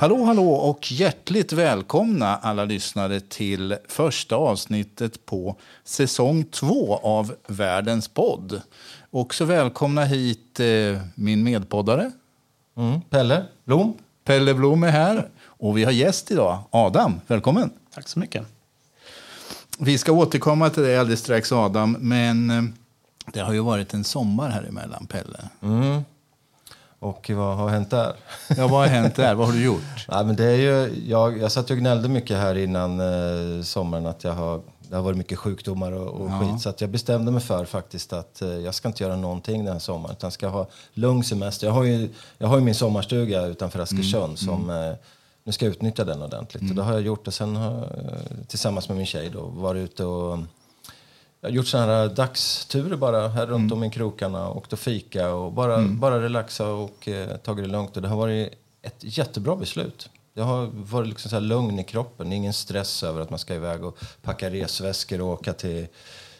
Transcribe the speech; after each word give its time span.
Hallå, 0.00 0.24
hallå 0.24 0.50
och 0.50 0.92
hjärtligt 0.92 1.52
välkomna 1.52 2.36
alla 2.36 2.64
lyssnare 2.64 3.20
till 3.20 3.76
första 3.88 4.36
avsnittet 4.36 5.26
på 5.26 5.56
säsong 5.84 6.44
två 6.44 6.96
av 7.02 7.34
Världens 7.46 8.08
podd. 8.08 8.62
Också 9.10 9.44
välkomna 9.44 10.04
hit 10.04 10.60
eh, 10.60 10.66
min 11.14 11.42
medpoddare. 11.42 12.10
Mm. 12.76 13.00
Pelle 13.00 13.44
Blom. 13.64 13.94
Pelle 14.24 14.54
Blom 14.54 14.82
är 14.82 14.90
här. 14.90 15.28
Och 15.42 15.78
vi 15.78 15.84
har 15.84 15.92
gäst 15.92 16.30
idag, 16.30 16.58
Adam. 16.70 17.20
Välkommen. 17.26 17.70
Tack 17.94 18.08
så 18.08 18.18
mycket. 18.18 18.46
Vi 19.78 19.98
ska 19.98 20.12
återkomma 20.12 20.70
till 20.70 20.82
det 20.82 20.96
alldeles 20.96 21.20
strax, 21.20 21.52
Adam. 21.52 21.96
Men 22.00 22.50
eh, 22.50 22.62
det 23.32 23.40
har 23.40 23.52
ju 23.52 23.60
varit 23.60 23.94
en 23.94 24.04
sommar 24.04 24.50
här 24.50 24.62
emellan, 24.62 25.06
Pelle. 25.06 25.38
Mm. 25.62 26.02
Och 27.00 27.30
vad 27.34 27.56
har 27.56 27.68
hänt 27.68 27.90
där? 27.90 28.12
Ja, 28.56 28.68
vad 28.68 28.80
har 28.80 28.86
hänt 28.86 29.14
där? 29.16 29.34
Vad 29.34 29.46
har 29.46 29.54
du 29.54 29.64
gjort? 29.64 29.82
Nej, 30.08 30.24
men 30.24 30.36
det 30.36 30.44
är 30.44 30.56
ju, 30.56 31.02
jag, 31.08 31.38
jag 31.38 31.52
satt 31.52 31.70
och 31.70 31.76
gnällde 31.76 32.08
mycket 32.08 32.36
här 32.36 32.54
innan 32.58 33.00
eh, 33.00 33.62
sommaren 33.62 34.06
att 34.06 34.24
jag 34.24 34.32
har, 34.32 34.60
det 34.88 34.96
har 34.96 35.02
varit 35.02 35.16
mycket 35.18 35.38
sjukdomar 35.38 35.92
och, 35.92 36.20
och 36.20 36.30
Ja. 36.30 36.40
skit. 36.40 36.60
Så 36.62 36.68
att 36.68 36.80
jag 36.80 36.90
bestämde 36.90 37.32
mig 37.32 37.40
för 37.42 37.64
faktiskt 37.64 38.12
att 38.12 38.42
eh, 38.42 38.48
jag 38.48 38.74
ska 38.74 38.88
inte 38.88 39.02
göra 39.04 39.16
någonting 39.16 39.64
den 39.64 39.72
här 39.72 39.80
sommaren. 39.80 40.16
Utan 40.18 40.30
ska 40.30 40.48
ha 40.48 40.66
lugn 40.94 41.24
semester. 41.24 41.66
Jag 41.66 41.74
har 41.74 41.84
ju, 41.84 42.08
jag 42.38 42.48
har 42.48 42.58
ju 42.58 42.64
min 42.64 42.74
sommarstuga 42.74 43.46
utanför 43.46 43.78
Askersund 43.80 44.38
som 44.38 44.70
eh, 44.70 44.92
nu 45.44 45.52
ska 45.52 45.64
jag 45.64 45.72
utnyttja 45.72 46.04
den 46.04 46.22
ordentligt. 46.22 46.70
Och 46.70 46.76
det 46.76 46.82
har 46.82 46.92
jag 46.92 47.02
gjort 47.02 47.26
och 47.26 47.34
sen 47.34 47.56
har 47.56 47.72
jag 47.72 47.82
eh, 47.82 48.46
tillsammans 48.48 48.88
med 48.88 48.96
min 48.98 49.06
tjej 49.06 49.30
då 49.32 49.40
varit 49.46 49.78
ute 49.90 50.04
och 50.04 50.38
jag 51.40 51.48
har 51.50 51.54
gjort 51.54 51.66
sådana 51.66 51.92
här 51.92 52.08
dagsturer 52.08 52.96
bara 52.96 53.28
här 53.28 53.46
runt 53.46 53.72
om 53.72 53.84
i 53.84 53.90
krokarna. 53.90 54.50
Åkt 54.50 54.72
och 54.72 54.78
fika 54.78 55.32
och 55.32 55.52
bara, 55.52 55.82
bara 55.82 56.22
relaxa 56.22 56.66
och 56.66 57.08
eh, 57.08 57.36
tagit 57.36 57.64
det 57.64 57.70
lugnt. 57.70 57.96
Och 57.96 58.02
det 58.02 58.08
har 58.08 58.16
varit 58.16 58.52
ett 58.82 58.96
jättebra 58.98 59.56
beslut. 59.56 60.10
Jag 60.34 60.44
har 60.44 60.66
varit 60.72 61.08
liksom 61.08 61.28
så 61.30 61.36
här 61.36 61.40
lugn 61.40 61.78
i 61.78 61.84
kroppen. 61.84 62.32
Ingen 62.32 62.52
stress 62.52 63.02
över 63.02 63.20
att 63.20 63.30
man 63.30 63.38
ska 63.38 63.54
iväg 63.54 63.84
och 63.84 63.98
packa 64.22 64.50
resväskor 64.50 65.20
och 65.20 65.28
åka 65.28 65.52
till, 65.52 65.86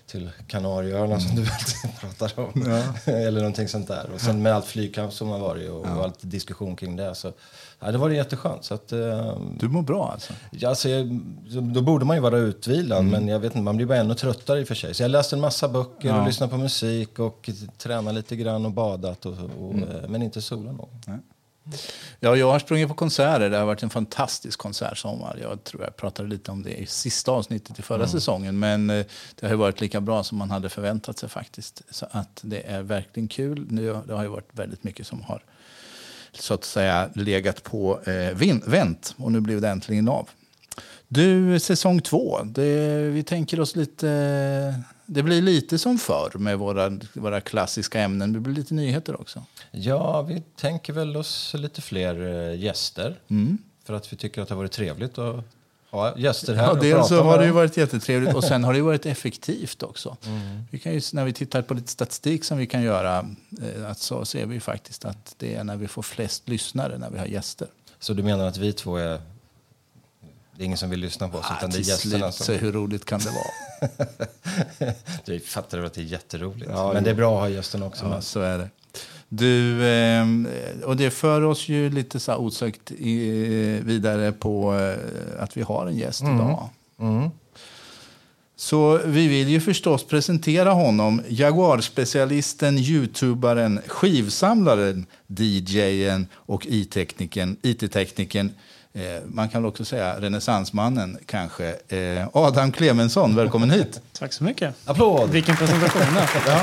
till 0.06 0.30
Kanarieöarna 0.46 1.20
som 1.20 1.36
du 1.36 1.42
alltid 1.52 2.00
pratar 2.00 2.42
om. 2.42 2.82
Eller 3.14 3.40
någonting 3.40 3.68
sånt 3.68 3.88
där. 3.88 4.10
Och 4.14 4.20
sen 4.20 4.42
med 4.42 4.54
allt 4.54 4.66
flygkamp 4.66 5.12
som 5.12 5.28
har 5.28 5.38
varit 5.38 5.70
och, 5.70 5.80
och 5.80 6.04
allt 6.04 6.18
diskussion 6.20 6.76
kring 6.76 6.96
det. 6.96 7.14
Så, 7.14 7.32
ja, 7.81 7.92
det 7.92 7.98
var 7.98 8.11
jätteskönt. 8.11 8.64
Så 8.64 8.75
att, 8.75 8.92
eh, 8.92 9.39
Du 9.59 9.69
mår 9.69 9.83
bra 9.83 10.11
alltså? 10.12 10.33
Ja, 10.50 10.69
alltså, 10.69 10.89
jag, 10.89 11.20
då 11.75 11.81
borde 11.83 12.05
man 12.05 12.17
ju 12.17 12.20
vara 12.23 12.39
utvilad, 12.39 13.05
men 13.05 13.28
jag 13.28 13.39
vet 13.41 13.53
inte, 13.53 13.62
man 13.62 13.77
blir 13.77 13.86
bara 13.86 13.98
ännu 13.98 14.14
tröttare 14.14 14.61
i 14.61 14.62
och 14.64 14.69
för 14.69 14.75
sig. 14.75 14.95
Så 14.95 15.03
jag 15.03 15.11
läste 15.11 15.36
en 15.36 15.41
massa 15.41 15.69
böcker 15.69 16.08
Ja. 16.08 16.20
och 16.20 16.27
lyssnat 16.27 16.51
på 16.51 16.56
musik 16.56 17.19
och 17.19 17.51
tränat 17.78 18.14
lite 18.14 18.36
grann 18.36 18.64
och 18.67 18.73
badat, 18.73 19.27
och, 19.27 19.33
och, 19.61 19.75
eh, 19.75 20.08
men 20.08 20.23
inte 20.23 20.42
solat 20.42 20.75
någon. 20.77 21.20
Ja, 22.20 22.36
jag 22.36 22.51
har 22.53 22.58
sprungit 22.58 22.89
på 22.89 22.95
konserter. 22.95 23.51
Det 23.51 23.56
har 23.56 23.64
varit 23.67 23.83
en 23.83 23.91
fantastisk 23.91 24.58
konsertsommar. 24.58 25.39
Jag 25.42 25.64
tror 25.64 25.83
jag 25.84 25.97
pratade 25.97 26.28
lite 26.28 26.51
om 26.51 26.62
det 26.62 26.81
i 26.81 26.86
sista 26.86 27.33
avsnittet 27.33 27.78
i 27.78 27.83
förra 27.83 28.08
säsongen. 28.08 28.58
Men 28.58 28.91
eh, 28.91 29.06
det 29.34 29.47
har 29.47 29.51
ju 29.51 29.56
varit 29.56 29.81
lika 29.81 30.01
bra 30.01 30.25
som 30.25 30.39
man 30.39 30.51
hade 30.51 30.69
förväntat 30.69 31.19
sig 31.19 31.28
faktiskt. 31.28 31.83
Så 31.91 32.06
att 32.11 32.41
det 32.42 32.61
är 32.70 32.83
verkligen 32.83 33.28
kul. 33.28 33.67
Nu, 33.70 33.97
det 34.06 34.14
har 34.14 34.23
ju 34.23 34.28
varit 34.28 34.48
väldigt 34.53 34.84
mycket 34.84 35.06
som 35.06 35.23
har 35.23 35.42
så 36.33 36.55
att 36.55 36.64
säga 36.64 37.11
legat 37.14 37.62
på 37.62 38.00
eh, 38.05 38.61
vänt. 38.67 39.14
Och 39.19 39.33
nu 39.33 39.41
blev 39.41 39.61
det 39.61 39.69
äntligen 39.69 40.09
av. 40.09 40.28
Du, 41.09 41.61
säsong 41.61 42.00
två. 42.00 42.39
Det, 42.45 42.98
vi 42.98 43.23
tänker 43.23 43.61
oss 43.61 43.77
lite... 43.77 44.75
Det 45.06 45.23
blir 45.23 45.42
lite 45.42 45.78
som 45.78 45.98
förr 45.98 46.39
med 46.39 46.58
våra, 46.58 46.98
våra 47.13 47.40
klassiska 47.40 48.01
ämnen. 48.01 48.33
Det 48.33 48.40
blir 48.40 48.55
lite 48.55 48.74
nyheter 48.74 49.20
också. 49.20 49.45
Ja, 49.70 50.23
vi 50.23 50.42
tänker 50.57 50.92
väl 50.92 51.17
oss 51.17 51.55
lite 51.58 51.83
fler 51.83 52.51
eh, 52.51 52.61
gäster. 52.61 53.20
För 53.85 53.95
att 53.95 54.13
vi 54.13 54.17
tycker 54.17 54.42
att 54.42 54.48
det 54.48 54.55
har 54.55 54.58
varit 54.58 54.73
trevligt 54.73 55.19
att 55.19 55.45
ha 55.90 56.18
gäster 56.18 56.55
här 56.55 56.62
Ja, 56.64 56.70
och 56.70 56.78
dels 56.78 57.08
så 57.08 57.23
har 57.23 57.39
det 57.39 57.45
ju 57.45 57.51
varit 57.51 57.77
jättetrevligt 57.77 58.34
och 58.34 58.45
sen 58.45 58.64
har 58.64 58.74
det 58.74 58.83
varit 58.83 59.06
effektivt 59.06 59.83
också. 59.83 60.17
Vi 60.70 60.78
kan 60.78 60.92
ju, 60.92 61.01
när 61.12 61.24
vi 61.24 61.33
tittar 61.33 61.62
på 61.62 61.74
lite 61.74 61.89
statistik 61.89 62.45
som 62.45 62.58
vi 62.58 62.67
kan 62.67 62.83
göra 62.83 63.27
eh, 63.62 63.90
att 63.90 63.98
så 63.98 64.24
ser 64.24 64.46
vi 64.46 64.61
faktiskt 64.61 65.05
att 65.05 65.34
det 65.39 65.55
är 65.55 65.64
när 65.64 65.77
vi 65.77 65.89
får 65.89 66.02
flest 66.02 66.48
lyssnare 66.48 66.98
när 66.98 67.11
vi 67.11 67.18
har 67.18 67.27
gäster. 67.27 67.68
Så 67.98 68.12
du 68.14 68.23
menar 68.23 68.45
att 68.46 68.56
vi 68.56 68.73
två 68.73 68.96
är... 68.96 69.20
Det 70.56 70.62
är 70.62 70.67
ingen 70.67 70.78
som 70.78 70.90
vill 70.90 71.01
lyssna 71.01 71.28
på 71.28 71.39
oss, 71.39 71.46
utan 71.58 71.70
det 71.70 71.77
är 71.77 71.80
Ah, 71.80 71.83
gästerna 71.83 72.33
som... 72.33 72.55
hur 72.55 72.72
roligt 72.72 73.05
kan 73.05 73.20
det 73.20 73.30
vara? 73.30 74.95
Du 75.24 75.40
fattar 75.40 75.78
väl 75.78 75.86
att 75.86 75.95
det 75.95 76.01
är 76.01 76.05
jätteroligt. 76.05 76.70
Ja, 76.74 76.92
men 76.92 77.05
det 77.05 77.11
är 77.11 77.14
bra 77.14 77.34
att 77.34 77.40
ha 77.40 77.48
gästerna 77.48 77.86
också 77.86 78.05
Ja, 78.05 78.08
med. 78.08 78.24
så 78.24 78.40
är 78.40 78.58
det. 78.58 78.68
Du, 79.33 79.85
eh, 79.89 80.27
och 80.85 80.96
det 80.96 81.11
för 81.11 81.42
oss 81.42 81.68
ju 81.68 81.91
lite 81.91 82.20
så 82.20 82.36
osökt 82.36 82.91
i, 82.91 83.80
vidare 83.85 84.33
på 84.33 84.74
eh, 84.74 85.42
att 85.42 85.57
vi 85.57 85.63
har 85.63 85.86
en 85.86 85.96
gäst 85.96 86.23
idag. 86.23 86.68
Mm. 87.01 87.30
Så 88.57 89.01
vi 89.05 89.29
vill 89.29 89.48
ju 89.48 89.61
förstås 89.61 90.05
presentera 90.05 90.70
honom, 90.70 91.23
Jaguar-specialisten, 91.29 92.79
youtubaren, 92.79 93.80
skivsamlaren, 93.86 95.07
DJen 95.27 96.27
och 96.35 96.67
IT-teknikern. 96.67 97.57
IT-teknikern 97.63 98.51
eh, 98.92 99.02
man 99.27 99.48
kan 99.48 99.63
väl 99.63 99.69
också 99.69 99.85
säga 99.85 100.20
renässansmannen 100.20 101.19
kanske. 101.27 101.74
Eh, 101.89 102.29
Adam 102.33 102.73
Clemensson, 102.73 103.36
välkommen 103.36 103.70
hit. 103.70 104.01
Tack 104.19 104.33
så 104.33 104.45
mycket. 104.45 104.74
Applåd! 104.85 105.30
Vilken 105.30 105.57
presentation. 105.57 106.02
Ja. 106.46 106.61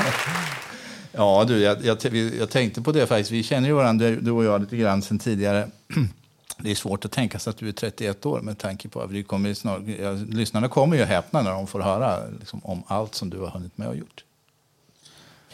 Ja, 1.18 1.44
du, 1.48 1.58
jag, 1.60 1.84
jag, 1.84 2.14
jag 2.38 2.50
tänkte 2.50 2.82
på 2.82 2.92
det 2.92 3.06
faktiskt. 3.06 3.30
Vi 3.30 3.42
känner 3.42 3.68
ju 3.68 3.74
varandra, 3.74 4.10
du- 4.10 4.30
och 4.30 4.44
jag, 4.44 4.60
lite 4.60 4.76
grann 4.76 5.02
sen 5.02 5.18
tidigare. 5.18 5.68
Det 6.60 6.70
är 6.70 6.74
svårt 6.74 7.04
att 7.04 7.12
tänka 7.12 7.38
sig 7.38 7.50
att 7.50 7.56
du 7.56 7.68
är 7.68 7.72
31 7.72 8.26
år 8.26 8.40
med 8.40 8.58
tanke 8.58 8.88
på 8.88 9.00
att 9.00 9.10
vi 9.10 9.22
kommer 9.22 9.54
snart, 9.54 9.80
ja, 10.00 10.12
lyssnarna 10.12 10.68
kommer 10.68 10.96
ju 10.96 11.04
häpna 11.04 11.42
när 11.42 11.50
de 11.50 11.66
får 11.66 11.80
höra 11.80 12.20
liksom, 12.40 12.60
om 12.64 12.82
allt 12.86 13.14
som 13.14 13.30
du 13.30 13.38
har 13.38 13.46
hunnit 13.50 13.78
med 13.78 13.88
och 13.88 13.96
gjort. 13.96 14.24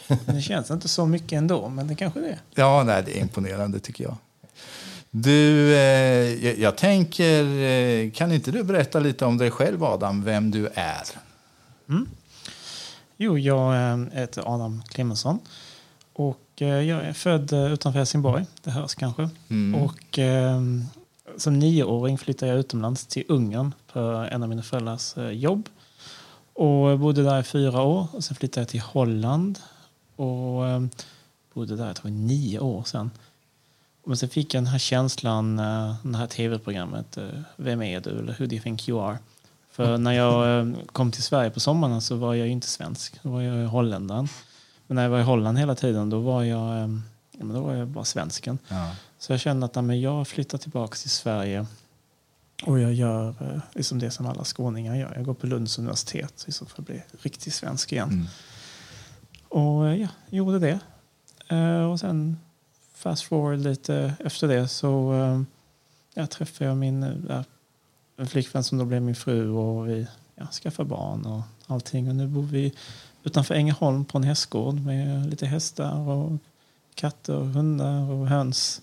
Det 0.25 0.41
känns 0.41 0.71
inte 0.71 0.87
så 0.87 1.05
mycket 1.05 1.31
ändå, 1.37 1.69
men 1.69 1.87
det 1.87 1.95
kanske 1.95 2.19
det 2.19 2.27
är. 2.29 2.39
Ja, 2.55 2.83
nej, 2.83 3.03
det 3.05 3.17
är 3.17 3.21
imponerande 3.21 3.79
tycker 3.79 4.03
jag. 4.03 4.15
Du, 5.11 5.73
eh, 5.75 6.61
jag, 6.61 6.75
tänker, 6.77 7.43
eh, 7.59 8.11
kan 8.11 8.31
inte 8.31 8.51
du 8.51 8.63
berätta 8.63 8.99
lite 8.99 9.25
om 9.25 9.37
dig 9.37 9.51
själv 9.51 9.83
Adam, 9.83 10.23
vem 10.23 10.51
du 10.51 10.67
är? 10.73 11.03
Jo, 13.17 13.37
jag 13.37 13.73
heter 14.13 14.53
Adam 14.53 14.83
Clemensson. 14.87 15.39
Och 16.13 16.61
eh, 16.61 16.67
jag 16.67 17.05
är 17.05 17.13
född 17.13 17.53
eh, 17.53 17.73
utanför 17.73 17.99
Helsingborg, 17.99 18.45
det 18.63 18.71
hörs 18.71 18.95
kanske. 18.95 19.29
Mm. 19.49 19.81
Och 19.81 20.19
eh, 20.19 20.61
som 21.37 21.59
nioåring 21.59 22.17
flyttade 22.17 22.51
jag 22.51 22.59
utomlands 22.59 23.05
till 23.05 23.23
Ungern 23.27 23.73
på 23.93 23.99
en 24.31 24.43
av 24.43 24.49
mina 24.49 24.63
föräldrars 24.63 25.15
jobb. 25.31 25.69
Och 26.53 26.99
bodde 26.99 27.23
där 27.23 27.39
i 27.39 27.43
fyra 27.43 27.81
år. 27.81 28.07
Och 28.11 28.23
sen 28.23 28.35
flyttade 28.35 28.61
jag 28.61 28.69
till 28.69 28.81
Holland. 28.81 29.59
Och 30.15 30.63
bodde 31.53 31.75
där, 31.75 31.87
jag 31.87 31.95
tror 31.95 32.11
nio 32.11 32.59
år 32.59 32.83
sen. 32.83 33.11
Men 34.05 34.17
sen 34.17 34.29
fick 34.29 34.53
jag 34.53 34.63
den 34.63 34.67
här 34.67 34.79
känslan, 34.79 35.55
det 36.03 36.17
här 36.17 36.27
tv-programmet, 36.27 37.17
Vem 37.55 37.81
är 37.81 37.99
du? 37.99 38.09
Eller 38.09 38.35
Who 38.39 38.45
do 38.45 38.55
you 38.55 38.61
think 38.61 38.89
you 38.89 39.01
are? 39.01 39.17
För 39.75 39.97
när 39.97 40.11
jag 40.11 40.59
eh, 40.59 40.75
kom 40.91 41.11
till 41.11 41.23
Sverige 41.23 41.49
på 41.49 41.59
sommaren 41.59 42.01
så 42.01 42.15
var 42.15 42.33
jag 42.33 42.47
inte 42.47 42.67
svensk, 42.67 43.19
då 43.23 43.29
var 43.29 43.41
jag 43.41 43.67
holländaren. 43.67 44.27
Men 44.87 44.95
när 44.95 45.03
jag 45.03 45.09
var 45.09 45.19
i 45.19 45.23
Holland 45.23 45.57
hela 45.57 45.75
tiden 45.75 46.09
då 46.09 46.19
var 46.19 46.43
jag, 46.43 46.83
eh, 46.83 46.89
ja, 47.31 47.45
då 47.45 47.61
var 47.61 47.73
jag 47.73 47.87
bara 47.87 48.05
svensken. 48.05 48.59
Ja. 48.67 48.95
Så 49.17 49.33
jag 49.33 49.39
kände 49.39 49.65
att 49.65 49.75
men 49.75 50.01
jag 50.01 50.27
flyttar 50.27 50.57
tillbaka 50.57 50.95
till 50.95 51.09
Sverige 51.09 51.65
och 52.65 52.79
jag 52.79 52.93
gör 52.93 53.29
eh, 53.29 53.61
liksom 53.73 53.99
det 53.99 54.11
som 54.11 54.25
alla 54.25 54.43
skåningar 54.43 54.95
gör. 54.95 55.13
Jag 55.15 55.25
går 55.25 55.33
på 55.33 55.47
Lunds 55.47 55.79
universitet 55.79 56.43
liksom 56.45 56.67
för 56.67 56.81
att 56.81 56.87
bli 56.87 57.03
riktigt 57.21 57.53
svensk 57.53 57.91
igen. 57.91 58.09
Mm. 58.09 58.27
Och 59.49 59.97
ja, 59.97 60.07
gjorde 60.29 60.59
det. 60.59 60.79
Och 61.91 61.99
sen 61.99 62.39
fast 62.93 63.23
forward 63.23 63.59
lite 63.59 64.13
efter 64.19 64.47
det 64.47 64.67
så 64.67 65.13
eh, 65.13 65.41
ja, 66.13 66.27
träffade 66.27 66.69
jag 66.69 66.77
min 66.77 67.03
en 68.17 68.27
flickvän 68.27 68.63
som 68.63 68.77
då 68.77 68.85
blev 68.85 69.01
min 69.01 69.15
fru 69.15 69.49
och 69.49 69.89
vi 69.89 70.07
ja, 70.35 70.47
skaffade 70.47 70.89
barn 70.89 71.25
och 71.25 71.41
allting. 71.67 72.09
Och 72.09 72.15
nu 72.15 72.27
bor 72.27 72.43
vi 72.43 72.73
utanför 73.23 73.55
Ängelholm 73.55 74.05
på 74.05 74.17
en 74.17 74.23
hästgård 74.23 74.75
med 74.79 75.29
lite 75.29 75.45
hästar 75.45 76.09
och 76.09 76.31
katter, 76.95 77.33
hundar 77.39 78.11
och 78.11 78.27
höns. 78.27 78.81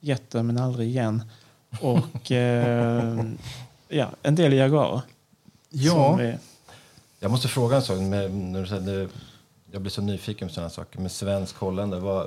Getter 0.00 0.42
men 0.42 0.58
aldrig 0.58 0.88
igen. 0.88 1.22
Och 1.80 2.30
eh, 2.32 3.24
ja, 3.88 4.10
en 4.22 4.34
del 4.34 4.52
jaguarer. 4.52 5.00
Ja, 5.70 6.16
vi- 6.16 6.36
Jag 7.20 7.30
måste 7.30 7.48
fråga 7.48 7.76
en 7.76 7.82
sak. 7.82 7.98
Med, 8.00 8.34
när 8.34 8.60
du 8.60 8.66
säger, 8.66 9.08
jag 9.72 9.80
blir 9.82 9.90
så 9.90 10.02
nyfiken 10.02 10.48
på 10.48 10.54
sådana 10.54 10.70
saker. 10.70 11.00
Med 11.00 11.12
svensk 11.12 11.56
holländare. 11.56 12.00
Vad, 12.00 12.26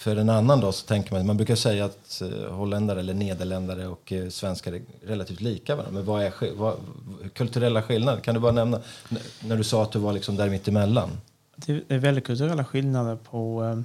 för 0.00 0.16
en 0.16 0.28
annan 0.28 0.60
då 0.60 0.72
så 0.72 0.86
tänker 0.86 1.14
man, 1.14 1.26
man 1.26 1.36
brukar 1.36 1.54
säga 1.54 1.84
att 1.84 2.22
eh, 2.22 2.52
holländare 2.52 3.00
eller 3.00 3.14
nederländare 3.14 3.86
och 3.86 4.12
eh, 4.12 4.28
svenskar 4.28 4.72
är 4.72 4.82
relativt 5.04 5.40
lika 5.40 5.76
varandra. 5.76 5.92
Men 5.94 6.04
vad 6.04 6.22
är 6.22 6.54
vad, 6.54 6.76
kulturella 7.34 7.82
skillnader? 7.82 8.20
Kan 8.20 8.34
du 8.34 8.40
bara 8.40 8.52
nämna, 8.52 8.80
när 9.40 9.56
du 9.56 9.64
sa 9.64 9.82
att 9.82 9.92
du 9.92 9.98
var 9.98 10.12
liksom 10.12 10.36
där 10.36 10.50
mitt 10.50 10.68
emellan? 10.68 11.10
Det 11.56 11.82
är 11.88 11.98
väldigt 11.98 12.24
kulturella 12.24 12.64
skillnader 12.64 13.16
på 13.16 13.64
eh, 13.64 13.80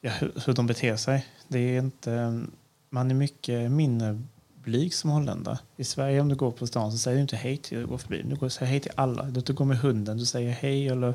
ja, 0.00 0.10
hur, 0.44 0.52
de 0.52 0.66
beter 0.66 0.96
sig. 0.96 1.26
Det 1.48 1.58
är 1.58 1.78
inte... 1.78 2.42
man 2.90 3.10
är 3.10 3.14
mycket 3.14 3.70
mindre 3.70 4.22
blyg 4.64 4.94
som 4.94 5.10
holländare. 5.10 5.58
I 5.76 5.84
Sverige 5.84 6.20
om 6.20 6.28
du 6.28 6.34
går 6.34 6.50
på 6.50 6.66
stan 6.66 6.92
så 6.92 6.98
säger 6.98 7.16
du 7.16 7.22
inte 7.22 7.36
hej 7.36 7.56
till 7.56 7.78
du 7.78 7.86
går 7.86 7.98
förbi. 7.98 8.22
Du 8.40 8.50
säger 8.50 8.70
hej 8.70 8.80
till 8.80 8.92
alla. 8.94 9.22
Du 9.22 9.52
går 9.52 9.64
med 9.64 9.78
hunden, 9.78 10.18
du 10.18 10.26
säger 10.26 10.50
hej 10.50 10.88
eller 10.88 11.14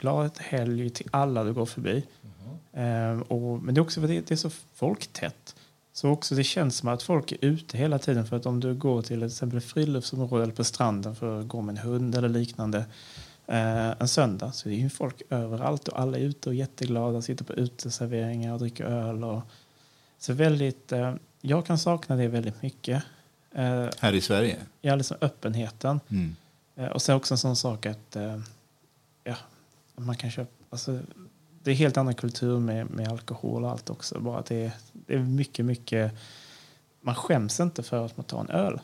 glad 0.00 0.30
helg 0.38 0.90
till 0.90 1.08
alla 1.10 1.44
du 1.44 1.52
går 1.52 1.66
förbi. 1.66 2.02
Mm. 2.78 3.22
och, 3.22 3.62
men 3.62 3.74
det 3.74 3.78
är 3.78 3.82
också 3.82 4.00
för 4.00 4.18
att 4.18 4.26
det, 4.26 4.30
är 4.30 4.36
så 4.36 4.50
folktätt. 4.74 5.54
Så 5.92 6.08
också 6.08 6.34
det 6.34 6.44
känns 6.44 6.76
som 6.76 6.88
att 6.88 7.02
folk 7.02 7.32
är 7.32 7.38
ute 7.40 7.78
hela 7.78 7.98
tiden. 7.98 8.26
För 8.26 8.36
att 8.36 8.46
om 8.46 8.60
du 8.60 8.74
går 8.74 9.02
till 9.02 9.22
exempel 9.22 9.60
friluftsområde 9.60 10.42
eller 10.42 10.54
på 10.54 10.64
stranden 10.64 11.16
för 11.16 11.40
att 11.40 11.48
gå 11.48 11.60
med 11.60 11.72
en 11.72 11.82
hund 11.82 12.14
eller 12.14 12.28
liknande 12.28 12.78
eh, 13.46 13.90
en 14.00 14.08
söndag 14.08 14.52
så 14.52 14.68
är 14.68 14.70
det 14.70 14.78
ju 14.78 14.90
folk 14.90 15.22
överallt 15.30 15.88
och 15.88 16.00
alla 16.00 16.18
är 16.18 16.22
ute 16.22 16.48
och 16.48 16.54
jätteglada, 16.54 17.22
sitter 17.22 17.44
på 17.44 17.52
uteserveringar 17.52 18.52
och 18.52 18.58
dricker 18.58 18.84
öl. 18.84 19.24
Och, 19.24 19.42
så 20.18 20.32
väldigt, 20.32 20.92
eh, 20.92 21.14
jag 21.40 21.66
kan 21.66 21.78
sakna 21.78 22.16
det 22.16 22.28
väldigt 22.28 22.62
mycket. 22.62 23.02
Eh, 23.52 23.88
Här 23.98 24.12
i 24.12 24.20
Sverige? 24.20 24.56
Ja, 24.80 24.94
liksom 24.94 25.16
öppenheten. 25.20 26.00
Mm. 26.08 26.36
Eh, 26.76 26.88
och 26.88 27.02
sen 27.02 27.16
också 27.16 27.34
en 27.34 27.38
sån 27.38 27.56
sak 27.56 27.86
att 27.86 28.16
eh, 28.16 28.40
ja, 29.24 29.36
man 29.96 30.16
kan 30.16 30.30
köpa, 30.30 30.50
alltså, 30.70 31.00
det 31.62 31.70
är 31.70 31.74
helt 31.74 31.96
annan 31.96 32.14
kultur 32.14 32.58
med, 32.58 32.90
med 32.90 33.08
alkohol 33.08 33.64
och 33.64 33.70
allt 33.70 33.90
också. 33.90 34.20
Bara 34.20 34.42
det, 34.48 34.64
är, 34.64 34.72
det 34.92 35.14
är 35.14 35.18
mycket, 35.18 35.64
mycket... 35.64 36.12
Man 37.00 37.14
skäms 37.14 37.60
inte 37.60 37.82
för 37.82 38.06
att 38.06 38.16
man 38.16 38.24
tar 38.24 38.40
en 38.40 38.50
öl. 38.50 38.80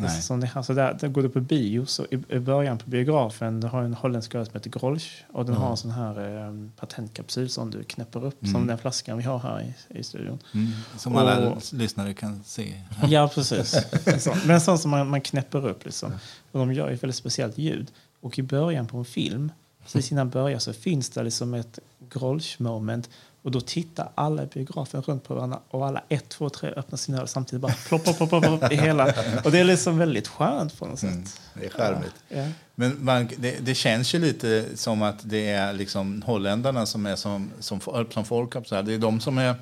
Nej. 0.00 0.22
Som 0.22 0.40
det, 0.40 0.50
alltså 0.54 0.74
där, 0.74 0.96
där 1.00 1.08
går 1.08 1.22
du 1.22 1.28
på 1.28 1.40
bio, 1.40 1.86
så 1.86 2.04
i, 2.04 2.22
i 2.28 2.38
början 2.38 2.78
på 2.78 2.90
biografen 2.90 3.60
du 3.60 3.66
har 3.66 3.82
en 3.82 3.94
holländsk 3.94 4.34
öl 4.34 4.46
som 4.46 4.54
heter 4.54 4.70
Grolsch 4.70 5.24
och 5.32 5.44
den 5.44 5.54
mm. 5.54 5.62
har 5.62 5.70
en 5.70 5.76
sån 5.76 5.90
här 5.90 6.46
eh, 6.46 6.68
patentkapsyl 6.76 7.48
som 7.48 7.70
du 7.70 7.84
knäpper 7.84 8.24
upp, 8.24 8.42
mm. 8.42 8.52
som 8.52 8.66
den 8.66 8.78
flaskan 8.78 9.18
vi 9.18 9.24
har 9.24 9.38
här 9.38 9.60
i, 9.60 9.98
i 9.98 10.02
studion. 10.02 10.38
Mm. 10.54 10.70
Som 10.96 11.14
och, 11.14 11.20
alla 11.20 11.56
lyssnare 11.72 12.14
kan 12.14 12.44
se. 12.44 12.82
Ja, 13.08 13.30
precis. 13.34 13.76
Men 14.24 14.50
en 14.50 14.60
sån 14.60 14.78
som 14.78 14.90
man, 14.90 15.08
man 15.08 15.20
knäpper 15.20 15.68
upp. 15.68 15.84
Liksom. 15.84 16.12
Och 16.52 16.58
de 16.58 16.72
gör 16.72 16.88
ett 16.88 17.02
väldigt 17.02 17.16
speciellt 17.16 17.58
ljud. 17.58 17.90
Och 18.20 18.38
i 18.38 18.42
början 18.42 18.86
på 18.86 18.98
en 18.98 19.04
film 19.04 19.52
precis 19.92 20.12
innan 20.12 20.30
början 20.30 20.60
så 20.60 20.72
finns 20.72 21.10
det 21.10 21.22
liksom 21.22 21.54
ett 21.54 21.78
grolsch-moment 22.08 23.10
och 23.42 23.50
då 23.50 23.60
tittar 23.60 24.10
alla 24.14 24.42
i 24.42 24.46
biografen 24.46 25.02
runt 25.02 25.24
på 25.24 25.34
varandra 25.34 25.60
och 25.68 25.86
alla 25.86 26.02
ett, 26.08 26.28
två, 26.28 26.50
tre 26.50 26.70
öppnar 26.70 26.96
sina 26.96 27.20
öl 27.20 27.28
samtidigt 27.28 27.62
bara 27.62 27.72
plopp, 27.88 28.04
plopp, 28.04 28.16
plopp, 28.16 28.42
plopp, 28.42 28.72
i 28.72 28.76
hela. 28.76 29.14
Och 29.44 29.50
det 29.50 29.58
är 29.58 29.64
liksom 29.64 29.98
väldigt 29.98 30.28
skönt 30.28 30.78
på 30.78 30.86
något 30.86 30.98
sätt. 30.98 31.10
Mm, 31.10 31.24
det 31.54 31.66
är 31.66 31.70
charmigt. 31.70 32.14
Ja, 32.28 32.38
ja. 32.38 32.48
Men 32.74 33.04
man, 33.04 33.28
det, 33.36 33.58
det, 33.60 33.74
känns 33.74 34.14
ju 34.14 34.18
lite 34.18 34.64
som 34.74 35.02
att 35.02 35.18
det 35.22 35.48
är 35.48 35.72
liksom 35.72 36.22
holländarna 36.22 36.86
som 36.86 37.06
är 37.06 37.16
som, 37.16 37.50
som, 37.60 37.80
som 38.10 38.24
folk. 38.24 38.66
Så 38.66 38.74
här. 38.74 38.82
Det 38.82 38.94
är 38.94 38.98
de 38.98 39.20
som 39.20 39.38
är, 39.38 39.54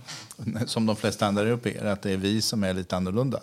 som 0.66 0.86
de 0.86 0.96
flesta 0.96 1.26
andra 1.26 1.42
europeer, 1.42 1.84
att 1.84 2.02
det 2.02 2.12
är 2.12 2.16
vi 2.16 2.42
som 2.42 2.64
är 2.64 2.74
lite 2.74 2.96
annorlunda. 2.96 3.40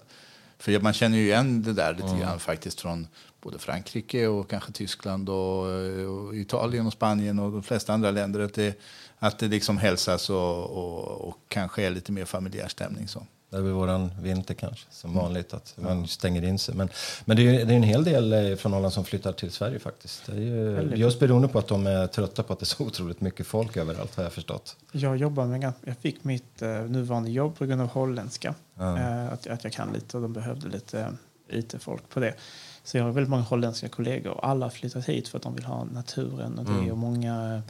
För 0.59 0.79
man 0.79 0.93
känner 0.93 1.17
ju 1.17 1.23
igen 1.23 1.63
det 1.63 1.73
där 1.73 1.93
lite 1.93 2.07
mm. 2.07 2.19
grann 2.19 2.39
faktiskt 2.39 2.81
från 2.81 3.07
både 3.43 3.59
Frankrike 3.59 4.27
och 4.27 4.49
kanske 4.49 4.71
Tyskland 4.71 5.29
och, 5.29 5.65
och, 6.07 6.35
Italien 6.35 6.87
och 6.87 6.93
Spanien 6.93 7.39
och 7.39 7.51
de 7.51 7.63
flesta 7.63 7.93
andra 7.93 8.11
länder. 8.11 8.39
Att 8.39 8.53
det, 8.53 8.79
att 9.19 9.39
det 9.39 9.47
liksom 9.47 9.77
hälsas 9.77 10.29
och, 10.29 10.63
och, 10.63 11.27
och 11.27 11.37
kanske 11.47 11.83
är 11.83 11.91
lite 11.91 12.11
mer 12.11 12.25
familjär 12.25 12.67
stämning. 12.67 13.07
Så. 13.07 13.27
Det 13.53 13.57
är 13.57 13.61
väl 13.61 13.71
våran 13.71 14.11
vinter 14.21 14.53
kanske, 14.53 14.85
som 14.91 15.11
mm. 15.11 15.23
vanligt, 15.23 15.53
att 15.53 15.73
man 15.77 16.07
stänger 16.07 16.43
in 16.43 16.59
sig. 16.59 16.75
Men, 16.75 16.89
men 17.25 17.37
det, 17.37 17.43
är, 17.43 17.65
det 17.65 17.73
är 17.73 17.75
en 17.75 17.83
hel 17.83 18.03
del 18.03 18.33
eh, 18.33 18.55
från 18.55 18.73
Holland 18.73 18.93
som 18.93 19.05
flyttar 19.05 19.33
till 19.33 19.51
Sverige 19.51 19.79
faktiskt. 19.79 20.25
Det 20.25 20.31
är 20.31 20.37
ju, 20.37 20.91
just 20.95 21.19
beroende 21.19 21.47
på 21.47 21.59
att 21.59 21.67
de 21.67 21.87
är 21.87 22.07
trötta 22.07 22.43
på 22.43 22.53
att 22.53 22.59
det 22.59 22.63
är 22.63 22.65
så 22.65 22.83
otroligt 22.83 23.21
mycket 23.21 23.47
folk 23.47 23.77
överallt 23.77 24.15
har 24.15 24.23
jag 24.23 24.33
förstått. 24.33 24.75
Jag 24.91 25.17
jobbar 25.17 25.45
med, 25.45 25.73
jag 25.85 25.97
fick 25.97 26.23
mitt 26.23 26.61
uh, 26.61 26.69
nuvarande 26.69 27.31
jobb 27.31 27.57
på 27.57 27.65
grund 27.65 27.81
av 27.81 27.87
holländska. 27.87 28.55
Mm. 28.79 28.95
Uh, 28.95 29.33
att, 29.33 29.47
att 29.47 29.63
jag 29.63 29.73
kan 29.73 29.93
lite 29.93 30.17
och 30.17 30.23
de 30.23 30.33
behövde 30.33 30.67
lite 30.67 31.13
IT-folk 31.49 32.09
på 32.09 32.19
det. 32.19 32.33
Så 32.83 32.97
jag 32.97 33.03
har 33.03 33.11
väldigt 33.11 33.29
många 33.29 33.43
holländska 33.43 33.89
kollegor 33.89 34.31
och 34.31 34.47
alla 34.47 34.65
har 34.65 34.69
flyttat 34.69 35.09
hit 35.09 35.27
för 35.27 35.37
att 35.37 35.43
de 35.43 35.55
vill 35.55 35.65
ha 35.65 35.83
naturen 35.83 36.59
och 36.59 36.65
det. 36.65 36.71
Mm. 36.71 36.91
Och 36.91 36.97
många 36.97 37.61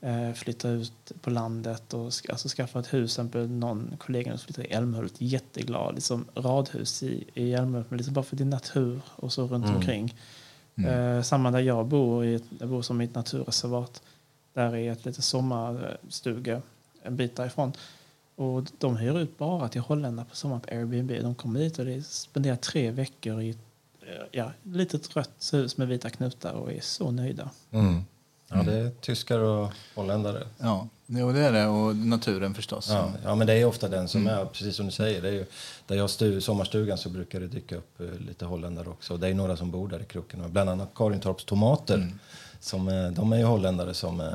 eh, 0.00 0.32
flyttar 0.32 0.70
ut 0.70 1.12
på 1.20 1.30
landet 1.30 1.94
och 1.94 2.04
alltså 2.04 2.48
skaffa 2.48 2.80
ett 2.80 2.94
hus. 2.94 3.10
Exempel 3.10 3.48
någon 3.50 3.96
kollega 3.98 4.30
som 4.30 4.38
flyttar 4.38 4.62
i 4.62 4.66
Älmhult, 4.66 5.14
jätteglad. 5.18 5.94
Liksom 5.94 6.24
radhus 6.34 7.02
i, 7.02 7.24
i 7.34 7.52
Älmhult, 7.52 7.90
men 7.90 7.96
liksom 7.96 8.14
bara 8.14 8.24
för 8.24 8.36
det 8.36 8.42
är 8.42 8.46
natur 8.46 9.00
och 9.16 9.32
så 9.32 9.46
runt 9.46 9.64
mm. 9.64 9.76
omkring. 9.76 10.14
Mm. 10.74 11.16
Eh, 11.16 11.22
samma 11.22 11.50
där 11.50 11.60
jag 11.60 11.86
bor, 11.86 12.24
i, 12.24 12.42
jag 12.58 12.68
bor 12.68 12.82
som 12.82 13.00
i 13.00 13.04
ett 13.04 13.14
naturreservat. 13.14 14.02
Där 14.54 14.76
är 14.76 14.92
ett 14.92 15.04
litet 15.04 15.24
sommarstuga 15.24 16.62
en 17.02 17.16
bit 17.16 17.36
därifrån. 17.36 17.72
Och 18.36 18.66
de 18.78 18.96
hyr 18.96 19.18
ut 19.18 19.38
bara 19.38 19.68
till 19.68 19.80
holländare 19.80 20.26
på 20.30 20.36
sommaren 20.36 20.60
på 20.60 20.74
Airbnb. 20.74 21.22
De 21.22 21.34
kommer 21.34 21.60
dit 21.60 21.78
och 21.78 21.86
spenderar 22.04 22.56
tre 22.56 22.90
veckor 22.90 23.40
i 23.42 23.50
ett 23.50 23.67
ja, 24.30 24.52
litet 24.62 25.16
rött 25.16 25.50
hus 25.52 25.76
med 25.76 25.88
vita 25.88 26.10
knutar 26.10 26.52
och 26.52 26.72
är 26.72 26.80
så 26.80 27.10
nöjda. 27.10 27.50
Mm. 27.70 28.04
Ja, 28.50 28.62
det 28.62 28.74
är 28.74 28.90
tyskar 28.90 29.38
och 29.38 29.72
holländare. 29.94 30.46
Ja, 30.58 30.88
jo, 31.06 31.32
det 31.32 31.40
är 31.40 31.52
det. 31.52 31.66
Och 31.66 31.96
naturen 31.96 32.54
förstås. 32.54 32.88
Ja, 32.90 33.12
ja 33.24 33.34
men 33.34 33.46
det 33.46 33.52
är 33.52 33.64
ofta 33.64 33.88
den 33.88 34.08
som 34.08 34.20
mm. 34.20 34.38
är, 34.38 34.44
precis 34.44 34.76
som 34.76 34.86
du 34.86 34.92
säger. 34.92 35.22
Det 35.22 35.28
är 35.28 35.32
ju, 35.32 35.46
där 35.86 35.96
jag 35.96 36.02
har 36.02 36.40
sommarstugan 36.40 36.98
så 36.98 37.08
brukar 37.08 37.40
det 37.40 37.46
dyka 37.46 37.76
upp 37.76 38.00
uh, 38.00 38.20
lite 38.20 38.44
holländare 38.44 38.88
också. 38.88 39.14
Och 39.14 39.20
det 39.20 39.28
är 39.28 39.34
några 39.34 39.56
som 39.56 39.70
bor 39.70 39.88
där 39.88 40.00
i 40.00 40.04
kroken. 40.04 40.42
Bland 40.48 40.70
annat 40.70 40.88
Karintorps 40.94 41.44
tomater. 41.44 41.94
Mm. 41.94 42.18
Som, 42.60 42.88
eh, 42.88 43.10
de 43.10 43.32
är 43.32 43.38
ju 43.38 43.44
holländare 43.44 43.94
som 43.94 44.20
eh, 44.20 44.26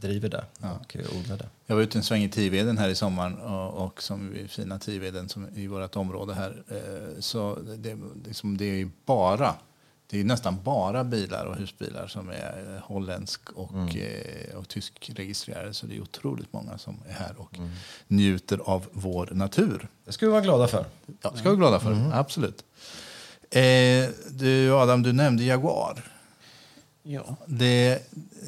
driver 0.00 0.28
det 0.28 0.44
ja. 0.62 0.70
och 0.72 0.96
odlar 1.18 1.36
det. 1.36 1.48
Jag 1.66 1.76
var 1.76 1.82
ute 1.82 1.98
en 1.98 2.04
sväng 2.04 2.22
i 2.22 2.28
Tiveden 2.28 2.78
här 2.78 2.88
i 2.88 2.94
sommaren 2.94 3.38
och, 3.38 3.84
och 3.84 4.02
som 4.02 4.34
fina 4.48 4.78
Tiveden 4.78 5.28
som 5.28 5.48
i 5.54 5.66
vårt 5.66 5.96
område 5.96 6.34
här. 6.34 6.62
Eh, 6.68 7.20
så 7.20 7.58
det, 7.76 7.98
liksom, 8.24 8.56
det 8.56 8.80
är 8.80 8.90
bara 9.06 9.54
det 10.06 10.20
är 10.20 10.24
nästan 10.24 10.58
bara 10.64 11.04
bilar 11.04 11.44
och 11.44 11.56
husbilar 11.56 12.06
som 12.06 12.28
är 12.28 12.82
holländsk 12.84 13.50
och, 13.50 13.72
mm. 13.72 14.58
och 14.58 14.68
tysk 14.68 15.10
registrerade. 15.14 15.74
Så 15.74 15.86
det 15.86 15.96
är 15.96 16.00
otroligt 16.00 16.52
många 16.52 16.78
som 16.78 16.96
är 17.08 17.12
här 17.12 17.34
och 17.36 17.58
mm. 17.58 17.70
njuter 18.06 18.58
av 18.64 18.86
vår 18.92 19.28
natur. 19.32 19.88
Det 20.04 20.12
ska 20.12 20.26
vi 20.26 20.32
vara 20.32 20.42
glada 20.42 20.68
för. 20.68 20.84
Ja, 21.22 21.30
det 21.30 21.38
ska 21.38 21.50
vi 21.50 21.56
vara 21.56 21.68
glada 21.68 21.80
för. 21.80 21.92
Mm. 21.92 22.12
Absolut. 22.12 22.64
Eh, 23.50 24.08
du 24.30 24.72
Adam, 24.72 25.02
du 25.02 25.12
nämnde 25.12 25.44
Jaguar. 25.44 26.13
Ja. 27.06 27.36
Det, 27.46 28.02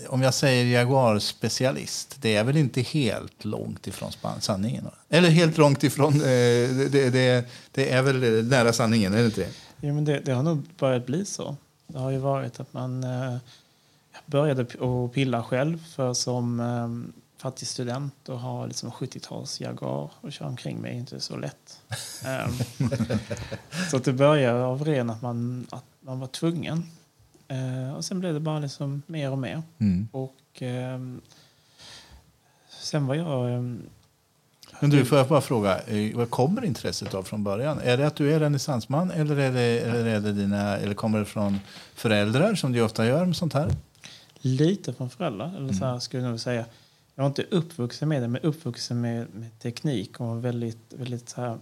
om 0.08 0.22
jag 0.22 0.34
säger 0.34 0.64
Jaguar-specialist, 0.64 2.16
det 2.20 2.36
är 2.36 2.44
väl 2.44 2.56
inte 2.56 2.80
helt 2.80 3.44
långt 3.44 3.86
ifrån 3.86 4.10
sanningen? 4.40 4.88
Eller 5.08 5.28
helt 5.28 5.58
långt 5.58 5.84
ifrån, 5.84 6.14
eh, 6.14 6.20
det, 6.20 7.10
det, 7.10 7.48
det, 7.72 7.90
är 7.92 8.02
väl 8.02 8.46
nära 8.46 8.72
sanningen, 8.72 9.14
är 9.14 9.18
det 9.18 9.24
inte 9.24 9.40
det? 9.40 9.50
Ja, 9.86 9.92
men 9.92 10.04
det, 10.04 10.20
det 10.20 10.32
har 10.32 10.42
nog 10.42 10.62
börjat 10.78 11.06
bli 11.06 11.24
så. 11.24 11.56
Det 11.86 11.98
har 11.98 12.10
ju 12.10 12.18
varit 12.18 12.60
att 12.60 12.72
man 12.72 13.04
eh, 13.04 13.36
började 14.26 14.62
att 14.62 15.12
pilla 15.12 15.42
själv 15.42 15.84
för 15.86 16.14
som 16.14 16.60
eh, 16.60 17.22
fattig 17.42 17.68
student 17.68 18.28
och 18.28 18.40
ha 18.40 18.66
liksom 18.66 18.90
70-tals 18.90 19.60
Jaguar 19.60 20.10
och 20.20 20.32
köra 20.32 20.48
omkring 20.48 20.80
med 20.80 20.90
är 20.90 20.96
inte 20.96 21.20
så 21.20 21.36
lätt. 21.36 21.80
um, 22.80 22.88
så 23.90 23.96
att 23.96 24.04
det 24.04 24.12
började 24.12 24.64
av 24.64 24.84
ren 24.84 25.10
att 25.10 25.22
man, 25.22 25.66
att 25.70 25.84
man 26.00 26.20
var 26.20 26.26
tvungen 26.26 26.82
Eh, 27.48 27.94
och 27.96 28.04
sen 28.04 28.20
blev 28.20 28.34
det 28.34 28.40
bara 28.40 28.58
liksom 28.58 29.02
mer 29.06 29.30
och 29.30 29.38
mer. 29.38 29.62
Mm. 29.78 30.08
Och 30.12 30.62
eh, 30.62 31.00
sen 32.68 33.06
var 33.06 33.14
jag... 33.14 33.52
Eh, 33.52 33.62
men 34.80 34.90
du, 34.90 35.04
får 35.04 35.18
jag 35.18 35.28
bara 35.28 35.40
fråga, 35.40 35.80
eh, 35.80 36.16
vad 36.16 36.30
kommer 36.30 36.64
intresset 36.64 37.14
av 37.14 37.22
från 37.22 37.44
början? 37.44 37.78
Är 37.78 37.96
det 37.96 38.06
att 38.06 38.16
du 38.16 38.32
är 38.32 38.40
renässansman 38.40 39.10
eller, 39.10 39.36
är 39.36 39.52
det, 39.52 39.80
eller, 39.80 40.04
är 40.04 40.20
det 40.20 40.32
dina, 40.32 40.76
eller 40.76 40.94
kommer 40.94 41.18
det 41.18 41.24
från 41.24 41.58
föräldrar 41.94 42.54
som 42.54 42.72
du 42.72 42.82
ofta 42.82 43.06
gör 43.06 43.24
med 43.24 43.36
sånt 43.36 43.52
här? 43.52 43.70
Lite 44.38 44.92
från 44.92 45.10
föräldrar, 45.10 45.56
eller 45.56 45.72
så 45.72 45.84
här 45.84 45.90
mm. 45.90 46.00
skulle 46.00 46.22
jag 46.22 46.30
nog 46.30 46.40
säga. 46.40 46.64
Jag 47.14 47.22
var 47.22 47.28
inte 47.28 47.42
uppvuxen 47.42 48.08
med 48.08 48.22
det, 48.22 48.28
men 48.28 48.42
uppvuxen 48.42 49.00
med, 49.00 49.26
med 49.34 49.58
teknik 49.58 50.20
och 50.20 50.44
väldigt, 50.44 50.92
väldigt 50.96 51.28
så 51.28 51.40
här, 51.40 51.58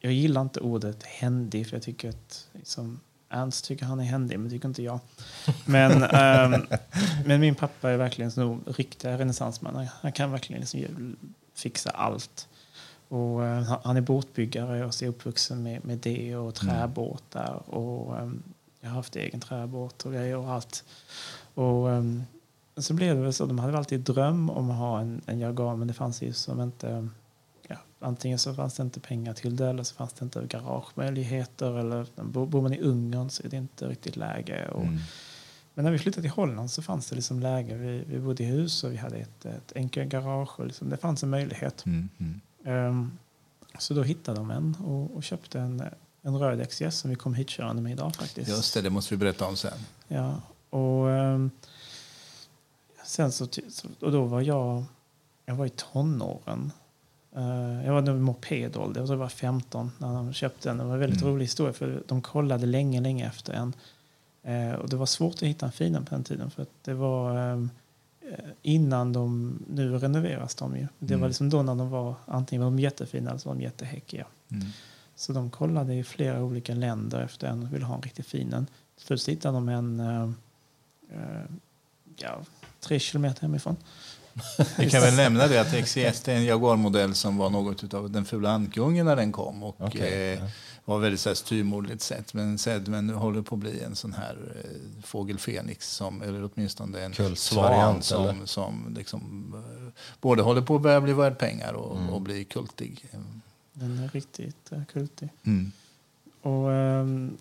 jag 0.00 0.12
gillar 0.12 0.40
inte 0.40 0.60
ordet 0.60 1.02
händig 1.02 1.66
för 1.66 1.76
jag 1.76 1.82
tycker 1.82 2.08
att 2.08 2.48
liksom, 2.52 3.00
Ernst 3.28 3.64
tycker 3.64 3.86
han 3.86 4.00
är 4.00 4.04
händig, 4.04 4.38
men 4.38 4.50
tycker 4.50 4.68
inte 4.68 4.82
jag. 4.82 5.00
Men, 5.64 5.92
um, 5.92 6.66
men 7.24 7.40
min 7.40 7.54
pappa 7.54 7.90
är 7.90 7.96
verkligen 7.96 8.30
en 8.36 8.64
riktig 8.66 9.08
renässansman. 9.08 9.88
Han 10.00 10.12
kan 10.12 10.30
verkligen 10.30 10.60
liksom 10.60 11.16
fixa 11.54 11.90
allt. 11.90 12.48
Och, 13.08 13.40
uh, 13.40 13.78
han 13.84 13.96
är 13.96 14.00
båtbyggare 14.00 14.84
och 14.84 15.02
är 15.02 15.06
uppvuxen 15.06 15.62
med, 15.62 15.84
med 15.84 15.98
det 15.98 16.36
och 16.36 16.62
mm. 16.62 16.74
träbåtar. 16.74 17.62
Och, 17.66 18.22
um, 18.22 18.42
jag 18.80 18.88
har 18.88 18.96
haft 18.96 19.16
egen 19.16 19.40
träbåt 19.40 20.06
och 20.06 20.12
grejer 20.12 20.36
och 20.36 20.50
allt. 20.50 20.84
Och, 21.54 21.86
um, 21.88 22.24
så 22.76 22.94
blev 22.94 23.24
det 23.24 23.32
så. 23.32 23.46
De 23.46 23.58
hade 23.58 23.78
alltid 23.78 24.00
dröm 24.00 24.50
om 24.50 24.70
att 24.70 24.76
ha 24.76 25.00
en, 25.00 25.20
en 25.26 25.38
Jaguar, 25.38 25.76
men 25.76 25.88
det 25.88 25.94
fanns 25.94 26.22
ju 26.22 26.32
som 26.32 26.60
inte 26.60 27.08
antingen 27.98 28.38
så 28.38 28.54
fanns 28.54 28.74
det 28.74 28.82
inte 28.82 29.00
pengar 29.00 29.34
till 29.34 29.56
det 29.56 29.66
eller 29.66 29.82
så 29.82 29.94
fanns 29.94 30.12
det 30.12 30.24
inte 30.24 30.46
garagemöjligheter. 30.46 31.78
Eller 31.78 32.06
bor 32.46 32.62
man 32.62 32.72
i 32.72 32.80
Ungern 32.80 33.30
så 33.30 33.42
är 33.42 33.48
det 33.48 33.56
inte 33.56 33.88
riktigt 33.88 34.16
läge. 34.16 34.68
Och, 34.68 34.82
mm. 34.82 34.98
Men 35.74 35.84
när 35.84 35.92
vi 35.92 35.98
flyttade 35.98 36.22
till 36.22 36.30
Holland 36.30 36.70
så 36.70 36.82
fanns 36.82 37.08
det 37.08 37.16
liksom 37.16 37.40
läge. 37.40 37.74
Vi, 37.74 38.04
vi 38.06 38.18
bodde 38.18 38.42
i 38.42 38.46
hus 38.46 38.84
och 38.84 38.92
vi 38.92 38.96
hade 38.96 39.16
ett, 39.16 39.44
ett 39.44 39.72
enkelt 39.74 40.08
garage. 40.08 40.60
Och 40.60 40.66
liksom, 40.66 40.90
det 40.90 40.96
fanns 40.96 41.22
en 41.22 41.30
möjlighet. 41.30 41.86
Mm. 41.86 42.08
Mm. 42.18 42.40
Um, 42.88 43.18
Så 43.78 43.94
då 43.94 44.02
hittade 44.02 44.38
de 44.38 44.50
en 44.50 44.74
och, 44.84 45.16
och 45.16 45.22
köpte 45.24 45.60
en, 45.60 45.82
en 46.22 46.38
röd 46.38 46.68
XJS 46.68 46.98
som 46.98 47.10
vi 47.10 47.16
kom 47.16 47.34
hit 47.34 47.48
körande 47.48 47.82
med 47.82 47.92
idag 47.92 48.14
faktiskt. 48.16 48.48
Just 48.48 48.74
det, 48.74 48.80
det 48.82 48.90
måste 48.90 49.14
vi 49.14 49.18
berätta 49.18 49.46
om 49.46 49.56
sen. 49.56 49.78
Ja, 50.08 50.40
och 50.70 51.10
ehm, 51.10 51.50
sen 53.04 53.32
så 53.32 53.48
och 54.00 54.12
då 54.12 54.24
var 54.24 54.40
jag, 54.40 54.84
jag 55.46 55.54
var 55.54 55.66
i 55.66 55.70
tonåren. 55.70 56.72
Eh, 57.36 57.86
jag 57.86 57.92
var 57.92 58.02
nog 58.02 58.20
mopedålder, 58.20 59.00
jag 59.00 59.06
tror 59.08 59.16
jag 59.18 59.22
var 59.22 59.28
15 59.28 59.92
när 59.98 60.14
de 60.14 60.32
köpte 60.32 60.68
den. 60.68 60.78
Det 60.78 60.84
var 60.84 60.94
en 60.94 61.00
väldigt 61.00 61.22
Mm. 61.22 61.32
rolig 61.34 61.44
historia 61.44 61.72
för 61.72 62.02
de 62.06 62.22
kollade 62.22 62.66
länge, 62.66 63.00
länge 63.00 63.26
efter 63.26 63.52
en. 63.52 63.72
Eh, 64.42 64.72
och 64.74 64.88
det 64.90 64.96
var 64.96 65.06
svårt 65.06 65.34
att 65.34 65.42
hitta 65.42 65.66
en 65.66 65.72
fin 65.72 66.04
på 66.04 66.14
den 66.14 66.24
tiden 66.24 66.50
för 66.50 66.62
att 66.62 66.70
det 66.84 66.94
var 66.94 67.38
ehm, 67.52 67.70
eh, 68.20 68.44
innan 68.62 69.12
de, 69.12 69.58
nu 69.70 69.98
renoveras 69.98 70.54
de 70.54 70.76
ju. 70.76 70.86
Det 70.98 71.14
var 71.14 71.18
Mm. 71.18 71.28
liksom 71.28 71.50
då 71.50 71.62
när 71.62 71.74
de 71.74 71.90
var, 71.90 72.14
antingen 72.26 72.62
var 72.62 72.70
de 72.70 72.78
jättefina 72.78 73.30
eller 73.30 73.38
så 73.40 73.48
var 73.48 73.56
de 73.56 73.62
jättehäckiga. 73.62 74.26
Mm. 74.50 74.66
Så 75.14 75.32
de 75.32 75.50
kollade 75.50 75.94
i 75.94 76.04
flera 76.04 76.42
olika 76.44 76.74
länder 76.74 77.20
efter 77.20 77.46
en 77.46 77.62
och 77.62 77.74
ville 77.74 77.84
ha 77.84 77.94
en 77.96 78.02
riktigt 78.02 78.26
fin 78.26 78.52
en. 78.52 78.66
Till 78.96 79.06
slut 79.06 79.28
hittade 79.28 79.54
de 79.56 79.68
en 79.68 80.00
eh, 80.00 80.22
eh, 81.10 81.44
ja, 82.16 82.38
tre 82.80 82.98
kilometer 82.98 83.42
hemifrån. 83.42 83.76
Vi 84.78 84.90
kan 84.90 85.00
väl 85.00 85.16
nämna 85.16 85.46
det 85.46 85.60
att 85.60 85.84
XCS 85.84 86.28
är 86.28 86.34
en 86.34 86.44
Jaguar-modell 86.44 87.14
som 87.14 87.36
var 87.36 87.50
något 87.50 87.94
av 87.94 88.10
den 88.10 88.24
fula 88.24 88.50
ankungen 88.50 89.06
när 89.06 89.16
den 89.16 89.32
kom 89.32 89.62
och 89.62 89.76
Okej, 89.78 90.32
eh, 90.32 90.44
var 90.84 90.98
väldigt 90.98 91.20
så 91.20 91.28
här 91.28 91.34
sett. 92.58 92.88
Men 92.88 93.06
nu 93.06 93.12
håller 93.12 93.42
på 93.42 93.54
att 93.54 93.60
bli 93.60 93.80
en 93.80 93.96
sån 93.96 94.12
här 94.12 94.36
eh, 94.64 95.02
fågel 95.02 95.38
Fenix 95.38 95.90
som, 95.90 96.22
eller 96.22 96.50
åtminstone 96.54 97.00
en 97.00 97.12
Kultsvariant, 97.12 98.04
svan 98.04 98.22
eller? 98.22 98.32
som, 98.34 98.46
som 98.46 98.94
liksom, 98.96 99.52
eh, 99.54 99.92
både 100.20 100.42
håller 100.42 100.62
på 100.62 100.76
att 100.76 100.82
börja 100.82 101.00
bli 101.00 101.12
värd 101.12 101.38
pengar 101.38 101.72
och, 101.72 101.96
Mm. 101.96 102.08
och 102.08 102.20
bli 102.20 102.44
kultig. 102.44 103.04
Den 103.72 103.98
är 103.98 104.08
riktigt 104.08 104.72
uh, 104.72 104.84
kultig. 104.84 105.28
Mm. 105.44 105.72
Och, 106.42 106.72
ehm, 106.72 107.36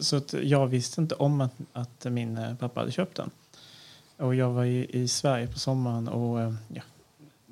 så 0.00 0.16
att 0.16 0.32
jag 0.32 0.66
visste 0.66 1.00
inte 1.00 1.14
om 1.14 1.40
att, 1.40 1.54
att 1.72 2.04
min 2.04 2.38
eh, 2.38 2.54
pappa 2.54 2.80
hade 2.80 2.92
köpt 2.92 3.16
den. 3.16 3.30
Och 4.16 4.34
jag 4.34 4.50
var 4.50 4.64
i, 4.64 5.02
i 5.02 5.08
Sverige 5.08 5.46
på 5.46 5.58
sommaren 5.58 6.08
och 6.08 6.40
eh, 6.40 6.54
ja, 6.68 6.82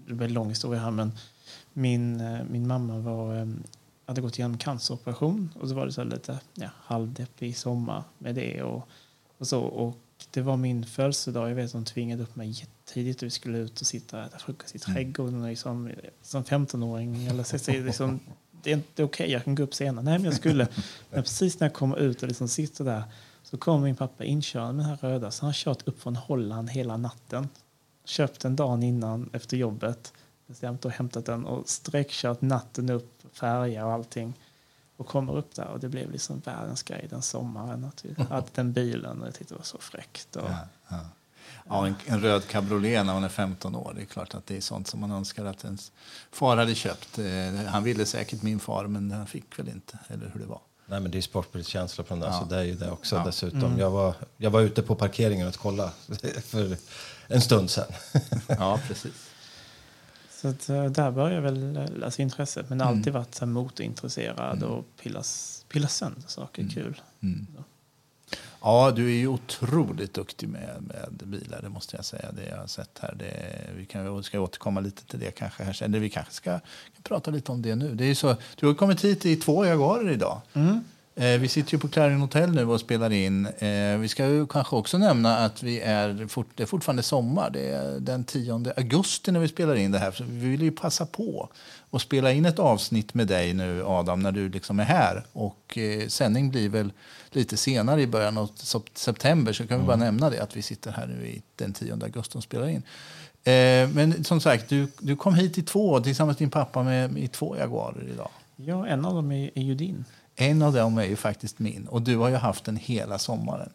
det 0.06 0.14
blir 0.14 0.26
en 0.26 0.34
lång 0.34 0.48
historia 0.48 0.80
här 0.80 0.90
men 0.90 1.12
min, 1.72 2.20
eh, 2.20 2.44
min 2.50 2.66
mamma 2.66 2.98
var, 2.98 3.36
eh, 3.36 3.46
hade 4.06 4.20
gått 4.20 4.38
igenom 4.38 4.58
canceroperation 4.58 5.50
och 5.60 5.68
så 5.68 5.74
var 5.74 5.86
det 5.86 5.92
så 5.92 6.04
lite 6.04 6.40
ja, 6.54 6.68
halvdeppig 6.74 7.56
sommar 7.56 8.02
med 8.18 8.34
det 8.34 8.62
och, 8.62 8.88
och 9.38 9.46
så. 9.46 9.60
Och 9.60 9.98
det 10.30 10.40
var 10.40 10.56
min 10.56 10.86
födelsedag. 10.86 11.50
Jag 11.50 11.54
vet 11.54 11.66
att 11.66 11.72
de 11.72 11.84
tvingade 11.84 12.22
upp 12.22 12.36
mig 12.36 12.50
jättetidigt 12.50 13.22
och 13.22 13.26
vi 13.26 13.30
skulle 13.30 13.58
ut 13.58 13.80
och 13.80 13.86
sitta 13.86 14.18
och 14.18 14.24
äta 14.24 14.38
frukost 14.38 14.74
i 14.74 14.78
trädgården. 14.78 15.42
Och 15.42 15.48
liksom, 15.48 15.90
som 16.22 16.44
15-åring. 16.44 17.26
Eller 17.26 17.42
så, 17.42 17.58
så, 17.58 17.72
liksom, 17.72 18.20
det 18.62 18.70
är 18.70 18.74
inte 18.74 19.04
okej, 19.04 19.30
jag 19.30 19.44
kan 19.44 19.54
gå 19.54 19.62
upp 19.62 19.74
senare. 19.74 20.04
Nej, 20.04 20.18
men 20.18 20.24
jag 20.24 20.34
skulle. 20.34 20.68
Men 21.10 21.22
precis 21.22 21.60
när 21.60 21.66
jag 21.66 21.74
kommer 21.74 21.98
ut 21.98 22.22
och 22.22 22.28
liksom 22.28 22.48
sitter 22.48 22.84
där 22.84 23.02
så 23.42 23.56
kommer 23.56 23.84
min 23.84 23.96
pappa 23.96 24.24
inkörande 24.24 24.72
med 24.72 24.84
den 24.84 24.90
här 24.90 25.08
röda. 25.08 25.30
Så 25.30 25.44
han 25.46 25.52
kört 25.54 25.88
upp 25.88 26.02
från 26.02 26.16
Holland 26.16 26.70
hela 26.70 26.96
natten. 26.96 27.48
Köpt 28.04 28.40
den 28.40 28.56
dagen 28.56 28.82
innan 28.82 29.30
efter 29.32 29.56
jobbet. 29.56 30.12
Bestämt 30.46 30.84
och 30.84 30.90
hämtat 30.90 31.26
den 31.26 31.46
och 31.46 31.68
sträckkört 31.68 32.40
natten 32.40 32.90
upp, 32.90 33.22
färja 33.32 33.86
och 33.86 33.92
allting. 33.92 34.34
Och 34.96 35.06
kommer 35.06 35.36
upp 35.36 35.54
där 35.54 35.66
och 35.66 35.80
det 35.80 35.88
blev 35.88 36.10
liksom 36.10 36.40
världens 36.44 36.82
grej 36.82 37.06
den 37.10 37.22
sommaren. 37.22 37.84
Att 37.84 38.04
vi 38.04 38.22
hade 38.30 38.46
den 38.54 38.72
bilen 38.72 39.20
och 39.20 39.26
jag 39.26 39.34
tyckte 39.34 39.54
det 39.54 39.58
var 39.58 39.64
så 39.64 39.78
fräckt. 39.78 40.36
Och, 40.36 40.48
Ja, 40.50 40.58
ja. 40.88 40.98
Ja, 41.68 41.86
en, 41.86 41.94
en 42.06 42.20
röd 42.20 42.46
cabriolet 42.48 43.06
när 43.06 43.14
man 43.14 43.24
är 43.24 43.28
15 43.28 43.74
år. 43.74 43.92
Det 43.96 44.02
är 44.02 44.06
klart 44.06 44.34
att 44.34 44.46
det 44.46 44.56
är 44.56 44.60
sånt 44.60 44.88
som 44.88 45.00
man 45.00 45.10
önskar 45.10 45.44
att 45.44 45.64
ens 45.64 45.92
far 46.30 46.56
hade 46.56 46.74
köpt. 46.74 47.18
Eh, 47.18 47.24
Han 47.66 47.84
ville 47.84 48.06
säkert 48.06 48.42
min 48.42 48.60
far, 48.60 48.86
men 48.86 49.10
han 49.10 49.26
fick 49.26 49.58
väl 49.58 49.68
inte. 49.68 49.98
Eller 50.08 50.30
hur 50.34 50.40
det 50.40 50.46
var. 50.46 50.60
Nej, 50.92 51.00
men 51.00 51.10
det 51.10 51.18
är 51.18 51.22
sportbilskänsla 51.22 52.04
på 52.04 52.14
den 52.14 52.20
där, 52.20 52.28
Ja. 52.28 52.38
så 52.40 52.44
det 52.44 52.56
är 52.56 52.62
ju 52.62 52.74
det 52.74 52.90
också 52.90 53.16
Ja. 53.16 53.24
dessutom. 53.24 53.78
Jag, 53.78 53.90
var, 53.90 54.14
jag 54.36 54.50
var 54.50 54.60
ute 54.60 54.82
på 54.82 54.94
parkeringen 54.94 55.48
och 55.48 55.54
kollade 55.54 55.90
för 56.44 56.76
en 57.28 57.40
stund 57.40 57.70
sedan. 57.70 57.86
Ja, 58.48 58.80
precis. 58.88 59.30
Så 60.30 60.48
att, 60.48 60.68
eh, 60.68 60.84
där 60.84 61.10
började 61.10 61.40
väl 61.40 61.76
eh, 61.76 62.04
alltså, 62.04 62.22
intresset. 62.22 62.68
Men 62.68 62.80
Mm. 62.80 62.96
alltid 62.98 63.12
varit 63.12 63.34
så 63.34 63.44
här, 63.44 63.52
motorintresserad 63.52 64.56
Mm. 64.58 64.68
och 64.70 64.84
pillas, 65.02 65.64
pilla 65.68 65.88
sönder 65.88 66.28
saker. 66.28 66.62
Mm. 66.62 66.74
Kul. 66.74 67.00
Mm. 67.22 67.46
Ja, 68.62 68.92
du 68.96 69.06
är 69.06 69.16
ju 69.16 69.28
otroligt 69.28 70.14
duktig 70.14 70.48
med, 70.48 70.76
med 70.80 71.28
bilar, 71.28 71.62
det 71.62 71.68
måste 71.68 71.96
jag 71.96 72.04
säga. 72.04 72.32
Det 72.32 72.48
jag 72.50 72.56
har 72.56 72.66
sett 72.66 72.98
här. 73.00 73.14
Det, 73.18 73.34
vi 73.76 73.86
kan, 73.86 74.16
vi 74.16 74.22
ska 74.22 74.40
återkomma 74.40 74.80
lite 74.80 75.06
till 75.06 75.20
det 75.20 75.30
kanske. 75.30 75.64
Här. 75.64 75.72
sen. 75.72 75.90
Eller 75.90 76.00
vi 76.00 76.10
kanske 76.10 76.32
ska 76.32 76.50
kan 76.50 77.02
prata 77.02 77.30
lite 77.30 77.52
om 77.52 77.62
det 77.62 77.74
nu. 77.74 77.94
Det 77.94 78.04
är 78.04 78.14
så, 78.14 78.36
du 78.56 78.66
har 78.66 78.74
kommit 78.74 79.04
hit 79.04 79.26
i 79.26 79.36
två 79.36 79.66
Jaguarer 79.66 80.10
idag. 80.10 80.40
Mm. 80.52 80.84
Eh, 81.14 81.40
vi 81.40 81.48
sitter 81.48 81.72
ju 81.72 81.78
på 81.78 81.88
Clarion 81.88 82.20
Hotel 82.20 82.50
nu 82.50 82.64
och 82.64 82.80
spelar 82.80 83.12
in. 83.12 83.46
Eh, 83.46 83.98
vi 83.98 84.08
ska 84.08 84.26
ju 84.26 84.46
kanske 84.46 84.76
också 84.76 84.98
nämna 84.98 85.38
att 85.38 85.62
vi 85.62 85.80
är 85.80 86.26
fort, 86.26 86.48
det 86.54 86.62
är 86.62 86.66
fortfarande 86.66 87.02
sommar. 87.02 87.50
Det 87.50 87.68
är 87.68 88.00
den 88.00 88.24
10 88.24 88.72
augusti 88.76 89.32
när 89.32 89.40
vi 89.40 89.48
spelar 89.48 89.74
in 89.74 89.92
det 89.92 89.98
här. 89.98 90.12
Så 90.12 90.24
vi 90.24 90.48
vill 90.48 90.62
ju 90.62 90.70
passa 90.70 91.06
på 91.06 91.48
att 91.92 92.02
spela 92.02 92.32
in 92.32 92.44
ett 92.44 92.58
avsnitt 92.58 93.14
med 93.14 93.26
dig 93.26 93.54
nu, 93.54 93.84
Adam, 93.86 94.20
när 94.20 94.32
du 94.32 94.48
liksom 94.48 94.80
är 94.80 94.84
här. 94.84 95.24
Och 95.32 95.78
eh, 95.78 96.08
sändning 96.08 96.50
blir 96.50 96.68
väl 96.68 96.92
lite 97.30 97.56
senare 97.56 98.02
i 98.02 98.06
början 98.06 98.38
av 98.38 98.50
sep- 98.54 98.90
september. 98.94 99.52
Så 99.52 99.66
kan 99.66 99.80
vi 99.80 99.86
bara 99.86 99.96
nämna 99.96 100.30
det 100.30 100.40
att 100.42 100.56
vi 100.56 100.62
sitter 100.62 100.92
här 100.92 101.06
nu 101.06 101.26
i 101.26 101.42
den 101.56 101.72
10 101.72 101.92
augusti 102.02 102.38
och 102.38 102.42
spelar 102.42 102.68
in. 102.68 102.82
Eh, 103.44 103.88
men 103.94 104.24
som 104.24 104.40
sagt, 104.40 104.68
du, 104.68 104.86
du 104.98 105.16
kom 105.16 105.34
hit 105.34 105.58
i 105.58 105.62
två 105.62 106.00
tillsammans 106.00 106.38
med 106.38 106.46
din 106.46 106.50
pappa 106.50 106.82
med, 106.82 107.18
i 107.18 107.28
två 107.28 107.56
Jaguarer 107.56 108.08
idag. 108.14 108.28
Ja, 108.56 108.86
en 108.86 109.04
av 109.04 109.14
dem 109.14 109.32
är, 109.32 109.50
är 109.54 109.62
ju 109.62 109.74
din. 109.74 110.04
En 110.36 110.62
av 110.62 110.72
dem 110.72 110.98
är 110.98 111.04
ju 111.04 111.16
faktiskt 111.16 111.58
min. 111.58 111.86
Och 111.86 112.02
du 112.02 112.16
har 112.16 112.28
ju 112.28 112.36
haft 112.36 112.64
den 112.64 112.76
hela 112.76 113.18
sommaren. 113.18 113.70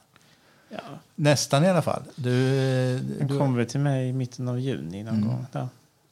Ja. 0.70 0.78
Nästan 1.16 1.64
i 1.64 1.70
alla 1.70 1.82
fall. 1.82 2.04
Du, 2.16 2.32
Den 3.20 3.28
du, 3.28 3.38
kom 3.38 3.56
väl 3.56 3.66
till 3.66 3.80
mig 3.80 4.10
i 4.10 4.14
mitten 4.14 4.48
av 4.48 4.60
juni 4.60 5.04
någon 5.04 5.16
Mm. 5.16 5.28
gång. 5.28 5.46
Där. 5.52 5.68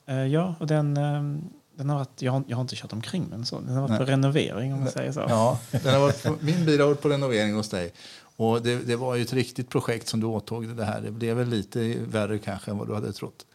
Eh, 0.06 0.28
ja, 0.28 0.56
och 0.60 0.68
den, 0.68 0.98
eh, 0.98 1.40
den 1.78 1.90
har 1.90 1.98
varit, 1.98 2.22
jag, 2.22 2.32
har, 2.32 2.44
jag 2.48 2.58
har 2.58 2.62
inte 2.62 2.76
kört 2.76 2.94
omkring 2.94 3.30
den 3.30 3.46
så. 3.46 3.60
Den 3.60 3.70
har 3.70 3.82
varit 3.82 3.90
Nej. 3.90 4.00
på 4.00 4.06
renovering 4.06 4.74
om 4.74 4.80
man 4.80 4.92
säger 4.92 5.12
så. 5.12 5.26
ja, 5.30 5.60
den 5.72 5.94
har 5.94 6.00
varit 6.00 6.24
på, 6.24 6.36
min 6.40 6.66
bil 6.66 6.80
har 6.80 6.88
varit 6.88 7.02
på 7.02 7.10
renovering 7.10 7.54
hos 7.56 7.70
dig. 7.70 7.94
Och 8.38 8.62
det, 8.62 8.76
det 8.76 8.96
var 8.96 9.16
ju 9.16 9.22
ett 9.22 9.34
riktigt 9.34 9.70
projekt 9.70 10.08
som 10.08 10.20
du 10.20 10.26
åtog 10.26 10.68
dig 10.68 10.76
det 10.76 10.86
här. 10.86 11.02
Det 11.02 11.12
blev 11.12 11.38
väl 11.38 11.48
lite 11.48 11.96
värre 12.08 12.40
kanske 12.40 12.72
än 12.72 12.78
vad 12.78 12.88
du 12.88 12.94
hade 12.94 13.14
trott. 13.14 13.46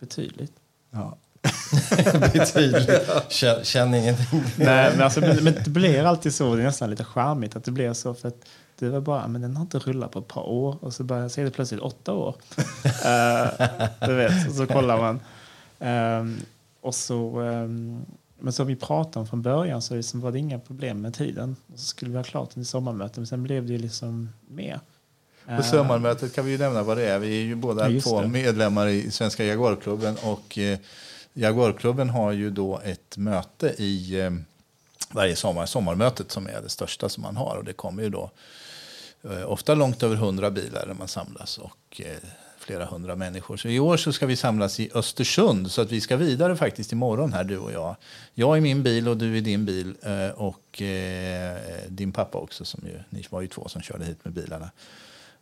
Betydligt. 0.00 0.52
Ja. 0.90 1.18
Betydligt. 2.32 2.90
Känn, 3.28 3.64
känn 3.64 3.94
ingenting. 3.94 4.42
Nej, 4.56 4.90
men, 4.92 5.02
alltså, 5.02 5.20
men, 5.20 5.44
men 5.44 5.54
det 5.64 5.70
blir 5.70 6.04
alltid 6.04 6.34
så. 6.34 6.54
Det 6.54 6.62
är 6.62 6.66
nästan 6.66 6.90
lite 6.90 7.04
charmigt 7.04 7.56
att 7.56 7.64
det 7.64 7.70
blir 7.70 7.92
så. 7.92 8.14
För 8.14 8.28
att 8.28 8.44
det 8.78 8.88
var 8.88 9.00
bara, 9.00 9.28
men 9.28 9.42
den 9.42 9.56
har 9.56 9.62
inte 9.62 9.78
rullat 9.78 10.10
på 10.10 10.18
ett 10.18 10.28
par 10.28 10.48
år. 10.48 10.78
Och 10.80 10.94
så 10.94 11.04
börjar 11.04 11.30
jag 11.36 11.46
det 11.46 11.50
plötsligt 11.50 11.80
åtta 11.80 12.12
år. 12.12 12.36
uh, 12.86 13.66
du 14.08 14.14
vet, 14.14 14.48
och 14.48 14.54
så 14.54 14.66
kollar 14.66 14.98
man. 14.98 15.20
Ehm, 15.78 16.40
och 16.80 16.94
så, 16.94 17.38
ehm, 17.40 18.04
men 18.38 18.52
som 18.52 18.66
vi 18.66 18.76
pratade 18.76 19.20
om 19.20 19.26
från 19.26 19.42
början 19.42 19.82
så 19.82 19.94
liksom 19.94 20.20
var 20.20 20.32
det 20.32 20.38
inga 20.38 20.58
problem 20.58 21.00
med 21.00 21.14
tiden. 21.14 21.56
Och 21.72 21.78
så 21.78 21.84
skulle 21.84 22.10
vi 22.10 22.16
ha 22.16 22.24
klart 22.24 22.50
den 22.54 22.62
i 22.62 22.66
sommarmötet. 22.66 23.16
Men 23.16 23.26
sen 23.26 23.42
blev 23.42 23.66
det 23.66 23.72
ju 23.72 23.78
liksom 23.78 24.28
mer. 24.48 24.80
På 25.46 25.52
Eh, 25.52 25.62
sommarmötet 25.62 26.34
kan 26.34 26.44
vi 26.44 26.50
ju 26.50 26.58
nämna 26.58 26.82
vad 26.82 26.96
det 26.96 27.04
är. 27.08 27.18
Vi 27.18 27.40
är 27.40 27.44
ju 27.44 27.54
båda 27.54 27.90
Ja, 27.90 28.00
två 28.00 28.20
det. 28.20 28.28
medlemmar 28.28 28.86
i 28.86 29.10
Svenska 29.10 29.44
Jaguarklubben. 29.44 30.16
Och 30.24 30.58
eh, 30.58 30.78
Jaguarklubben 31.32 32.10
har 32.10 32.32
ju 32.32 32.50
då 32.50 32.80
ett 32.84 33.16
möte 33.16 33.74
i 33.82 34.20
eh, 34.20 34.30
varje 35.10 35.36
sommar. 35.36 35.66
Sommarmötet 35.66 36.32
som 36.32 36.46
är 36.46 36.60
det 36.62 36.68
största 36.68 37.08
som 37.08 37.22
man 37.22 37.36
har. 37.36 37.56
Och 37.56 37.64
det 37.64 37.72
kommer 37.72 38.02
ju 38.02 38.10
då 38.10 38.30
eh, 39.22 39.50
ofta 39.50 39.74
långt 39.74 40.02
över 40.02 40.16
hundra 40.16 40.50
bilar 40.50 40.84
när 40.86 40.94
man 40.94 41.08
samlas. 41.08 41.58
Och 41.58 42.00
eh, 42.04 42.28
flera 42.68 42.84
hundra 42.84 43.16
människor. 43.16 43.56
Så 43.56 43.68
i 43.68 43.80
år 43.80 43.96
så 43.96 44.12
ska 44.12 44.26
vi 44.26 44.36
samlas 44.36 44.80
i 44.80 44.90
Östersund. 44.94 45.70
Så 45.70 45.82
att 45.82 45.92
vi 45.92 46.00
ska 46.00 46.16
vidare 46.16 46.56
faktiskt 46.56 46.92
imorgon 46.92 47.32
här 47.32 47.44
du 47.44 47.58
och 47.58 47.72
jag. 47.72 47.96
Jag 48.34 48.58
i 48.58 48.60
min 48.60 48.82
bil 48.82 49.08
och 49.08 49.16
du 49.16 49.36
i 49.36 49.40
din 49.40 49.64
bil. 49.64 49.94
Eh, 50.02 50.28
och 50.28 50.82
eh, 50.82 51.56
din 51.88 52.12
pappa 52.12 52.38
också. 52.38 52.64
Som 52.64 52.80
ju, 52.86 52.98
ni 53.10 53.24
var 53.30 53.40
ju 53.40 53.46
två 53.46 53.68
som 53.68 53.82
körde 53.82 54.04
hit 54.04 54.24
med 54.24 54.32
bilarna. 54.32 54.70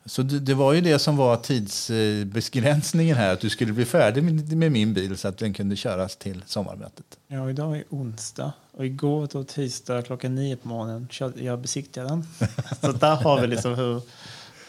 Så 0.05 0.23
det, 0.23 0.55
var 0.55 0.73
ju 0.73 0.81
det 0.81 0.99
som 0.99 1.17
var 1.17 1.37
tidsbegränsningen 1.37 3.17
här, 3.17 3.33
att 3.33 3.41
du 3.41 3.51
skulle 3.51 3.73
bli 3.73 3.85
färdig 3.85 4.23
med, 4.57 4.73
min 4.73 4.95
bil 4.95 5.17
så 5.17 5.29
att 5.29 5.39
den 5.39 5.55
kunde 5.55 5.77
köras 5.77 6.17
till 6.17 6.43
sommarmötet. 6.47 7.07
Ja, 7.29 7.51
idag 7.51 7.77
är 7.77 7.85
onsdag. 7.89 8.53
Och 8.73 8.87
igår 8.87 9.29
då 9.33 9.45
tisdag 9.45 10.03
klockan 10.03 10.35
nio 10.35 10.57
på 10.57 10.69
morgonen 10.69 11.09
körde 11.11 11.45
jag 11.45 11.59
besiktade 11.59 12.09
den. 12.09 12.27
så 12.81 12.93
där 12.93 13.17
har 13.17 13.41
vi 13.41 13.47
liksom 13.47 13.75
hur, 13.75 14.03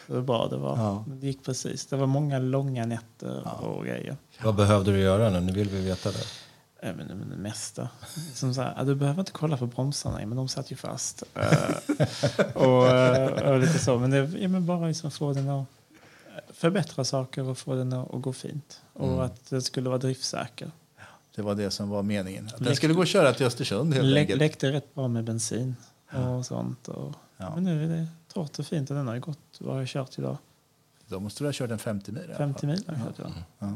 hur 0.07 0.21
bra 0.21 0.47
det 0.47 0.57
var. 0.57 0.77
Ja. 0.77 1.03
Men 1.07 1.19
Det 1.19 1.27
gick 1.27 1.43
precis. 1.43 1.85
Det 1.85 1.95
var 1.95 2.07
många 2.07 2.39
långa 2.39 2.85
nätter 2.85 3.41
Ja. 3.45 3.51
och 3.51 3.85
grejer. 3.85 4.17
Vad 4.43 4.55
behövde 4.55 4.91
du 4.91 4.99
göra 4.99 5.29
nu? 5.29 5.39
Nu 5.39 5.51
vill 5.51 5.69
vi 5.69 5.81
veta 5.85 6.11
det. 6.11 6.25
Men, 6.81 6.95
men 7.07 7.29
det 7.29 7.37
mesta. 7.37 7.89
Som 8.33 8.53
så 8.53 8.61
här, 8.61 8.85
du 8.85 8.95
behöver 8.95 9.19
inte 9.19 9.31
kolla 9.31 9.57
på 9.57 9.65
bromsarna, 9.65 10.17
men 10.17 10.35
de 10.37 10.47
satt 10.47 10.71
ju 10.71 10.75
fast. 10.75 11.23
Eh, 11.35 12.45
och, 12.55 12.87
eh, 12.87 13.51
och 13.51 13.59
lite 13.59 13.79
så. 13.79 13.97
Men, 13.99 14.09
det, 14.11 14.17
ja, 14.39 14.47
men 14.49 14.65
bara 14.65 14.87
liksom 14.87 15.11
få 15.11 15.33
den 15.33 15.49
att 15.49 15.65
förbättra 16.53 17.03
saker 17.03 17.43
och 17.49 17.57
få 17.57 17.75
den 17.75 17.93
att, 17.93 18.13
att 18.13 18.21
gå 18.21 18.33
fint. 18.33 18.81
Och 18.93 19.07
Mm. 19.07 19.19
att 19.19 19.49
det 19.49 19.61
skulle 19.61 19.89
vara 19.89 19.97
driftsäker. 19.99 20.71
Det 21.35 21.41
var 21.41 21.55
det 21.55 21.71
som 21.71 21.89
var 21.89 22.03
meningen. 22.03 22.49
Att 22.55 22.63
den 22.63 22.75
skulle 22.75 22.93
gå 22.93 23.01
att 23.01 23.07
köra 23.07 23.33
till 23.33 23.45
Östersund 23.45 23.93
helt 23.93 24.05
Lä, 24.05 24.19
enkelt. 24.19 24.39
läckte 24.39 24.71
rätt 24.71 24.95
bra 24.95 25.07
med 25.07 25.23
bensin 25.23 25.75
och 26.37 26.45
sånt. 26.45 26.87
Och, 26.87 27.13
Ja. 27.39 27.51
Men 27.55 27.63
nu 27.63 27.83
är 27.83 27.87
det 27.97 28.07
torrt 28.37 28.59
och 28.59 28.65
fint 28.65 28.87
den 28.87 29.07
har 29.07 29.17
gått, 29.19 29.39
vad 29.59 29.73
har 29.73 29.81
jag 29.81 29.87
kört 29.89 30.19
idag? 30.19 30.37
Då 31.07 31.19
måste 31.19 31.43
du 31.43 31.47
ha 31.47 31.53
kört 31.53 31.71
en 31.71 31.79
50 31.79 32.11
mil. 32.11 32.21
i 32.23 32.25
alla 32.25 32.35
50 32.37 32.59
fall. 32.59 32.69
mil 32.69 32.83
har 32.87 32.93
jag 32.95 33.05
kört 33.05 33.19
idag. 33.19 33.31
Ja. 33.59 33.73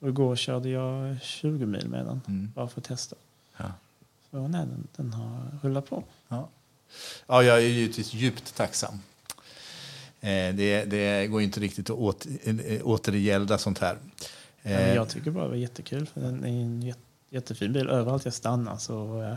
Och 0.00 0.08
igår 0.08 0.36
körde 0.36 0.68
jag 0.68 1.20
20 1.22 1.66
mil 1.66 1.88
med 1.88 2.06
den, 2.06 2.20
Mm. 2.26 2.52
bara 2.54 2.68
för 2.68 2.80
att 2.80 2.84
testa. 2.86 3.16
Ja. 3.56 3.72
Så 4.30 4.48
nej, 4.48 4.60
den, 4.66 4.86
den 4.96 5.12
har 5.12 5.40
rullat 5.62 5.86
på. 5.90 6.04
Ja. 6.28 6.48
ja, 7.26 7.42
jag 7.42 7.56
är 7.56 7.60
givetvis 7.68 8.14
djupt 8.14 8.54
tacksam. 8.56 8.94
Eh, 10.20 10.54
det, 10.54 10.84
det 10.84 11.26
går 11.26 11.42
inte 11.42 11.60
riktigt 11.60 11.90
att 11.90 11.96
åter, 11.96 12.30
eh, 12.72 12.86
återgälda 12.86 13.58
sånt 13.58 13.78
här. 13.78 13.96
Eh, 14.62 14.94
jag 14.94 15.08
tycker 15.08 15.30
bara 15.30 15.44
det 15.44 15.50
var 15.50 15.56
jättekul, 15.56 16.06
för 16.06 16.20
den 16.20 16.44
är 16.44 16.48
en 16.48 16.82
jätte, 16.82 17.00
jättefin 17.30 17.72
bil. 17.72 17.88
Överallt 17.88 18.24
jag 18.24 18.34
stannar 18.34 18.76
så 18.76 19.22
eh, 19.22 19.34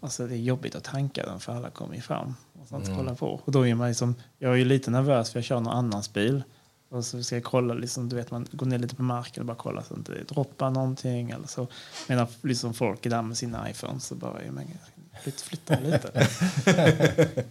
alltså 0.00 0.26
det 0.26 0.34
är 0.34 0.38
jobbigt 0.38 0.74
att 0.74 0.84
tanka 0.84 1.22
den 1.26 1.40
för 1.40 1.52
alla 1.56 1.70
kommer 1.70 1.94
ju 1.94 2.00
fram 2.00 2.34
och 2.62 2.68
sånt 2.68 2.84
Mm. 2.86 2.98
kolla 2.98 3.14
på. 3.14 3.40
Och 3.44 3.52
då 3.52 3.66
är 3.66 3.74
man 3.74 3.88
liksom, 3.88 4.14
jag 4.38 4.52
är 4.52 4.56
ju 4.56 4.64
lite 4.64 4.90
nervös 4.90 5.30
för 5.30 5.38
jag 5.38 5.44
kör 5.44 5.60
någon 5.60 5.74
annans 5.76 6.12
bil. 6.12 6.42
Och 6.88 7.04
så 7.04 7.22
ska 7.22 7.36
jag 7.36 7.44
kolla, 7.44 7.74
liksom, 7.74 8.08
du 8.08 8.16
vet 8.16 8.30
man 8.30 8.46
går 8.52 8.66
ner 8.66 8.78
lite 8.78 8.94
på 8.96 9.02
marken 9.02 9.40
och 9.40 9.46
bara 9.46 9.56
kolla 9.56 9.82
så 9.82 9.94
att 9.94 10.06
det 10.06 10.18
inte 10.18 10.34
droppar 10.34 10.70
någonting. 10.70 11.30
Eller 11.30 11.46
så. 11.46 11.66
Medan 12.08 12.26
liksom 12.42 12.74
folk 12.74 13.06
är 13.06 13.10
där 13.10 13.22
med 13.22 13.36
sina 13.36 13.70
iPhones 13.70 14.04
så 14.06 14.14
bara, 14.14 14.44
ja, 14.44 14.52
men, 14.52 14.64
flytta, 15.22 15.38
flytta 15.44 15.80
lite. 15.80 16.26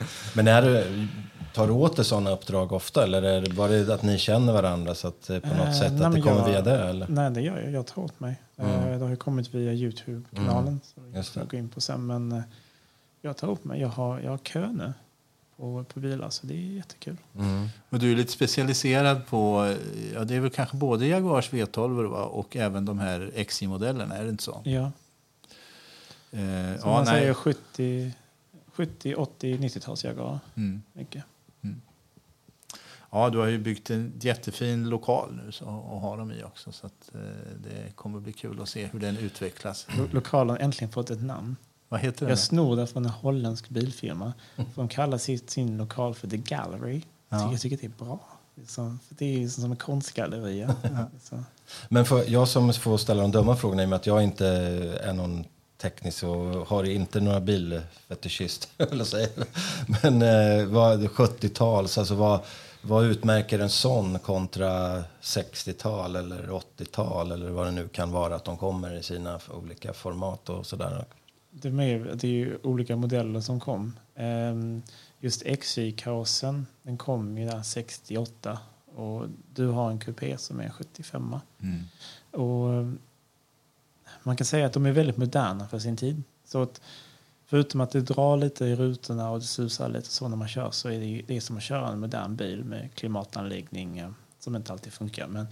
Men 0.34 0.48
är 0.48 0.62
det, 0.62 1.08
tar 1.54 1.66
du 1.66 1.72
åt 1.72 1.96
dig 1.96 2.04
sådana 2.04 2.30
uppdrag 2.30 2.72
ofta 2.72 3.02
eller 3.04 3.22
är 3.22 3.40
det 3.40 3.50
bara 3.54 3.94
att 3.94 4.02
ni 4.02 4.18
känner 4.18 4.52
varandra 4.52 4.94
så 4.94 5.08
att 5.08 5.30
eh, 5.30 5.40
på 5.40 5.48
något 5.48 5.56
Eh, 5.66 5.72
sätt 5.72 5.92
nej, 5.92 6.04
att 6.04 6.14
det 6.14 6.20
kommer 6.20 6.36
jag- 6.38 6.46
via 6.48 6.62
det? 6.62 6.78
Eller? 6.88 7.06
Nej, 7.08 7.30
det 7.30 7.40
gör 7.40 7.60
jag. 7.60 7.72
Jag 7.72 7.86
tar 7.86 8.02
åt 8.02 8.20
mig. 8.20 8.40
Mm. 8.56 8.70
Eh, 8.72 8.98
Det 8.98 9.04
har 9.04 9.10
ju 9.10 9.16
kommit 9.16 9.54
via 9.54 9.72
Youtube-kanalen. 9.72 10.80
som 10.94 11.10
vi 11.10 11.16
Just 11.16 11.30
ska 11.30 11.40
det. 11.40 11.46
gå 11.46 11.56
in 11.56 11.68
på 11.68 11.80
sen. 11.80 12.06
Men 12.06 12.32
eh, 12.32 12.42
jag 13.22 13.36
tar 13.36 13.48
åt 13.48 13.64
mig. 13.64 13.80
Jag 13.80 13.88
har, 13.88 14.20
jag 14.20 14.30
har 14.30 14.38
kö 14.38 14.66
nu 14.72 14.92
på, 15.56 15.84
på 15.94 16.00
bilar, 16.00 16.30
så 16.30 16.46
det 16.46 16.54
är 16.54 16.58
jättekul. 16.76 17.16
Mm. 17.38 17.68
Och 17.88 17.98
du 17.98 18.12
är 18.12 18.16
lite 18.16 18.32
specialiserad 18.32 19.26
på, 19.26 19.74
ja, 20.14 20.24
det 20.24 20.34
är 20.34 20.40
väl 20.40 20.50
kanske 20.50 20.76
både 20.76 21.06
Jaguars 21.06 21.50
V12 21.50 22.06
va? 22.10 22.24
och 22.24 22.56
även 22.56 22.84
de 22.84 22.98
här 22.98 23.30
XJ-modellerna, 23.36 24.16
är 24.16 24.24
det 24.24 24.30
inte 24.30 24.42
så? 24.42 24.60
Ja. 24.64 24.90
Eh, 26.32 26.78
Så 26.80 26.86
ja, 26.88 26.92
man 26.92 27.04
nej. 27.04 27.20
säger 27.20 27.34
70, 27.34 28.12
70 28.74 29.14
80, 29.14 29.56
90-tals 29.58 30.04
Jaguar. 30.04 30.38
Mm. 30.56 30.82
Mycket. 30.92 31.24
Ja, 33.12 33.30
du 33.30 33.38
har 33.38 33.46
ju 33.46 33.58
byggt 33.58 33.90
en 33.90 34.12
jättefin 34.20 34.88
lokal 34.88 35.40
nu 35.46 35.52
så, 35.52 35.64
och 35.64 36.00
har 36.00 36.16
dem 36.18 36.32
i 36.32 36.42
också. 36.44 36.72
Så 36.72 36.86
att, 36.86 37.10
eh, 37.14 37.20
det 37.62 37.96
kommer 37.96 38.20
bli 38.20 38.32
kul 38.32 38.62
att 38.62 38.68
se 38.68 38.86
hur 38.86 39.00
den 39.00 39.16
utvecklas. 39.16 39.86
Lo- 39.98 40.08
Lokalen 40.12 40.50
har 40.50 40.58
äntligen 40.58 40.92
fått 40.92 41.10
ett 41.10 41.22
namn. 41.22 41.56
Vad 41.88 42.00
heter 42.00 42.20
den? 42.20 42.28
Jag 42.28 42.38
snor 42.38 42.76
det 42.76 42.86
från 42.86 43.04
en 43.04 43.10
holländsk 43.10 43.68
bilfirma. 43.68 44.32
För 44.56 44.64
de 44.74 44.88
kallar 44.88 45.18
sitt, 45.18 45.50
sin 45.50 45.76
lokal 45.76 46.14
för 46.14 46.28
The 46.28 46.36
Gallery. 46.36 47.00
Jag 47.28 47.38
Ja. 47.38 47.42
tycker, 47.42 47.52
jag 47.52 47.60
tycker 47.60 47.76
det 47.76 47.86
är 47.86 48.04
bra. 48.04 48.18
Liksom, 48.54 48.98
för 49.08 49.14
det 49.14 49.24
är 49.24 49.38
ju 49.38 49.48
som 49.50 49.70
en 49.70 49.76
konstgalleria. 49.76 50.74
Så. 51.22 51.42
Men 51.88 52.04
för, 52.04 52.24
jag 52.30 52.48
som 52.48 52.72
får 52.72 52.96
ställa 52.98 53.22
de 53.22 53.30
dumma 53.32 53.56
frågorna 53.56 53.82
i 53.82 53.84
och 53.84 53.88
med 53.88 53.96
att 53.96 54.06
jag 54.06 54.22
inte 54.22 54.46
är 55.02 55.12
någon 55.12 55.44
teknisk 55.82 56.24
och 56.24 56.68
har 56.68 56.84
inte 56.84 57.20
några 57.20 57.40
bilfetischist, 57.40 58.68
eller 58.78 59.04
säga. 59.04 59.28
Men 60.02 60.22
eh, 60.22 60.66
vad 60.66 61.00
70-tals, 61.08 61.98
alltså 61.98 62.14
vad, 62.14 62.40
vad 62.82 63.04
utmärker 63.04 63.58
en 63.58 63.70
sån 63.70 64.18
kontra 64.18 65.02
60-tal 65.22 66.16
eller 66.16 66.48
80-tal 66.48 67.32
eller 67.32 67.50
vad 67.50 67.66
det 67.66 67.70
nu 67.72 67.88
kan 67.88 68.10
vara 68.10 68.34
att 68.34 68.44
de 68.44 68.56
kommer 68.56 68.94
i 68.94 69.02
sina 69.02 69.40
olika 69.50 69.92
format 69.92 70.48
och 70.48 70.66
sådär. 70.66 71.04
Det 71.50 71.68
är, 71.68 71.72
mer, 71.72 72.10
det 72.14 72.26
är 72.26 72.32
ju 72.32 72.58
olika 72.62 72.96
modeller 72.96 73.40
som 73.40 73.60
kom. 73.60 73.96
Ehm, 74.14 74.82
Just 75.22 75.42
XY-karossen, 75.42 76.66
den 76.82 76.98
kom 76.98 77.38
ju 77.38 77.46
där 77.46 77.62
68 77.62 78.58
och 78.94 79.26
du 79.54 79.66
har 79.66 79.90
en 79.90 79.98
kupé 79.98 80.38
som 80.38 80.60
är 80.60 80.70
75. 80.70 81.36
Mm. 81.60 81.82
Och 82.30 82.98
man 84.22 84.36
kan 84.36 84.44
säga 84.44 84.66
att 84.66 84.72
de 84.72 84.86
är 84.86 84.92
väldigt 84.92 85.16
moderna 85.16 85.68
för 85.68 85.78
sin 85.78 85.96
tid. 85.96 86.22
Så 86.44 86.62
att 86.62 86.80
förutom 87.50 87.80
att 87.80 87.90
det 87.90 88.00
drar 88.00 88.36
lite 88.36 88.64
i 88.64 88.76
rutorna 88.76 89.30
och 89.30 89.38
det 89.38 89.44
susar 89.44 89.88
lite 89.88 90.08
så 90.08 90.28
när 90.28 90.36
man 90.36 90.48
kör 90.48 90.70
så 90.70 90.88
är 90.88 90.98
det, 90.98 91.04
ju, 91.06 91.22
det 91.26 91.36
är 91.36 91.40
som 91.40 91.56
att 91.56 91.62
köra 91.62 91.88
en 91.88 92.00
modern 92.00 92.36
bil 92.36 92.64
med 92.64 92.94
klimatanläggning 92.94 93.98
eh, 93.98 94.10
som 94.38 94.56
inte 94.56 94.72
alltid 94.72 94.92
funkar. 94.92 95.26
Men, 95.26 95.46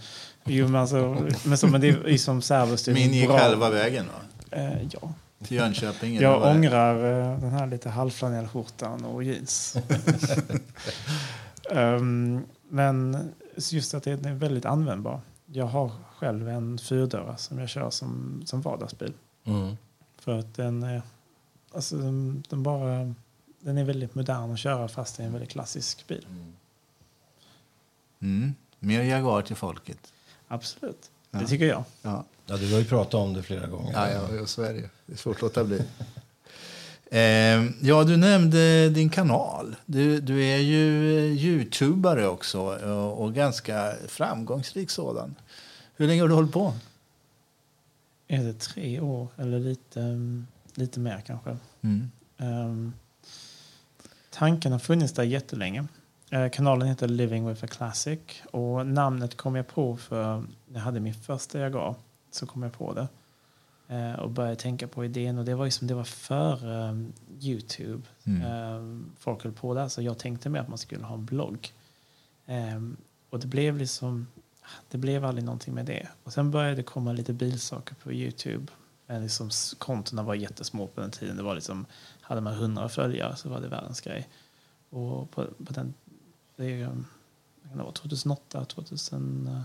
jo, 0.45 0.67
men, 0.67 0.81
alltså, 0.81 1.27
men, 1.45 1.57
så, 1.57 1.67
men 1.67 1.81
det 1.81 1.87
är 1.89 2.07
ju 2.07 2.17
som 2.17 2.41
servos. 2.41 2.83
det 2.83 2.91
är 2.91 2.95
Min 2.95 3.13
gick 3.13 3.29
halva 3.29 3.69
vägen 3.69 4.05
va? 4.05 4.57
Eh, 4.57 4.83
ja, 4.91 5.13
till 5.43 5.57
Jönköping. 5.57 6.15
jag 6.19 6.41
det- 6.41 6.49
ångrar 6.51 6.95
eh, 7.33 7.39
den 7.39 7.49
här 7.51 7.67
lite 7.67 7.89
halvflanellskjortan 7.89 9.05
och 9.05 9.23
jeans. 9.23 9.75
Ehm, 11.71 12.41
men 12.69 13.29
just 13.71 13.93
att 13.93 14.03
den 14.03 14.25
är 14.25 14.33
väldigt 14.33 14.65
användbar. 14.65 15.21
Jag 15.45 15.65
har 15.65 15.91
själv 16.17 16.49
en 16.49 16.77
fyrdörra 16.77 17.37
som 17.37 17.59
jag 17.59 17.69
kör 17.69 17.89
som, 17.89 18.41
som 18.45 18.61
vardagsbil. 18.61 19.13
Mm. 19.45 19.77
För 20.19 20.39
att 20.39 20.55
den, 20.55 20.83
är- 20.83 21.01
alltså, 21.71 21.97
den, 21.97 22.43
den, 22.49 22.63
bara, 22.63 23.13
den 23.59 23.77
är 23.77 23.83
väldigt 23.83 24.15
modern 24.15 24.51
att 24.53 24.59
köra 24.59 24.87
fast 24.87 25.17
det 25.17 25.23
är 25.23 25.27
en 25.27 25.33
väldigt 25.33 25.49
klassisk 25.51 26.07
bil. 26.07 26.25
Mm. 28.21 28.55
Mer 28.79 29.03
Jaguar 29.03 29.41
till 29.41 29.55
folket. 29.55 30.13
Absolut, 30.47 31.11
Ja. 31.31 31.39
det 31.39 31.47
tycker 31.47 31.65
jag. 31.65 31.83
Ja, 32.01 32.23
Ja, 32.45 32.57
du 32.57 32.71
har 32.73 32.79
ju 32.79 32.85
pratat 32.85 33.13
om 33.13 33.33
det 33.33 33.43
flera 33.43 33.67
gånger. 33.67 33.91
ja, 33.93 34.35
ja 34.35 34.45
så 34.45 34.61
är 34.61 34.73
det. 34.73 34.89
Det 35.05 35.13
är 35.13 35.17
svårt 35.17 35.35
att 35.35 35.41
låta 35.41 35.63
bli. 35.63 35.81
Eh, 37.11 37.65
ja, 37.81 38.03
du 38.03 38.17
nämnde 38.17 38.89
din 38.89 39.09
kanal. 39.09 39.75
Du, 39.85 40.21
du 40.21 40.45
är 40.45 40.57
ju 40.57 41.17
eh, 41.17 41.45
youtubare 41.45 42.27
också 42.27 42.59
och, 42.61 43.21
och 43.23 43.33
ganska 43.33 43.93
framgångsrik 44.07 44.89
sådan. 44.89 45.35
Hur 45.95 46.07
länge 46.07 46.21
har 46.21 46.27
du 46.27 46.33
hållit 46.33 46.51
på? 46.51 46.73
Är 48.27 48.43
det 48.43 48.53
tre 48.53 48.99
år 48.99 49.27
eller 49.37 49.59
lite, 49.59 50.01
mm, 50.01 50.47
lite 50.79 50.99
mer 50.99 51.21
kanske? 51.21 51.57
Mm. 51.81 52.11
Um, 52.37 52.93
tanken 54.29 54.71
har 54.71 54.79
funnits 54.79 55.13
där 55.13 55.23
jättelänge. 55.23 55.87
Eh, 56.31 56.49
kanalen 56.49 56.87
heter 56.87 57.07
Living 57.07 57.47
with 57.47 57.63
a 57.63 57.67
Classic 57.67 58.19
och 58.51 58.87
namnet 58.87 59.37
kom 59.37 59.55
jag 59.55 59.67
på 59.67 59.97
för 59.97 60.37
när 60.37 60.79
jag 60.79 60.81
hade 60.81 60.99
min 60.99 61.13
första 61.13 61.59
Jaguar 61.59 61.95
så 62.31 62.45
kom 62.45 62.63
jag 62.63 62.73
på 62.73 62.93
det 62.93 63.07
eh, 63.95 64.13
och 64.13 64.29
började 64.29 64.55
tänka 64.55 64.87
på 64.87 65.05
idén 65.05 65.37
och 65.37 65.45
det 65.45 65.55
var 65.55 65.65
ju 65.65 65.71
som 65.71 65.87
det 65.87 65.93
var 65.93 66.03
för 66.03 66.65
um, 66.65 67.13
Youtube. 67.41 68.01
Mm. 68.23 68.41
Ehm, 68.41 69.11
folk 69.19 69.43
höll 69.43 69.53
på 69.53 69.73
där 69.73 69.87
så 69.87 70.01
jag 70.01 70.17
tänkte 70.17 70.49
mer 70.49 70.59
att 70.59 70.67
man 70.67 70.77
skulle 70.77 71.05
ha 71.05 71.15
en 71.15 71.25
blogg. 71.25 71.73
Ehm, 72.45 72.97
och 73.29 73.39
det 73.39 73.47
blev 73.47 73.77
liksom 73.77 74.27
det 74.89 74.97
blev 74.97 75.25
aldrig 75.25 75.45
någonting 75.45 75.73
med 75.73 75.85
det. 75.85 76.07
Och 76.23 76.33
sen 76.33 76.51
började 76.51 76.75
det 76.75 76.83
komma 76.83 77.13
lite 77.13 77.33
bilsaker 77.33 77.95
på 77.95 78.13
Youtube. 78.13 78.71
Men 79.11 79.21
liksom, 79.21 79.49
kontona 79.77 80.23
var 80.23 80.35
jättesmå 80.35 80.87
på 80.87 81.01
den 81.01 81.11
tiden. 81.11 81.37
Det 81.37 81.43
var 81.43 81.55
liksom, 81.55 81.85
hade 82.21 82.41
man 82.41 82.53
100 82.53 82.89
följare 82.89 83.35
så 83.35 83.49
var 83.49 83.59
det 83.61 83.67
världens 83.67 84.01
grej. 84.01 84.27
Och 84.89 85.31
på, 85.31 85.45
på 85.65 85.73
den, 85.73 85.93
det, 86.55 86.83
um, 86.83 87.05
det 87.63 87.77
vara, 87.83 87.91
2008, 87.91 88.65
2000... 88.65 89.47
eh, 89.47 89.61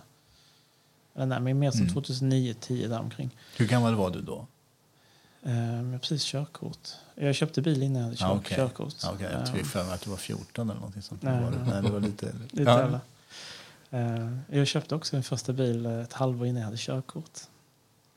Eller 1.14 1.26
nej, 1.26 1.40
men 1.40 1.58
mer 1.58 1.70
som 1.70 1.80
Mm. 1.80 1.92
2009, 1.94 2.54
10 2.60 2.88
däromkring. 2.88 3.30
Hur 3.56 3.66
gammal 3.66 3.94
var 3.94 4.10
du 4.10 4.20
då? 4.20 4.46
Ehm, 5.42 5.92
jag 5.92 6.00
precis 6.02 6.24
körkort. 6.24 6.88
Jag 7.14 7.34
köpte 7.34 7.62
bil 7.62 7.82
innan 7.82 7.96
jag 7.96 8.04
hade 8.04 8.16
kört, 8.16 8.28
Ah, 8.30 8.34
okej. 8.36 8.56
körkort. 8.56 8.94
Ja, 9.02 9.12
Okej, 9.14 9.26
jag 9.32 9.40
Ehm, 9.40 9.46
tror 9.46 9.62
för 9.64 9.84
mig 9.84 9.94
att 9.94 10.00
du 10.00 10.10
var 10.10 10.16
14 10.16 10.70
eller 10.70 10.80
någonting 10.80 11.02
sånt. 11.02 11.22
Nej, 11.22 11.42
var 11.44 11.50
det. 11.50 11.64
nej. 11.64 11.82
Det 11.82 11.90
var 11.90 12.00
lite... 12.00 12.26
Lite 12.50 12.62
Ja. 12.70 13.00
Eh, 13.98 14.38
jag 14.50 14.66
köpte 14.66 14.94
också 14.94 15.16
min 15.16 15.22
första 15.22 15.52
bil 15.52 15.86
eh, 15.86 15.92
ett 16.00 16.12
halvår 16.12 16.46
innan 16.46 16.58
jag 16.60 16.64
hade 16.66 16.76
körkort. 16.78 17.40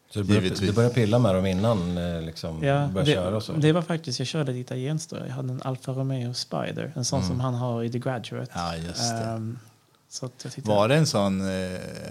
Så 0.10 0.20
du 0.20 0.26
började, 0.26 0.50
du 0.50 0.74
började 0.74 0.94
pilla 0.96 1.20
med 1.20 1.36
dem 1.36 1.46
innan 1.46 1.98
eh, 1.98 2.22
liksom, 2.22 2.64
Ja, 2.64 2.88
började 2.88 3.12
det, 3.12 3.16
köra 3.16 3.36
och 3.36 3.44
så? 3.44 3.54
det 3.54 3.72
var 3.72 3.82
faktiskt, 3.82 4.20
jag 4.20 4.28
körde 4.28 4.52
ett 4.52 4.58
italienskt 4.58 5.10
då. 5.10 5.18
Jag 5.28 5.34
hade 5.34 5.54
en 5.54 5.62
Alfa 5.64 5.92
Romeo 5.92 6.34
Spider. 6.34 6.92
En 6.96 7.06
sån 7.06 7.20
Mm. 7.20 7.30
som 7.30 7.40
han 7.40 7.54
har 7.54 7.84
i 7.84 7.90
The 7.92 8.00
Graduate. 8.00 8.52
Ja, 8.56 8.76
just 8.76 9.00
det. 9.10 9.18
Ehm, 9.24 9.60
så 10.10 10.26
att 10.26 10.32
jag 10.44 10.54
tyckte 10.54 10.70
Var 10.70 10.88
det 10.88 10.96
en 10.96 11.08
sån, 11.08 11.42
eh, 11.42 11.48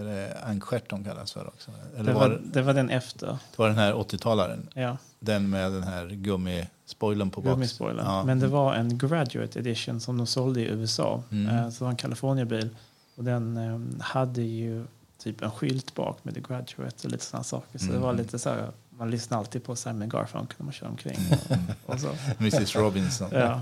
är 0.00 0.04
det 0.04 0.38
ankstjärt 0.46 0.90
de 0.90 1.04
kallas 1.04 1.32
för 1.32 1.46
också? 1.46 1.70
Eller 1.94 2.04
det, 2.04 2.12
var, 2.12 2.20
var, 2.20 2.28
det 2.28 2.40
det 2.52 2.62
var 2.62 2.74
den 2.74 2.90
efter. 2.90 3.38
var 3.56 3.68
den 3.68 3.78
här 3.78 3.92
80-talaren? 3.94 4.66
Ja, 4.74 4.96
Den 5.20 5.50
med 5.50 5.72
den 5.72 5.82
här 5.82 6.06
gummispoilern 6.06 7.30
på 7.30 7.40
bak? 7.40 7.52
gummispoilern. 7.52 8.06
Ja. 8.06 8.24
Men 8.24 8.40
det 8.40 8.46
var 8.46 8.74
en 8.74 8.98
Graduate 8.98 9.58
Edition 9.58 10.00
som 10.00 10.16
de 10.18 10.26
sålde 10.26 10.60
i 10.60 10.64
USA. 10.68 11.22
Mm. 11.30 11.56
Eh, 11.56 11.70
så 11.70 11.78
det 11.78 11.84
var 11.84 11.90
en 11.90 11.96
California-bil. 11.96 12.68
Och 13.16 13.24
den 13.24 13.56
eh, 13.56 14.02
hade 14.04 14.42
ju 14.42 14.84
typ 15.18 15.42
en 15.42 15.50
skylt 15.50 15.94
bak 15.94 16.18
med 16.24 16.34
The 16.34 16.40
Graduate 16.40 17.06
och 17.06 17.10
lite 17.10 17.24
sådana 17.24 17.44
saker. 17.44 17.78
Så 17.78 17.86
det 17.92 17.98
var 17.98 18.10
Mm. 18.10 18.22
lite 18.22 18.38
så 18.38 18.50
här, 18.50 18.70
man 18.98 19.10
lyssnade 19.10 19.38
alltid 19.40 19.64
på 19.64 19.76
Simon 19.76 20.08
Garfunkel 20.08 20.56
när 20.58 20.64
man 20.64 20.72
kör 20.72 20.88
omkring. 20.88 21.18
Och, 21.86 21.94
och 21.94 22.00
så. 22.00 22.08
Mrs 22.38 22.76
Robinson. 22.76 23.28
Ja. 23.32 23.60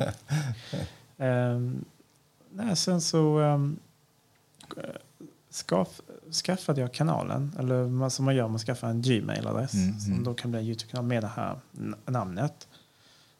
Ehm, 1.18 1.84
nej, 2.52 2.76
sen 2.76 3.00
så... 3.00 3.38
ehm, 3.38 3.76
skaff, 5.50 6.00
skaffade 6.44 6.80
jag 6.80 6.94
kanalen, 6.94 7.52
eller 7.58 8.08
som 8.08 8.24
man 8.24 8.36
gör, 8.36 8.48
man 8.48 8.58
skaffar 8.58 8.88
en 8.88 9.02
Gmail-adress 9.02 9.74
Mm, 9.74 10.00
som 10.00 10.12
mm. 10.12 10.24
då 10.24 10.34
kan 10.34 10.50
bli 10.50 10.60
en 10.60 10.66
Youtube-kanal 10.66 11.04
med 11.06 11.22
det 11.22 11.30
här 11.36 11.58
namnet. 12.06 12.68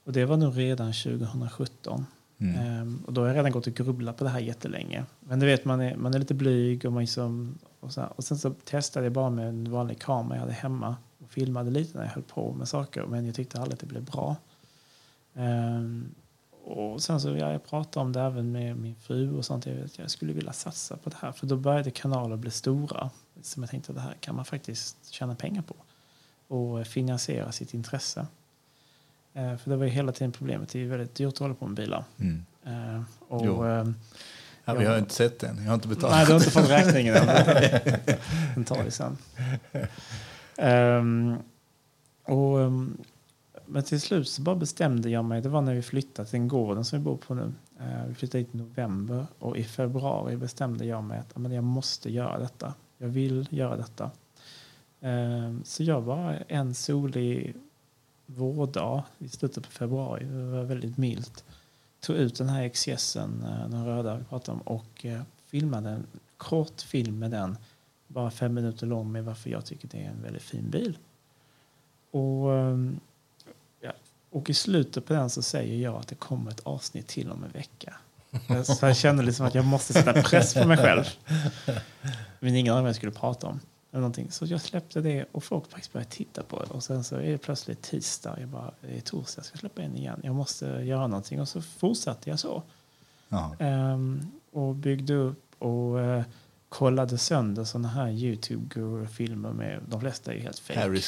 Och 0.05 0.13
det 0.13 0.25
var 0.25 0.37
nog 0.37 0.59
redan 0.59 0.93
2017. 0.93 2.07
Mm. 2.39 2.57
Ehm, 2.57 3.03
och 3.07 3.13
då 3.13 3.21
har 3.21 3.29
jag 3.29 3.37
redan 3.37 3.53
gått 3.53 3.67
och 3.67 3.75
grubblat 3.75 4.17
på 4.17 4.25
det 4.25 4.31
här 4.31 4.41
jättelänge. 4.41 5.05
Men 5.21 5.41
du 5.41 5.47
vet, 5.47 5.65
man 5.65 5.81
är, 5.81 5.97
man 5.97 6.15
är 6.15 6.19
lite 6.19 6.35
blyg 6.35 6.85
och, 6.85 6.93
man 6.93 7.01
liksom, 7.03 7.59
och, 7.85 7.93
så 7.93 8.01
här. 8.01 8.11
och 8.17 8.25
sen 8.25 8.39
så 8.39 8.51
testade 8.51 9.07
jag 9.07 9.13
bara 9.13 9.31
med 9.31 9.49
en 9.49 9.71
vanlig 9.71 10.01
kamera 10.01 10.37
jag 10.37 10.41
hade 10.41 10.53
hemma 10.53 10.97
och 11.19 11.31
filmade 11.31 11.71
lite 11.71 11.99
när 11.99 12.05
jag 12.05 12.13
höll 12.13 12.23
på 12.23 12.53
med 12.53 12.69
saker. 12.69 13.07
Men 13.07 13.27
jag 13.27 13.35
tyckte 13.35 13.59
aldrig 13.59 13.75
att 13.75 13.81
det 13.81 13.87
blev 13.87 14.05
bra. 14.05 14.37
Ehm, 15.35 16.15
och 16.65 17.03
sen 17.03 17.21
så 17.21 17.29
ja, 17.29 17.53
jag 17.53 17.65
pratade 17.65 18.07
om 18.07 18.13
det 18.13 18.21
även 18.21 18.53
med 18.53 18.77
min 18.77 18.95
fru 18.95 19.37
och 19.37 19.45
sånt. 19.45 19.67
Jag, 19.67 19.75
vet, 19.75 19.99
jag 19.99 20.11
skulle 20.11 20.33
vilja 20.33 20.53
satsa 20.53 20.97
på 20.97 21.11
det 21.11 21.17
här. 21.21 21.33
För 21.33 21.47
då 21.47 21.57
började 21.57 21.91
kanaler 21.91 22.37
bli 22.37 22.51
stora. 22.51 23.11
Som 23.43 23.63
jag 23.63 23.71
tänkte 23.71 23.93
att 23.93 23.97
det 23.97 24.03
här 24.03 24.15
kan 24.21 24.35
man 24.35 24.45
faktiskt 24.45 25.13
tjäna 25.13 25.35
pengar 25.35 25.63
på. 25.63 25.75
Och 26.55 26.87
finansiera 26.87 27.53
sitt 27.53 27.75
intresse. 27.75 28.27
Eh, 29.33 29.57
för 29.57 29.71
det 29.71 29.77
var 29.77 29.85
ju 29.85 29.91
hela 29.91 30.13
tiden 30.13 30.33
problemet. 30.33 30.69
Det 30.69 30.79
är 30.79 30.83
ju 30.83 30.89
väldigt 30.89 31.15
dyrt 31.15 31.33
att 31.33 31.39
hålla 31.39 31.55
på 31.55 31.67
med 31.67 31.77
bilar. 31.77 32.05
Mm. 32.19 32.45
Eh, 32.65 33.03
och. 33.29 33.87
Ja, 34.65 34.75
vi 34.75 34.85
har 34.85 34.99
inte 34.99 35.15
sett 35.15 35.39
den. 35.39 35.57
Jag 35.57 35.67
har 35.67 35.75
inte 35.75 35.89
betalat. 35.89 36.17
Nej, 36.17 36.27
du 36.27 36.33
har 36.33 36.41
inte 36.41 36.51
fått 36.51 36.71
räkningen 36.71 37.15
än. 37.15 37.27
Den 38.55 38.65
tar 38.65 38.83
vi 38.83 38.91
sen. 38.91 39.17
Ehm, 40.57 41.37
och, 42.25 42.61
ehm, 42.61 42.97
men 43.67 43.83
till 43.83 44.01
slut 44.01 44.29
så 44.29 44.43
bara 44.43 44.57
bestämde 44.57 45.11
jag 45.11 45.25
mig. 45.25 45.43
Det 45.43 45.49
var 45.49 45.61
när 45.61 45.75
vi 45.75 45.83
flyttade 45.83 46.29
till 46.29 46.39
den 46.39 46.49
gården 46.49 46.85
som 46.85 46.99
vi 46.99 47.05
bor 47.05 47.17
på 47.17 47.35
nu. 47.35 47.53
Eh, 47.81 48.07
vi 48.09 48.15
flyttade 48.15 48.39
hit 48.39 48.55
i 48.55 48.57
november 48.57 49.27
och 49.39 49.57
i 49.57 49.65
februari 49.65 50.37
bestämde 50.37 50.85
jag 50.85 51.05
mig 51.05 51.19
att 51.19 51.37
men 51.37 51.53
jag 51.53 51.65
måste 51.65 52.11
göra 52.11 52.39
detta. 52.39 52.75
Jag 52.99 53.09
vill 53.09 53.49
göra 53.51 53.77
detta. 53.77 54.11
Ehm, 55.01 55.65
så 55.65 55.83
jag 55.83 56.05
bara 56.05 56.37
en 56.37 56.75
solig 56.75 57.55
vårdag 58.27 59.05
i 59.19 59.29
slutet 59.29 59.65
på 59.65 59.71
februari. 59.71 60.25
Det 60.25 60.45
var 60.45 60.63
väldigt 60.63 60.97
milt 60.97 61.45
tog 62.05 62.17
ut 62.17 62.39
den 62.39 62.49
här 62.49 62.69
XJSen, 62.69 63.45
eh, 63.45 63.69
den 63.69 63.87
röda 63.87 64.17
vi 64.17 64.25
pratade 64.25 64.59
om, 64.59 64.61
och 64.61 65.05
eh, 65.05 65.23
filmade 65.47 65.91
en 65.91 66.07
kort 66.37 66.81
film 66.81 67.19
med 67.19 67.31
den. 67.31 67.59
Bara 68.07 68.31
fem 68.31 68.55
minuter 68.55 68.87
lång 68.87 69.13
med 69.13 69.25
varför 69.25 69.51
jag 69.51 69.65
tycker 69.65 69.89
det 69.89 70.05
är 70.05 70.09
en 70.09 70.23
väldigt 70.23 70.43
fin 70.43 70.71
bil. 70.71 70.99
Och, 72.11 72.55
ehm, 72.55 73.01
ja, 73.81 73.93
och 74.31 74.51
i 74.51 74.55
slutet 74.55 75.07
på 75.07 75.13
den 75.13 75.31
så 75.31 75.43
säger 75.43 75.83
jag 75.83 75.95
att 75.95 76.09
det 76.09 76.15
kommer 76.15 76.51
ett 76.51 76.61
avsnitt 76.61 77.07
till 77.07 77.31
om 77.31 77.45
en 77.45 77.51
vecka. 77.51 77.95
Så 78.65 78.87
jag 78.87 78.97
kände 78.97 79.23
liksom 79.23 79.47
att 79.47 79.55
jag 79.55 79.65
måste 79.65 79.93
sätta 79.93 80.23
press 80.23 80.55
på 80.55 80.69
mig 80.69 80.77
själv. 80.77 81.05
Men 82.41 82.55
ingen 82.55 82.73
aning 82.73 82.83
vad 82.83 82.89
jag 82.89 82.97
skulle 82.97 83.13
prata 83.13 83.47
om. 83.47 83.61
Eller 83.95 84.01
någonting. 84.01 84.31
Så 84.31 84.47
jag 84.47 84.61
släppte 84.61 85.01
det 85.01 85.25
och 85.33 85.45
folk 85.45 85.71
faktiskt 85.71 85.93
började 85.93 86.11
titta 86.11 86.43
på 86.43 86.61
det. 86.61 86.71
Och 86.71 86.83
sen 86.83 87.05
så 87.05 87.17
är 87.17 87.31
det 87.31 87.39
plötsligt 87.39 87.83
tisdag. 87.83 88.37
Jag 88.41 88.49
bara, 88.49 88.71
det 88.81 88.97
är 88.97 89.01
torsdag, 89.01 89.39
jag 89.41 89.47
ska 89.47 89.59
släppa 89.59 89.83
en 89.83 89.97
igen. 89.97 90.21
Jag 90.23 90.35
måste 90.35 90.67
göra 90.67 91.07
någonting. 91.07 91.41
Och 91.41 91.49
så 91.49 91.63
fortsatte 91.63 92.31
jag 92.31 92.39
så. 92.39 92.63
Ehm, 93.59 94.21
och 94.53 94.75
byggde 94.75 95.15
upp 95.15 95.55
och 95.59 96.01
eh, 96.01 96.23
kollade 96.75 97.19
sönder 97.19 97.65
sådana 97.65 97.89
här 97.89 98.09
YouTube-guru-filmer 98.09 99.53
med, 99.53 99.81
de 99.89 100.01
flesta 100.01 100.33
är 100.33 100.37
ju 100.37 100.43
helt 100.43 100.59
fake. 100.59 100.81
Harry 100.81 101.03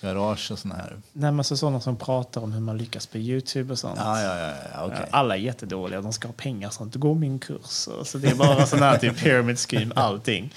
Garage 0.00 0.52
och 0.52 0.58
såna 0.58 0.74
här. 0.74 0.96
Nej 1.12 1.32
men 1.32 1.44
så 1.44 1.56
sådana 1.56 1.80
som 1.80 1.96
pratar 1.96 2.40
om 2.40 2.52
hur 2.52 2.60
man 2.60 2.78
lyckas 2.78 3.06
på 3.06 3.18
YouTube 3.18 3.72
och 3.72 3.78
sånt. 3.78 3.98
Ja, 3.98 4.22
ja, 4.22 4.38
ja. 4.38 4.54
ja 4.72 4.86
okej. 4.86 5.08
Alla 5.10 5.36
är 5.36 5.40
jättedåliga, 5.40 6.00
de 6.00 6.12
ska 6.12 6.28
ha 6.28 6.32
pengar 6.32 6.68
och 6.68 6.74
sånt. 6.74 6.94
Gå 6.94 7.14
min 7.14 7.38
kurs. 7.38 7.88
Så 8.04 8.18
det 8.18 8.28
är 8.28 8.34
bara 8.34 8.66
sån 8.66 8.78
här 8.78 8.98
typ 8.98 9.18
pyramid 9.18 9.58
scheme, 9.58 9.92
allting. 9.96 10.54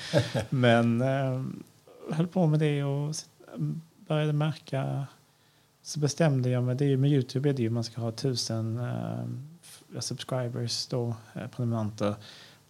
Men 0.49 1.01
eh, 1.01 1.43
höll 2.15 2.27
på 2.27 2.45
med 2.45 2.59
det 2.59 2.83
och 2.83 3.15
började 4.07 4.33
märka. 4.33 5.07
Så 5.83 5.99
bestämde 5.99 6.49
jag 6.49 6.63
mig, 6.63 6.75
det 6.75 6.85
är 6.85 6.89
ju 6.89 6.97
med 6.97 7.11
Youtube 7.11 7.49
är 7.49 7.53
det 7.53 7.61
ju 7.61 7.69
man 7.69 7.83
ska 7.83 8.01
ha 8.01 8.11
tusen 8.11 8.79
eh, 8.79 9.99
subscribers 9.99 10.87
då, 10.87 11.15
eh, 11.33 11.47
prenumeranter 11.47 12.15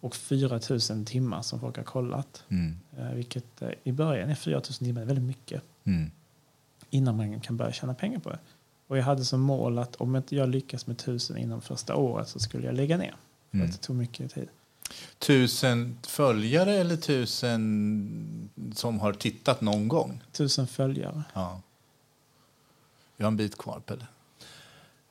och 0.00 0.16
4000 0.16 1.04
timmar 1.04 1.42
som 1.42 1.60
folk 1.60 1.76
har 1.76 1.84
kollat. 1.84 2.44
Mm. 2.48 2.76
Eh, 2.98 3.10
vilket 3.10 3.62
eh, 3.62 3.68
i 3.84 3.92
början 3.92 4.30
är 4.30 4.34
4000 4.34 4.86
timmar 4.86 5.04
väldigt 5.04 5.24
mycket 5.24 5.62
Mm. 5.84 6.10
innan 6.90 7.16
man 7.16 7.40
kan 7.40 7.56
börja 7.56 7.72
tjäna 7.72 7.94
pengar 7.94 8.18
på 8.18 8.30
det. 8.30 8.38
Och 8.86 8.98
jag 8.98 9.02
hade 9.04 9.24
som 9.24 9.40
mål 9.40 9.78
att 9.78 9.96
om 9.96 10.16
inte 10.16 10.36
jag 10.36 10.48
lyckas 10.48 10.86
med 10.86 10.98
tusen 10.98 11.36
inom 11.36 11.60
första 11.60 11.96
året 11.96 12.28
så 12.28 12.38
skulle 12.38 12.66
jag 12.66 12.74
lägga 12.74 12.96
ner. 12.96 13.14
För 13.50 13.56
Mm. 13.56 13.66
att 13.66 13.72
det 13.72 13.78
tog 13.86 13.96
mycket 13.96 14.34
tid. 14.34 14.48
Tusen 15.18 15.98
följare 16.06 16.72
eller 16.74 16.96
tusen 16.96 18.50
som 18.74 19.00
har 19.00 19.12
tittat 19.12 19.60
någon 19.60 19.88
gång? 19.88 20.22
Tusen 20.32 20.66
följare. 20.66 21.22
Ja. 21.34 21.60
Jag 23.16 23.26
har 23.26 23.30
en 23.30 23.36
bit 23.36 23.58
kvar, 23.58 23.80
Pelle. 23.86 24.06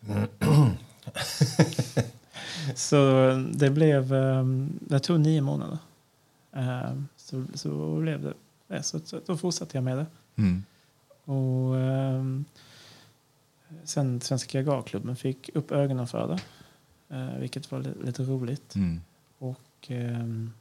Så 2.75 3.31
det 3.53 3.69
blev, 3.69 4.13
um, 4.13 4.79
det 4.81 4.99
tog 4.99 5.19
nio 5.19 5.41
månader. 5.41 5.77
Ehm, 6.53 7.07
så, 7.17 7.45
så 7.53 7.95
blev 7.99 8.33
det, 8.67 8.83
så, 8.83 8.99
så 8.99 9.21
då 9.25 9.37
fortsatte 9.37 9.77
jag 9.77 9.83
med 9.83 9.97
det. 9.97 10.05
Mm. 10.35 10.63
Och 11.25 11.77
ehm, 11.79 12.45
sen 13.83 14.21
Svenska 14.21 14.61
Garklubben 14.61 15.15
fick 15.15 15.49
upp 15.53 15.71
ögonen 15.71 16.07
för 16.07 16.27
det. 16.27 16.39
eh, 17.15 17.37
vilket 17.39 17.71
var 17.71 17.79
li- 17.79 17.93
lite 18.03 18.23
roligt. 18.23 18.75
Mm. 18.75 19.01
Och 19.37 19.61
ehm, 19.87 20.53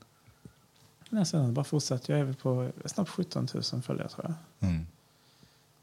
nej, 1.10 1.26
sen 1.26 1.54
bara 1.54 1.64
fortsatte 1.64 2.12
jag. 2.12 2.18
Jag 2.18 2.22
är 2.22 2.26
väl 2.26 2.34
på 2.36 2.70
snart 2.84 3.08
17 3.08 3.48
000 3.72 3.82
följare 3.82 4.08
tror 4.08 4.24
jag. 4.58 4.68
Mm. 4.70 4.86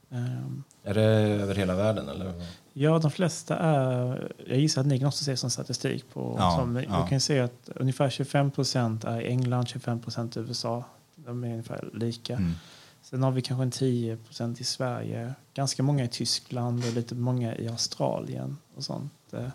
Ehm, 0.09 0.63
Är 0.83 0.93
det 0.93 1.03
över 1.41 1.55
hela 1.55 1.75
världen? 1.75 2.09
Eller? 2.09 2.33
Ja, 2.73 2.99
de 2.99 3.11
flesta 3.11 3.57
är... 3.57 4.31
Jag 4.47 4.59
gissar 4.59 4.81
att 4.81 4.87
ni 4.87 4.99
kan 4.99 5.07
också 5.07 5.23
se 5.23 5.37
som 5.37 5.49
statistik 5.49 6.09
på... 6.13 6.35
Ja, 6.39 6.57
som, 6.59 6.75
ja. 6.75 7.03
Du 7.03 7.09
kan 7.09 7.19
se 7.19 7.39
att 7.39 7.69
ungefär 7.75 8.09
25 8.09 8.51
procent 8.51 9.03
är 9.03 9.21
i 9.21 9.27
England, 9.27 9.67
25 9.67 9.99
procent 9.99 10.37
i 10.37 10.39
USA. 10.39 10.83
De 11.15 11.43
är 11.43 11.51
ungefär 11.51 11.89
lika. 11.93 12.33
Mm. 12.35 12.53
Sen 13.01 13.23
har 13.23 13.31
vi 13.31 13.41
kanske 13.41 13.63
en 13.63 13.71
10 13.71 14.17
procent 14.17 14.61
i 14.61 14.63
Sverige. 14.63 15.33
Ganska 15.53 15.83
många 15.83 16.03
i 16.03 16.07
Tyskland 16.07 16.85
och 16.85 16.93
lite 16.93 17.15
många 17.15 17.55
i 17.55 17.67
Australien 17.67 18.57
och 18.75 18.83
sånt. 18.83 19.13
Eh, 19.33 19.47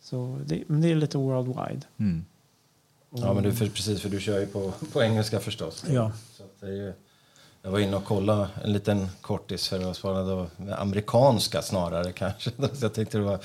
Så 0.00 0.38
det, 0.46 0.62
men 0.66 0.80
det 0.80 0.90
är 0.90 0.94
lite 0.94 1.18
worldwide. 1.18 1.82
Mm. 1.96 2.24
Ja, 3.10 3.34
men 3.34 3.42
du, 3.42 3.52
för, 3.52 3.66
precis, 3.66 4.00
för 4.00 4.08
du 4.08 4.20
kör 4.20 4.40
ju 4.40 4.46
på, 4.46 4.72
på 4.92 5.02
engelska 5.02 5.40
förstås. 5.40 5.84
Ja. 5.88 6.12
Så 6.32 6.42
att 6.42 6.60
det 6.60 6.66
är 6.66 6.72
ju, 6.72 6.92
jag 7.66 7.72
var 7.72 7.78
inne 7.78 7.96
och 7.96 8.04
kollade 8.04 8.48
en 8.64 8.72
liten 8.72 9.08
kortis 9.20 9.68
för 9.68 9.90
att 9.90 9.96
svara 9.96 10.22
då, 10.22 10.46
amerikanska 10.78 11.62
snarare 11.62 12.12
kanske. 12.12 12.50
Så 12.72 12.84
jag 12.84 12.94
tänkte 12.94 13.18
det 13.18 13.24
var, 13.24 13.38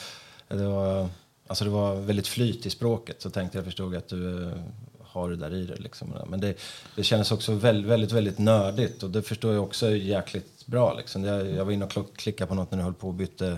det 0.47 0.67
var, 0.67 1.10
alltså 1.47 1.63
det 1.65 1.71
var 1.71 1.95
väldigt 1.95 2.27
flyt 2.27 2.65
i 2.65 2.69
språket. 2.69 3.21
Så 3.21 3.29
tänkte 3.29 3.57
jag 3.57 3.65
förstod 3.65 3.95
att 3.95 4.07
du 4.07 4.43
eh, 4.43 4.57
har 4.99 5.29
det 5.29 5.36
där 5.36 5.53
i 5.53 5.65
dig. 5.65 5.77
Liksom. 5.79 6.13
Men 6.27 6.39
det, 6.39 6.55
det 6.95 7.03
kändes 7.03 7.31
också 7.31 7.51
väldigt, 7.51 7.91
väldigt, 7.91 8.12
väldigt 8.12 8.38
nördigt 8.38 9.03
och 9.03 9.10
det 9.10 9.21
förstår 9.21 9.53
jag 9.53 9.63
också 9.63 9.91
jäkligt 9.91 10.65
bra. 10.65 10.93
Liksom. 10.93 11.23
Jag, 11.23 11.49
jag 11.49 11.65
var 11.65 11.71
inne 11.71 11.86
och 11.86 12.17
klickade 12.17 12.47
på 12.47 12.55
något 12.55 12.71
när 12.71 12.77
du 12.77 12.84
höll 12.84 12.93
på 12.93 13.07
och 13.07 13.13
bytte 13.13 13.57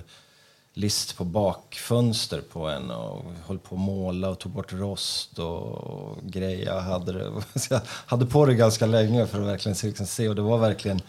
list 0.74 1.18
på 1.18 1.24
bakfönster 1.24 2.42
på 2.42 2.68
en 2.68 2.92
och 2.92 3.26
höll 3.46 3.60
på 3.60 3.76
att 3.76 3.82
måla 3.82 4.30
och 4.30 4.40
tog 4.40 4.52
bort 4.52 4.74
rost 4.74 5.40
och 5.40 6.18
grejer. 6.24 6.66
Jag 6.66 6.82
hade, 6.82 7.14
det. 7.14 7.32
Jag 7.70 7.82
hade 7.86 8.26
på 8.26 8.46
det 8.46 8.56
ganska 8.56 8.86
länge 8.86 9.28
för 9.28 9.42
att 9.42 9.48
verkligen 9.48 9.76
se, 9.76 9.88
liksom 9.88 10.06
se 10.06 10.30
och 10.30 10.36
det 10.36 10.42
var 10.42 10.58
verkligen 10.58 11.02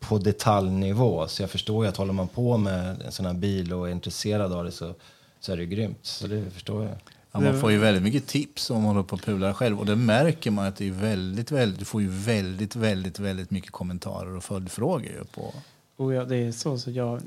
på 0.00 0.18
detaljnivå. 0.18 1.28
Så 1.28 1.42
jag 1.42 1.50
förstår 1.50 1.84
ju 1.84 1.88
att 1.88 1.96
håller 1.96 2.12
man 2.12 2.28
på 2.28 2.56
med 2.56 3.02
en 3.02 3.12
sån 3.12 3.26
här 3.26 3.34
bil 3.34 3.72
och 3.72 3.88
är 3.88 3.92
intresserad 3.92 4.52
av 4.52 4.64
det 4.64 4.72
så, 4.72 4.94
så 5.40 5.52
är 5.52 5.56
det 5.56 5.66
grymt. 5.66 5.98
Så 6.02 6.26
det 6.26 6.50
förstår 6.50 6.84
jag. 6.84 6.94
Ja, 7.32 7.40
man 7.40 7.60
får 7.60 7.70
ju 7.70 7.78
väldigt 7.78 8.02
mycket 8.02 8.26
tips 8.26 8.70
om 8.70 8.76
man 8.82 8.86
håller 8.86 9.02
på 9.02 9.14
och 9.14 9.22
pular 9.22 9.52
själv. 9.52 9.78
Och 9.80 9.86
det 9.86 9.96
märker 9.96 10.50
man 10.50 10.66
att 10.66 10.76
det 10.76 10.88
är 10.88 10.92
väldigt, 10.92 11.50
väldigt, 11.50 11.78
du 11.78 11.84
får 11.84 12.02
ju 12.02 12.08
väldigt, 12.08 12.76
väldigt, 12.76 13.18
väldigt 13.18 13.50
mycket 13.50 13.70
kommentarer 13.70 14.36
och 14.36 14.44
följdfrågor 14.44 15.06
ju 15.06 15.24
på. 15.24 15.54
Och 15.96 16.14
jag, 16.14 16.28
det 16.28 16.36
är 16.36 16.52
så 16.52 16.78
så 16.78 16.90
jag 16.90 17.22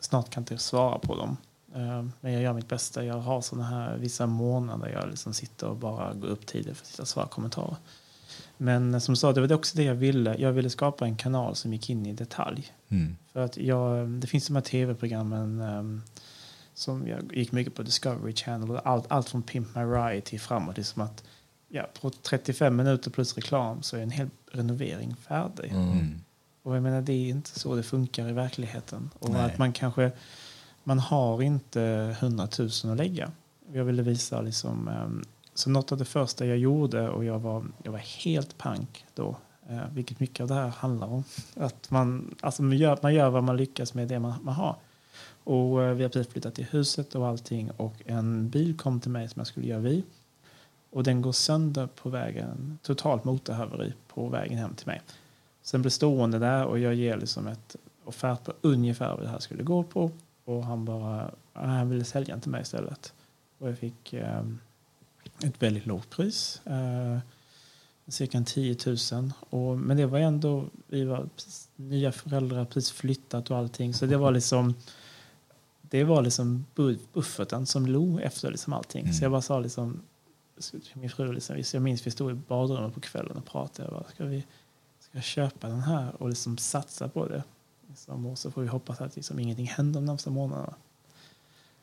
snart 0.00 0.30
kan 0.30 0.40
inte 0.40 0.58
svara 0.58 0.98
på 0.98 1.16
dem. 1.16 1.36
Eh, 1.74 2.04
Men 2.20 2.32
jag 2.32 2.42
gör 2.42 2.52
mitt 2.52 2.68
bästa. 2.68 3.04
Jag 3.04 3.18
har 3.18 3.40
såna 3.40 3.64
här 3.64 3.96
vissa 3.96 4.26
månader 4.26 4.88
jag 4.88 5.10
liksom 5.10 5.34
sitter 5.34 5.68
och 5.68 5.76
bara 5.76 6.14
går 6.14 6.28
upp 6.28 6.46
tidigt 6.46 6.76
för 6.76 6.82
att 6.82 6.86
sitta 6.86 7.02
och 7.02 7.08
svara 7.08 7.26
kommentarer. 7.26 7.76
Men 8.56 8.94
eh, 8.94 9.00
som 9.00 9.16
sa, 9.16 9.32
det 9.32 9.40
var 9.40 9.52
också 9.52 9.76
det 9.76 9.82
jag 9.82 9.94
ville. 9.94 10.36
Jag 10.38 10.52
ville 10.52 10.70
skapa 10.70 11.04
en 11.04 11.16
kanal 11.16 11.56
som 11.56 11.72
gick 11.72 11.90
in 11.90 12.06
i 12.06 12.12
detalj. 12.12 12.72
Mm. 12.88 13.16
För 13.32 13.44
att 13.44 13.56
jag, 13.56 14.08
det 14.08 14.26
finns 14.26 14.46
de 14.46 14.54
här 14.56 14.62
tv-programmen 14.62 15.60
um, 15.60 16.02
som 16.74 17.08
jag 17.08 17.36
gick 17.36 17.52
mycket 17.52 17.74
på 17.74 17.82
Discovery 17.82 18.34
Channel. 18.34 18.70
Och 18.70 18.86
allt, 18.86 19.04
allt 19.08 19.28
från 19.28 19.42
Pimp 19.42 19.74
My 19.74 19.82
Ride 19.82 20.20
till 20.20 20.40
framåt. 20.40 20.76
Det 20.76 20.82
är 20.82 20.84
som 20.84 21.02
att 21.02 21.24
ja, 21.68 21.88
på 22.00 22.10
35 22.10 22.76
minuter 22.76 23.10
plus 23.10 23.34
reklam 23.34 23.82
så 23.82 23.96
är 23.96 24.00
en 24.00 24.10
hel 24.10 24.28
renovering 24.52 25.16
färdig. 25.16 25.72
Mm. 25.72 26.20
Och 26.62 26.76
jag 26.76 26.82
menar, 26.82 27.00
det 27.00 27.12
är 27.12 27.28
inte 27.28 27.60
så 27.60 27.76
det 27.76 27.82
funkar 27.82 28.28
i 28.28 28.32
verkligheten. 28.32 29.10
Och 29.18 29.30
Nej. 29.30 29.44
att 29.44 29.58
man 29.58 29.72
kanske, 29.72 30.12
man 30.84 30.98
har 30.98 31.42
inte 31.42 31.82
100 32.20 32.48
000 32.58 32.68
att 32.68 32.96
lägga. 32.96 33.30
Jag 33.72 33.84
ville 33.84 34.02
visa 34.02 34.40
liksom, 34.40 34.88
um, 34.88 35.24
så 35.54 35.70
något 35.70 35.92
av 35.92 35.98
det 35.98 36.04
första 36.04 36.46
jag 36.46 36.58
gjorde, 36.58 37.08
och 37.08 37.24
jag 37.24 37.38
var, 37.38 37.64
jag 37.82 37.92
var 37.92 37.98
helt 37.98 38.58
pank 38.58 39.04
då, 39.14 39.36
eh, 39.68 39.88
vilket 39.92 40.20
mycket 40.20 40.40
av 40.40 40.48
det 40.48 40.54
här 40.54 40.68
handlar 40.68 41.06
om. 41.06 41.24
Att 41.56 41.90
man, 41.90 42.34
alltså 42.40 42.62
man, 42.62 42.76
gör, 42.76 42.98
man 43.02 43.14
gör 43.14 43.30
vad 43.30 43.44
man 43.44 43.56
lyckas 43.56 43.94
med 43.94 44.08
det 44.08 44.18
man, 44.18 44.34
man 44.42 44.54
har. 44.54 44.76
Och 45.44 45.82
eh, 45.82 45.94
vi 45.94 46.02
har 46.02 46.10
precis 46.10 46.32
flyttat 46.32 46.54
till 46.54 46.64
huset 46.64 47.14
och 47.14 47.26
allting 47.26 47.70
och 47.70 47.94
en 48.06 48.50
bil 48.50 48.76
kom 48.76 49.00
till 49.00 49.10
mig 49.10 49.28
som 49.28 49.40
jag 49.40 49.46
skulle 49.46 49.66
göra 49.66 49.80
vid. 49.80 50.02
Och 50.90 51.02
den 51.02 51.22
går 51.22 51.32
sönder 51.32 51.86
på 51.86 52.08
vägen, 52.08 52.78
totalt 52.82 53.24
motorhaveri 53.24 53.92
på 54.08 54.28
vägen 54.28 54.58
hem 54.58 54.74
till 54.74 54.86
mig. 54.86 55.00
Sen 55.68 55.82
blir 55.82 55.90
stående 55.90 56.38
där 56.38 56.64
och 56.64 56.78
jag 56.78 56.94
ger 56.94 57.16
liksom 57.16 57.46
ett 57.46 57.76
offert 58.04 58.44
på 58.44 58.52
ungefär 58.60 59.08
vad 59.08 59.22
det 59.22 59.28
här 59.28 59.38
skulle 59.38 59.62
gå 59.62 59.82
på. 59.82 60.10
Och 60.44 60.64
han 60.64 60.84
bara, 60.84 61.30
han 61.52 61.90
ville 61.90 62.04
sälja 62.04 62.34
den 62.34 62.40
till 62.40 62.50
mig 62.50 62.62
istället. 62.62 63.12
Och 63.58 63.68
jag 63.68 63.78
fick 63.78 64.12
eh, 64.12 64.44
ett 65.44 65.62
väldigt 65.62 65.86
lågt 65.86 66.10
pris. 66.10 66.60
Eh, 66.66 67.18
cirka 68.06 68.42
10 68.46 68.76
000. 69.12 69.32
Och, 69.50 69.78
men 69.78 69.96
det 69.96 70.06
var 70.06 70.18
ändå, 70.18 70.64
vi 70.86 71.04
var 71.04 71.28
precis, 71.36 71.68
nya 71.76 72.12
föräldrar, 72.12 72.64
precis 72.64 72.92
flyttat 72.92 73.50
och 73.50 73.56
allting. 73.56 73.94
Så 73.94 74.06
det 74.06 74.16
var 74.16 74.30
liksom, 74.30 74.74
det 75.82 76.04
var 76.04 76.22
liksom 76.22 76.66
bufferten 77.12 77.66
som 77.66 77.86
låg 77.86 78.20
efter 78.20 78.50
liksom 78.50 78.72
allting. 78.72 79.02
Mm. 79.02 79.14
Så 79.14 79.24
jag 79.24 79.32
bara 79.32 79.42
sa 79.42 79.60
liksom, 79.60 80.00
min 80.94 81.10
fru, 81.10 81.32
liksom, 81.32 81.62
jag 81.72 81.82
minns 81.82 82.06
vi 82.06 82.10
stod 82.10 82.30
i 82.30 82.34
badrummet 82.34 82.94
på 82.94 83.00
kvällen 83.00 83.36
och 83.36 83.46
pratade. 83.46 83.88
Jag 83.88 83.92
bara, 83.92 84.10
ska 84.10 84.24
vi 84.24 84.44
ska 85.10 85.20
köpa 85.20 85.68
den 85.68 85.80
här 85.80 86.22
och 86.22 86.28
liksom 86.28 86.58
satsa 86.58 87.08
på 87.08 87.28
det? 87.28 87.42
Liksom, 87.88 88.26
och 88.26 88.38
så 88.38 88.50
får 88.50 88.62
vi 88.62 88.68
hoppas 88.68 89.00
att 89.00 89.16
liksom 89.16 89.38
ingenting 89.38 89.66
händer 89.66 90.00
de 90.00 90.06
närmsta 90.06 90.30
månaderna. 90.30 90.74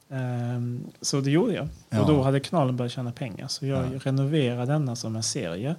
Um, 0.08 0.88
så 1.02 1.22
det 1.22 1.32
gjorde 1.32 1.54
jag. 1.54 1.68
Ja. 1.90 2.02
Och 2.02 2.08
då 2.08 2.22
hade 2.22 2.40
kanalen 2.40 2.78
börjat 2.78 2.92
tjäna 2.92 3.12
pengar. 3.12 3.48
Så 3.48 3.66
jag 3.66 3.94
ja. 3.94 4.00
renoverade 4.04 4.66
denna 4.66 4.96
som 4.96 5.16
en 5.16 5.24
serie. 5.24 5.76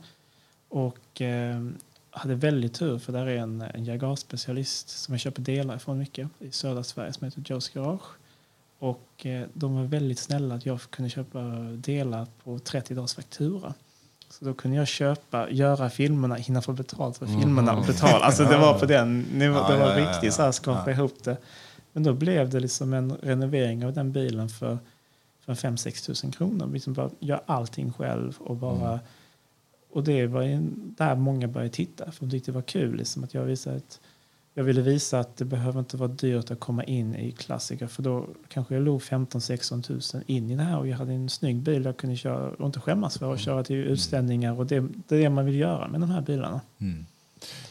Och 0.69 1.21
um, 1.21 1.77
hade 2.11 2.35
väldigt 2.35 2.75
tur 2.75 2.99
för 2.99 3.13
där 3.13 3.27
är 3.27 3.37
en, 3.37 3.61
en 3.61 3.85
Jagar-specialist 3.85 4.89
som 4.89 5.15
jag 5.15 5.21
köper 5.21 5.43
delar 5.43 5.77
ifrån 5.77 5.99
mycket 5.99 6.29
i 6.39 6.51
södra 6.51 6.83
Sverige 6.83 7.13
som 7.13 7.25
heter 7.25 7.41
Joe's 7.41 7.75
Garage. 7.75 8.17
Och 8.79 9.27
eh, 9.27 9.47
de 9.53 9.75
var 9.75 9.85
väldigt 9.85 10.19
snälla 10.19 10.55
att 10.55 10.67
jag 10.67 10.81
kunde 10.81 11.11
köpa 11.11 11.41
delar 11.77 12.27
på 12.45 12.59
30 12.59 12.95
dagars 12.95 13.15
faktura. 13.15 13.75
Så 14.38 14.44
då 14.44 14.55
kunde 14.55 14.77
jag 14.77 14.88
köpa, 14.88 15.51
göra 15.51 15.90
filmerna, 15.90 16.35
hinna 16.35 16.62
få 16.62 16.72
betalt 16.72 17.18
för 17.18 17.27
filmerna 17.27 17.77
och 17.77 17.87
betala. 17.87 18.25
Alltså 18.25 18.44
det 18.44 18.57
var 18.57 18.79
på 18.79 18.87
den 18.87 19.20
nivån, 19.20 19.70
det 19.70 19.77
var 19.77 19.94
riktigt 19.94 20.35
så 20.35 20.42
här 20.42 20.53
skapa 20.53 20.90
ihop 20.90 21.25
det. 21.25 21.37
Men 21.92 22.03
då 22.03 22.12
blev 22.12 22.51
det 22.51 22.61
liksom 22.61 22.92
en 22.92 23.16
renovering 23.16 23.87
av 23.87 23.92
den 23.92 24.12
bilen 24.12 24.49
för, 24.49 24.79
för 25.44 25.55
5-6 25.55 26.07
tusen 26.07 26.31
kronor. 26.31 26.70
Liksom 26.72 26.92
bara 26.92 27.11
göra 27.18 27.40
allting 27.46 27.92
själv 27.92 28.37
och 28.38 28.57
bara 28.57 28.88
mm. 28.88 28.99
Och 29.96 30.05
det 30.05 30.27
var 30.27 30.42
där 30.96 31.14
många 31.14 31.49
började 31.49 31.75
titta 31.75 32.12
för 32.12 32.27
de 32.27 32.31
tyckte 32.31 32.51
det 32.51 32.55
var 32.55 32.62
kul 32.62 32.96
liksom, 32.96 33.25
att 33.25 33.35
jag 33.35 33.42
visade 33.42 33.77
ett 33.77 34.01
jag 34.59 34.64
ville 34.64 34.83
visa 34.83 35.21
att 35.21 35.37
det 35.37 35.45
behöver 35.45 35.81
inte 35.81 35.97
vara 35.97 36.09
dyrt 36.09 36.51
att 36.51 36.61
komma 36.61 36.85
in 36.85 37.14
i 37.14 37.33
klassiker 37.33 37.87
för 37.87 38.03
då 38.03 38.27
kanske 38.49 38.75
jag 38.75 38.83
låg 38.83 39.01
15-16 39.01 39.83
tusen 39.83 40.23
in 40.27 40.51
i 40.51 40.57
det 40.57 40.62
här 40.62 40.79
och 40.79 40.88
jag 40.88 40.97
hade 40.97 41.12
en 41.12 41.29
snygg 41.29 41.57
bil 41.57 41.85
jag 41.85 41.97
kunde 41.97 42.16
köra 42.16 42.51
och 42.51 42.66
inte 42.66 42.81
skämmas 42.81 43.19
för 43.19 43.35
att 43.35 43.40
köra 43.40 43.64
till 43.64 43.77
utställningar 43.77 44.59
och 44.59 44.66
det, 44.66 44.88
det 45.09 45.16
är 45.16 45.21
det 45.21 45.31
man 45.31 45.47
vill 45.47 45.55
göra 45.55 45.88
med 45.88 46.01
de 46.01 46.11
här 46.11 46.21
bilarna. 46.21 46.61
Mm. 46.79 47.07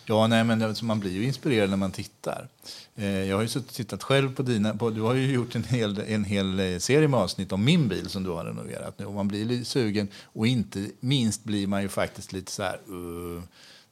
Ja, 0.05 0.27
nej, 0.27 0.43
men 0.43 0.59
det, 0.59 0.81
man 0.81 0.99
blir 0.99 1.11
ju 1.11 1.23
inspirerad 1.23 1.69
när 1.69 1.77
man 1.77 1.91
tittar. 1.91 2.47
Eh, 2.95 3.05
jag 3.05 3.35
har 3.35 3.43
ju 3.43 3.47
tittat 3.47 4.03
själv 4.03 4.35
på 4.35 4.43
dina, 4.43 4.75
på, 4.75 4.89
du 4.89 5.01
har 5.01 5.13
ju 5.13 5.33
gjort 5.33 5.55
en 5.55 5.63
hel, 5.63 5.99
en 6.07 6.23
hel 6.23 6.59
eh, 6.59 6.77
serie 6.77 7.07
med 7.07 7.19
avsnitt 7.19 7.51
om 7.51 7.65
min 7.65 7.87
bil 7.87 8.09
som 8.09 8.23
du 8.23 8.29
har 8.29 8.45
renoverat 8.45 8.99
nu 8.99 9.05
och 9.05 9.13
man 9.13 9.27
blir 9.27 9.63
sugen 9.63 10.07
och 10.23 10.47
inte 10.47 10.87
minst 10.99 11.43
blir 11.43 11.67
man 11.67 11.81
ju 11.81 11.89
faktiskt 11.89 12.33
lite 12.33 12.51
så 12.51 12.63
här 12.63 12.79
uh, 12.91 13.41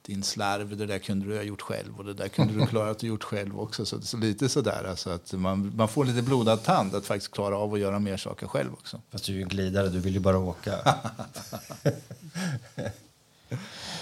din 0.06 0.24
slarv, 0.24 0.78
det 0.78 0.86
där 0.86 1.00
kunde 1.00 1.26
du 1.26 1.36
ha 1.36 1.44
gjort 1.44 1.62
själv 1.62 1.98
och 1.98 2.06
det 2.06 2.14
där 2.14 2.28
kunde 2.28 2.54
du 2.54 2.66
klarat 2.66 2.92
att 2.92 3.02
ha 3.02 3.08
gjort 3.08 3.24
själv 3.24 3.60
också. 3.60 3.86
Så, 3.86 4.02
så 4.02 4.18
lite 4.18 4.50
sådär, 4.50 4.84
alltså 4.90 5.10
att 5.10 5.34
man, 5.34 5.72
man 5.76 5.88
får 5.88 6.06
lite 6.06 6.22
blodad 6.22 6.64
tand 6.64 6.96
att 6.96 7.06
faktiskt 7.06 7.32
klara 7.32 7.58
av 7.58 7.74
att 7.74 7.80
göra 7.80 8.00
mer 8.00 8.18
saker 8.18 8.48
själv 8.48 8.74
också. 8.74 9.02
Fast 9.10 9.26
du 9.26 9.32
är 9.32 9.36
ju 9.36 9.44
en 9.44 9.50
glidare, 9.50 9.90
du 9.90 10.00
vill 10.00 10.14
ju 10.14 10.20
bara 10.20 10.38
åka. 10.38 10.80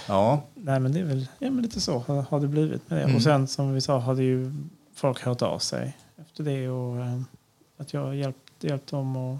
ja. 0.07 0.43
Nej 0.53 0.79
men 0.79 0.91
det 0.91 0.99
är 0.99 1.03
väl 1.03 1.27
ja, 1.39 1.51
men 1.51 1.63
lite 1.63 1.81
så 1.81 1.99
har 2.29 2.39
det 2.39 2.47
blivit 2.47 2.89
med 2.89 2.99
det. 2.99 3.03
Mm. 3.03 3.15
Och 3.15 3.23
sen 3.23 3.47
som 3.47 3.73
vi 3.73 3.81
sa 3.81 3.99
har 3.99 4.15
det 4.15 4.23
ju 4.23 4.53
folk 4.93 5.21
hört 5.21 5.41
av 5.41 5.59
sig 5.59 5.97
efter 6.17 6.43
det 6.43 6.69
och 6.69 6.97
äh, 6.97 7.21
att 7.77 7.93
jag 7.93 8.01
har 8.01 8.13
hjälpt, 8.13 8.63
hjälpt 8.63 8.89
dem 8.89 9.15
att 9.15 9.39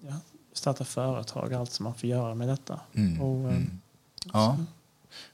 ja, 0.00 0.14
starta 0.52 0.84
företag, 0.84 1.54
allt 1.54 1.72
som 1.72 1.84
man 1.84 1.94
får 1.94 2.08
göra 2.08 2.34
med 2.34 2.48
detta. 2.48 2.80
Mm. 2.94 3.20
Och, 3.20 3.50
äh, 3.50 3.56
mm. 3.56 3.80
Ja. 4.32 4.56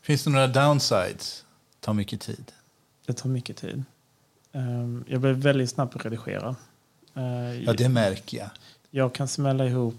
Finns 0.01 0.25
det 0.25 0.31
några 0.31 0.47
downsides? 0.47 1.45
Det 1.81 1.85
tar 1.85 1.95
mycket 1.95 2.21
tid. 2.21 2.53
Det 3.07 3.13
tar 3.13 3.29
mycket 3.29 3.57
tid. 3.57 3.85
Ehm, 4.53 5.05
jag 5.09 5.21
blir 5.21 5.33
väldigt 5.33 5.71
snabb 5.71 5.91
på 5.91 5.99
att 5.99 6.05
redigera. 6.05 6.57
Ehm, 7.15 7.63
ja, 7.63 7.73
det 7.73 7.89
märker 7.89 8.39
jag. 8.39 8.51
Jag 8.91 9.15
kan 9.15 9.29
smälla 9.29 9.67
ihop... 9.67 9.97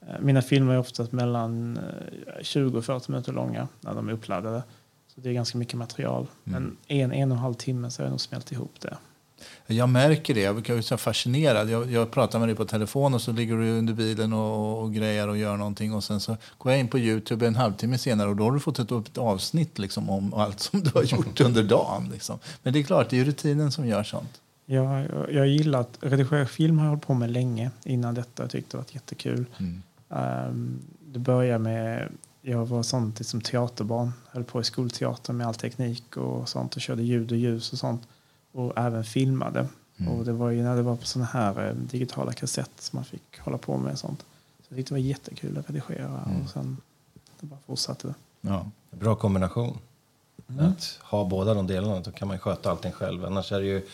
Eh, 0.00 0.20
mina 0.20 0.42
filmer 0.42 0.74
är 0.74 0.78
oftast 0.78 1.12
mellan 1.12 1.78
20 2.42 2.68
eh, 2.68 2.74
och 2.74 2.84
40 2.84 3.10
minuter 3.10 3.32
långa 3.32 3.68
när 3.80 3.94
de 3.94 4.08
är 4.08 4.12
uppladdade. 4.12 4.62
Så 5.14 5.20
det 5.20 5.28
är 5.28 5.32
ganska 5.32 5.58
mycket 5.58 5.74
material. 5.74 6.26
Mm. 6.44 6.62
Men 6.62 6.76
en, 6.86 7.12
en 7.12 7.30
och 7.32 7.36
en 7.36 7.42
halv 7.42 7.54
timme 7.54 7.90
så 7.90 8.02
har 8.02 8.06
jag 8.06 8.10
nog 8.10 8.20
smält 8.20 8.52
ihop 8.52 8.80
det. 8.80 8.96
Jag 9.66 9.88
märker 9.88 10.34
det. 10.34 10.40
Jag 10.40 10.70
är 10.70 10.80
så 10.80 10.96
fascinerad. 10.96 11.70
Jag, 11.70 11.92
jag 11.92 12.10
pratar 12.10 12.38
med 12.38 12.48
dig 12.48 12.56
på 12.56 12.64
telefon 12.64 13.14
och 13.14 13.22
så 13.22 13.32
ligger 13.32 13.56
du 13.56 13.78
under 13.78 13.94
bilen 13.94 14.32
och, 14.32 14.82
och 14.82 14.94
grejer 14.94 15.28
och 15.28 15.38
gör 15.38 15.56
någonting. 15.56 15.94
Och 15.94 16.04
sen 16.04 16.20
så 16.20 16.36
går 16.58 16.72
jag 16.72 16.80
in 16.80 16.88
på 16.88 16.98
Youtube 16.98 17.46
en 17.46 17.56
halvtimme 17.56 17.98
senare 17.98 18.28
och 18.28 18.36
då 18.36 18.44
har 18.44 18.52
du 18.52 18.60
fått 18.60 18.78
ett, 18.78 18.90
ett 18.90 19.18
avsnitt 19.18 19.78
liksom, 19.78 20.10
om 20.10 20.34
allt 20.34 20.60
som 20.60 20.80
du 20.80 20.90
har 20.94 21.02
gjort 21.16 21.40
under 21.40 21.62
dagen. 21.62 22.08
Liksom. 22.12 22.38
Men 22.62 22.72
det 22.72 22.78
är 22.78 22.82
klart, 22.82 23.10
det 23.10 23.20
är 23.20 23.24
rutinen 23.24 23.72
som 23.72 23.86
gör 23.86 24.02
sånt. 24.02 24.40
Ja, 24.66 25.00
jag, 25.00 25.32
jag 25.32 25.48
gillar 25.48 25.80
att 25.80 25.98
redigera 26.00 26.46
film 26.46 26.78
har 26.78 26.86
jag 26.86 26.90
hållit 26.90 27.06
på 27.06 27.14
med 27.14 27.30
länge 27.30 27.70
innan 27.84 28.14
detta. 28.14 28.42
Jag 28.42 28.50
tyckte 28.50 28.76
det 28.76 28.76
var 28.76 28.86
jättekul. 28.90 29.44
Mm. 29.58 29.82
Um, 30.08 30.78
det 31.00 31.18
började 31.18 31.58
med 31.58 32.08
jag 32.42 32.66
var 32.66 32.82
sånt 32.82 33.18
liksom 33.18 33.40
teaterbarn. 33.40 34.12
Höll 34.30 34.44
på 34.44 34.60
i 34.60 34.64
skolteater 34.64 35.32
med 35.32 35.46
all 35.46 35.54
teknik 35.54 36.16
och 36.16 36.48
sånt 36.48 36.76
och 36.76 36.82
körde 36.82 37.02
ljud 37.02 37.32
och 37.32 37.38
ljus 37.38 37.72
och 37.72 37.78
sånt 37.78 38.08
och 38.58 38.72
även 38.78 39.04
filmade. 39.04 39.66
Mm. 39.96 40.12
Och 40.12 40.24
det 40.24 40.32
var 40.32 40.50
ju 40.50 40.62
när 40.62 40.76
det 40.76 40.82
var 40.82 40.96
på 40.96 41.06
sådana 41.06 41.28
här 41.32 41.68
eh, 41.68 41.74
digitala 41.74 42.32
kassett 42.32 42.70
som 42.78 42.96
man 42.96 43.04
fick 43.04 43.38
hålla 43.38 43.58
på 43.58 43.76
med 43.76 43.98
sånt. 43.98 44.20
Så 44.58 44.66
jag 44.68 44.76
tyckte 44.76 44.94
det 44.94 45.00
var 45.00 45.06
jättekul 45.06 45.58
att 45.58 45.70
redigera 45.70 46.22
mm. 46.26 46.42
och 46.42 46.50
sen 46.50 46.76
det 47.40 47.46
bara 47.46 47.60
fortsatte. 47.66 48.14
Ja. 48.40 48.70
Bra 48.90 49.14
kombination. 49.14 49.78
Mm. 50.48 50.66
Att 50.66 50.98
ha 51.02 51.24
båda 51.24 51.54
de 51.54 51.66
delarna, 51.66 52.00
då 52.00 52.10
kan 52.10 52.28
man 52.28 52.38
sköta 52.38 52.70
allting 52.70 52.92
själv. 52.92 53.24
Annars 53.24 53.52
är 53.52 53.60
det 53.60 53.66
ju 53.66 53.86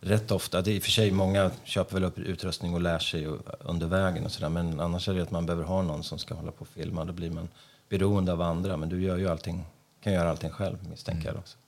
rätt 0.00 0.30
ofta, 0.30 0.62
det 0.62 0.70
är 0.70 0.74
i 0.74 0.78
och 0.78 0.82
för 0.82 0.90
sig 0.90 1.10
många 1.10 1.50
köper 1.64 1.94
väl 1.94 2.04
upp 2.04 2.18
utrustning 2.18 2.74
och 2.74 2.80
lär 2.80 2.98
sig 2.98 3.26
under 3.60 3.86
vägen 3.86 4.24
och 4.24 4.32
sådär. 4.32 4.48
Men 4.48 4.80
annars 4.80 5.08
är 5.08 5.14
det 5.14 5.22
att 5.22 5.30
man 5.30 5.46
behöver 5.46 5.64
ha 5.64 5.82
någon 5.82 6.02
som 6.02 6.18
ska 6.18 6.34
hålla 6.34 6.50
på 6.50 6.60
och 6.60 6.68
filma. 6.68 7.04
Då 7.04 7.12
blir 7.12 7.30
man 7.30 7.48
beroende 7.88 8.32
av 8.32 8.42
andra. 8.42 8.76
Men 8.76 8.88
du 8.88 9.02
gör 9.02 9.16
ju 9.16 9.28
allting, 9.28 9.64
kan 10.00 10.12
göra 10.12 10.30
allting 10.30 10.50
själv 10.50 10.88
misstänker 10.90 11.22
mm. 11.22 11.34
jag. 11.34 11.38
Också. 11.38 11.58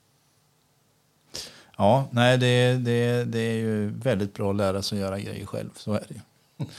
Ja, 1.80 2.08
nej, 2.10 2.38
det, 2.38 2.74
det, 2.74 3.24
det 3.24 3.38
är 3.38 3.54
ju 3.54 3.90
väldigt 3.90 4.34
bra 4.34 4.50
att 4.50 4.56
lära 4.56 4.82
sig 4.82 4.98
att 4.98 5.02
göra 5.02 5.20
grejer 5.20 5.46
själv. 5.46 5.70
Så 5.76 5.92
är 5.92 6.04
det 6.08 6.14
ju. 6.14 6.20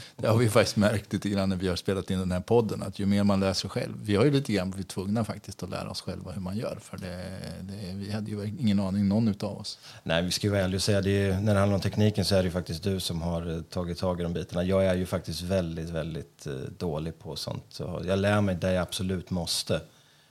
Det 0.15 0.27
har 0.27 0.37
vi 0.37 0.49
faktiskt 0.49 0.77
märkt 0.77 1.13
lite 1.13 1.29
grann 1.29 1.49
när 1.49 1.55
vi 1.55 1.67
har 1.67 1.75
spelat 1.75 2.11
in 2.11 2.19
den 2.19 2.31
här 2.31 2.39
podden. 2.39 2.83
Att 2.83 2.99
ju 2.99 3.05
mer 3.05 3.23
man 3.23 3.39
lär 3.39 3.53
sig 3.53 3.69
själv. 3.69 3.93
Vi 4.03 4.15
har 4.15 4.25
ju 4.25 4.31
lite 4.31 4.53
grann 4.53 4.71
blivit 4.71 4.87
tvungna 4.87 5.23
faktiskt 5.23 5.63
att 5.63 5.69
lära 5.69 5.89
oss 5.89 6.01
själva 6.01 6.31
hur 6.31 6.41
man 6.41 6.57
gör. 6.57 6.77
För 6.81 6.97
det, 6.97 7.39
det, 7.61 7.93
vi 7.93 8.11
hade 8.11 8.31
ju 8.31 8.47
ingen 8.59 8.79
aning, 8.79 9.07
någon 9.07 9.35
av 9.41 9.57
oss. 9.57 9.79
Nej, 10.03 10.23
vi 10.23 10.31
ska 10.31 10.47
ju 10.47 10.51
vara 10.51 10.61
ärliga 10.61 10.77
och 10.77 10.83
säga 10.83 11.01
det. 11.01 11.39
När 11.39 11.53
det 11.53 11.59
handlar 11.59 11.75
om 11.75 11.81
tekniken 11.81 12.25
så 12.25 12.35
är 12.35 12.39
det 12.39 12.45
ju 12.45 12.51
faktiskt 12.51 12.83
du 12.83 12.99
som 12.99 13.21
har 13.21 13.55
eh, 13.55 13.61
tagit 13.61 13.97
tag 13.97 14.19
i 14.19 14.23
de 14.23 14.33
bitarna. 14.33 14.63
Jag 14.63 14.85
är 14.85 14.95
ju 14.95 15.05
faktiskt 15.05 15.41
väldigt, 15.41 15.89
väldigt 15.89 16.47
eh, 16.47 16.53
dålig 16.77 17.19
på 17.19 17.35
sånt. 17.35 17.65
Så 17.69 18.01
jag 18.07 18.19
lär 18.19 18.41
mig 18.41 18.55
det 18.55 18.73
jag 18.73 18.81
absolut 18.81 19.29
måste. 19.29 19.81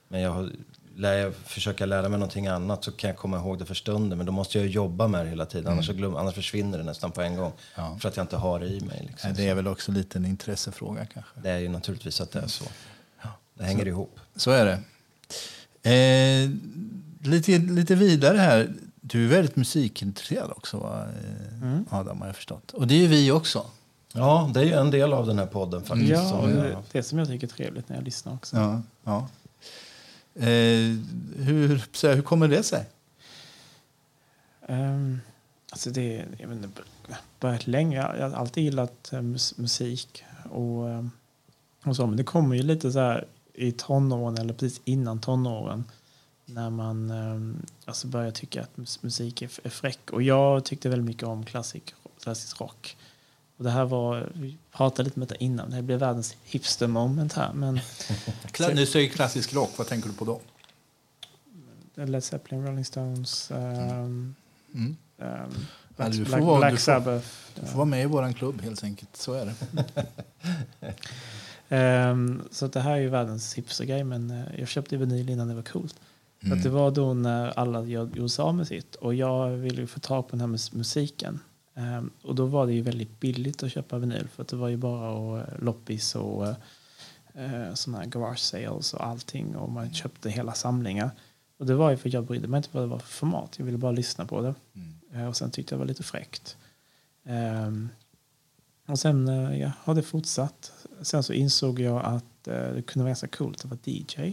Men 0.09 0.21
jag 0.21 0.31
har 0.31 0.51
lär 0.97 1.13
jag 1.13 1.35
försöka 1.35 1.87
lära 1.87 2.03
mig 2.09 2.19
någonting 2.19 2.47
annat 2.47 2.85
så 2.85 2.93
kan 2.93 3.09
jag 3.09 3.17
komma 3.17 3.37
ihåg 3.37 3.59
det 3.59 3.67
för 3.67 3.75
stunden. 3.75 4.19
Men 4.19 4.27
då 4.27 4.33
måste 4.33 4.59
jag 4.59 4.67
jobba 4.67 5.09
med 5.09 5.27
det 5.27 5.31
hela 5.31 5.47
tiden. 5.47 5.67
Mm. 5.67 5.73
Annars, 5.73 5.89
glöm, 5.89 6.17
annars 6.17 6.35
försvinner 6.35 6.79
det 6.79 6.85
nästan 6.85 7.13
på 7.13 7.23
en 7.23 7.37
gång. 7.37 7.53
Ja. 7.75 7.99
För 8.01 8.09
att 8.09 8.17
jag 8.17 8.25
inte 8.25 8.37
har 8.37 8.61
det 8.61 8.67
i 8.67 8.81
mig. 8.81 9.07
Liksom. 9.11 9.35
Det 9.35 9.49
är 9.49 9.55
väl 9.55 9.67
också 9.67 9.93
lite 9.93 10.19
en 10.19 10.25
intressefråga 10.25 11.07
kanske? 11.07 11.41
Det 11.43 11.51
är 11.51 11.59
ju 11.59 11.69
naturligtvis 11.69 12.21
att 12.21 12.31
det 12.31 12.41
är 12.41 12.47
så. 12.47 12.65
Ja. 13.23 13.29
Det 13.55 13.65
hänger 13.65 13.83
så, 13.83 13.89
ihop. 13.89 14.21
Så 14.37 14.51
är 14.51 14.65
det. 14.65 14.79
Eh, 15.83 16.51
lite, 17.31 17.59
lite 17.59 17.95
vidare 17.95 18.39
här. 18.39 18.73
Du 19.01 19.25
är 19.25 19.29
väldigt 19.29 19.57
musikintresserad 19.57 20.51
också, 20.51 20.79
va? 20.79 21.07
Eh, 21.23 21.63
mm. 21.63 21.85
Adam, 21.91 22.21
har 22.21 22.27
jag 22.27 22.37
förstått. 22.37 22.71
Och 22.71 22.87
det 22.87 22.95
är 22.95 22.99
ju 22.99 23.07
vi 23.07 23.31
också. 23.31 23.67
Ja, 24.13 24.51
det 24.55 24.61
är 24.61 24.65
ju 24.65 24.73
en 24.73 24.91
del 24.91 25.13
av 25.13 25.27
den 25.27 25.39
här 25.39 25.47
podden 25.47 25.83
faktiskt. 25.83 26.11
Ja, 26.11 26.29
som 26.29 26.51
det, 26.51 26.77
det 26.93 27.03
som 27.03 27.19
jag 27.19 27.29
tycker 27.29 27.47
är 27.47 27.51
trevligt 27.51 27.89
när 27.89 27.97
jag 27.97 28.05
lyssnar 28.05 28.35
också. 28.35 28.57
Ja, 28.57 28.83
ja. 29.05 29.29
Eh, 30.41 30.97
hur, 31.37 31.85
så 31.93 32.09
här, 32.09 32.15
hur 32.15 32.23
kommer 32.23 32.49
det 32.49 32.63
sig? 32.63 32.87
Um, 34.69 35.21
alltså 35.71 35.91
det 35.91 36.27
jag 36.39 36.49
vet 36.49 36.57
inte, 36.57 36.83
börjat 37.41 37.67
länge. 37.67 37.97
Jag 37.97 38.31
har 38.31 38.37
alltid 38.37 38.65
gillat 38.65 39.13
eh, 39.13 39.23
musik. 39.57 40.25
Och, 40.51 40.91
eh, 40.91 41.07
Och 41.85 41.97
så, 41.97 42.07
men 42.07 42.17
det 42.17 42.25
kommer 42.25 42.57
ju 42.57 42.63
lite 42.63 42.93
så 42.93 42.99
här 42.99 43.27
i 43.55 43.73
tonåren 43.73 44.39
eller 44.39 44.55
precis 44.55 44.81
innan 44.85 45.21
tonåren 45.21 45.85
när 46.45 46.71
man 46.71 47.11
eh, 47.11 47.63
alltså 47.85 48.07
börjar 48.09 48.31
tycka 48.31 48.63
att 48.63 49.03
musik 49.03 49.43
är, 49.43 49.69
fräck. 49.69 50.11
Och 50.11 50.23
jag 50.23 50.65
tyckte 50.65 50.89
väldigt 50.89 51.07
mycket 51.07 51.29
om 51.29 51.45
klassisk, 51.45 51.95
klassisk 52.23 52.61
rock. 52.61 52.97
Och 53.61 53.65
det 53.65 53.71
här 53.71 53.85
var, 53.85 54.29
vi 54.35 54.57
pratade 54.73 55.03
lite 55.05 55.19
med 55.19 55.29
det 55.29 55.45
innan, 55.45 55.71
det 55.71 55.83
blev 55.83 55.99
världens 55.99 56.37
hipster 56.45 56.87
moment 56.87 57.33
här. 57.33 57.53
Men 57.53 57.81
Nu 58.75 58.87
säger 58.87 59.09
klassisk 59.09 59.55
rock, 59.55 59.71
vad 59.77 59.87
tänker 59.87 60.09
du 60.09 60.15
på 60.15 60.25
då? 60.25 60.41
Led 62.07 62.25
Zeppelin, 62.25 62.67
Rolling 62.67 62.85
Stones, 62.85 63.51
ehm, 63.51 64.35
Mm. 64.75 64.97
Ja, 65.17 65.47
Black, 65.97 66.13
du 66.13 66.25
får 66.25 66.25
Black, 66.25 66.41
vara- 66.43 66.59
Black 66.59 66.71
du 66.73 66.77
får- 66.77 66.83
Sabbath. 66.83 67.27
Du 67.61 67.67
får 67.67 67.77
vara 67.77 67.85
med 67.85 68.03
i 68.03 68.07
vår 68.07 68.33
klubb 68.33 68.63
helt 68.63 68.85
enkelt, 68.85 69.17
så 69.17 69.33
är 69.33 69.47
det. 69.47 69.55
Ehm, 71.69 72.43
så 72.51 72.67
det 72.67 72.81
här 72.81 72.93
är 72.93 72.97
ju 72.97 73.09
världens 73.09 73.55
hipstergrej 73.55 74.05
men 74.05 74.31
eh, 74.31 74.45
jag 74.59 74.69
köpte 74.69 74.97
vinyl 74.97 75.31
innan 75.31 75.49
det 75.49 75.55
var 75.55 75.63
coolt. 75.63 75.95
Så 76.49 76.55
att 76.55 76.63
det 76.63 76.69
var 76.69 76.91
då 76.91 77.15
när 77.15 77.59
alla 77.59 77.83
gjorde 77.85 78.29
sig 78.29 78.43
av 78.43 78.55
med 78.55 78.67
sitt 78.67 78.95
och 78.95 79.15
jag 79.15 79.49
ville 79.51 79.87
få 79.87 80.01
tag 80.01 80.25
på 80.29 80.31
den 80.31 80.41
här 80.41 80.47
mus- 80.49 80.73
musiken. 80.77 81.41
Ehm, 81.75 82.11
och 82.23 82.35
då 82.35 82.47
var 82.47 82.67
det 82.67 82.73
ju 82.73 82.83
väldigt 82.83 83.21
billigt 83.21 83.63
att 83.63 83.73
köpa 83.73 83.99
vinyl 83.99 84.29
för 84.29 84.43
att 84.43 84.49
det 84.49 84.57
var 84.57 84.69
ju 84.69 84.77
bara 84.77 85.11
och, 85.11 85.39
eh, 85.39 85.45
loppis 85.59 86.15
och 86.15 86.43
uh, 87.37 87.75
sådana 87.75 87.99
här 88.03 88.07
garage 88.11 88.39
sales 88.39 88.95
och 88.95 89.07
allting 89.07 89.57
och 89.57 89.71
man 89.73 89.95
köpte 89.95 90.31
hela 90.31 90.55
samlingar. 90.55 91.11
Och 91.59 91.67
det 91.67 91.75
var 91.75 91.91
ju 91.91 91.97
för 91.97 92.09
att 92.09 92.13
jag 92.13 92.25
brydde 92.25 92.49
mig 92.49 92.59
inte 92.59 92.69
vad 92.73 92.83
det 92.83 92.87
var 92.87 92.99
för 92.99 93.09
format, 93.13 93.55
jag 93.59 93.65
ville 93.67 93.79
bara 93.79 93.93
lyssna 93.93 94.27
på 94.27 94.41
det. 94.43 94.55
Eh, 95.13 95.27
och 95.29 95.37
sen 95.37 95.51
tyckte 95.51 95.75
jag 95.75 95.79
det 95.79 95.85
var 95.85 95.89
lite 95.89 96.03
fräckt. 96.03 96.57
Ehm, 97.25 97.89
och 98.87 98.99
sen 98.99 99.29
eh, 99.29 99.61
ja, 99.61 99.73
har 99.79 99.95
det 99.95 100.03
fortsatt. 100.03 100.73
Sen 101.03 101.23
så 101.23 101.33
insåg 101.33 101.81
jag 101.81 102.05
att 102.05 102.49
eh, 102.49 102.73
det 102.73 102.83
kunde 102.83 103.05
vara 103.05 103.09
ganska 103.11 103.29
coolt 103.29 103.59
att 103.65 103.71
vara 103.71 103.79
DJ. 103.85 104.33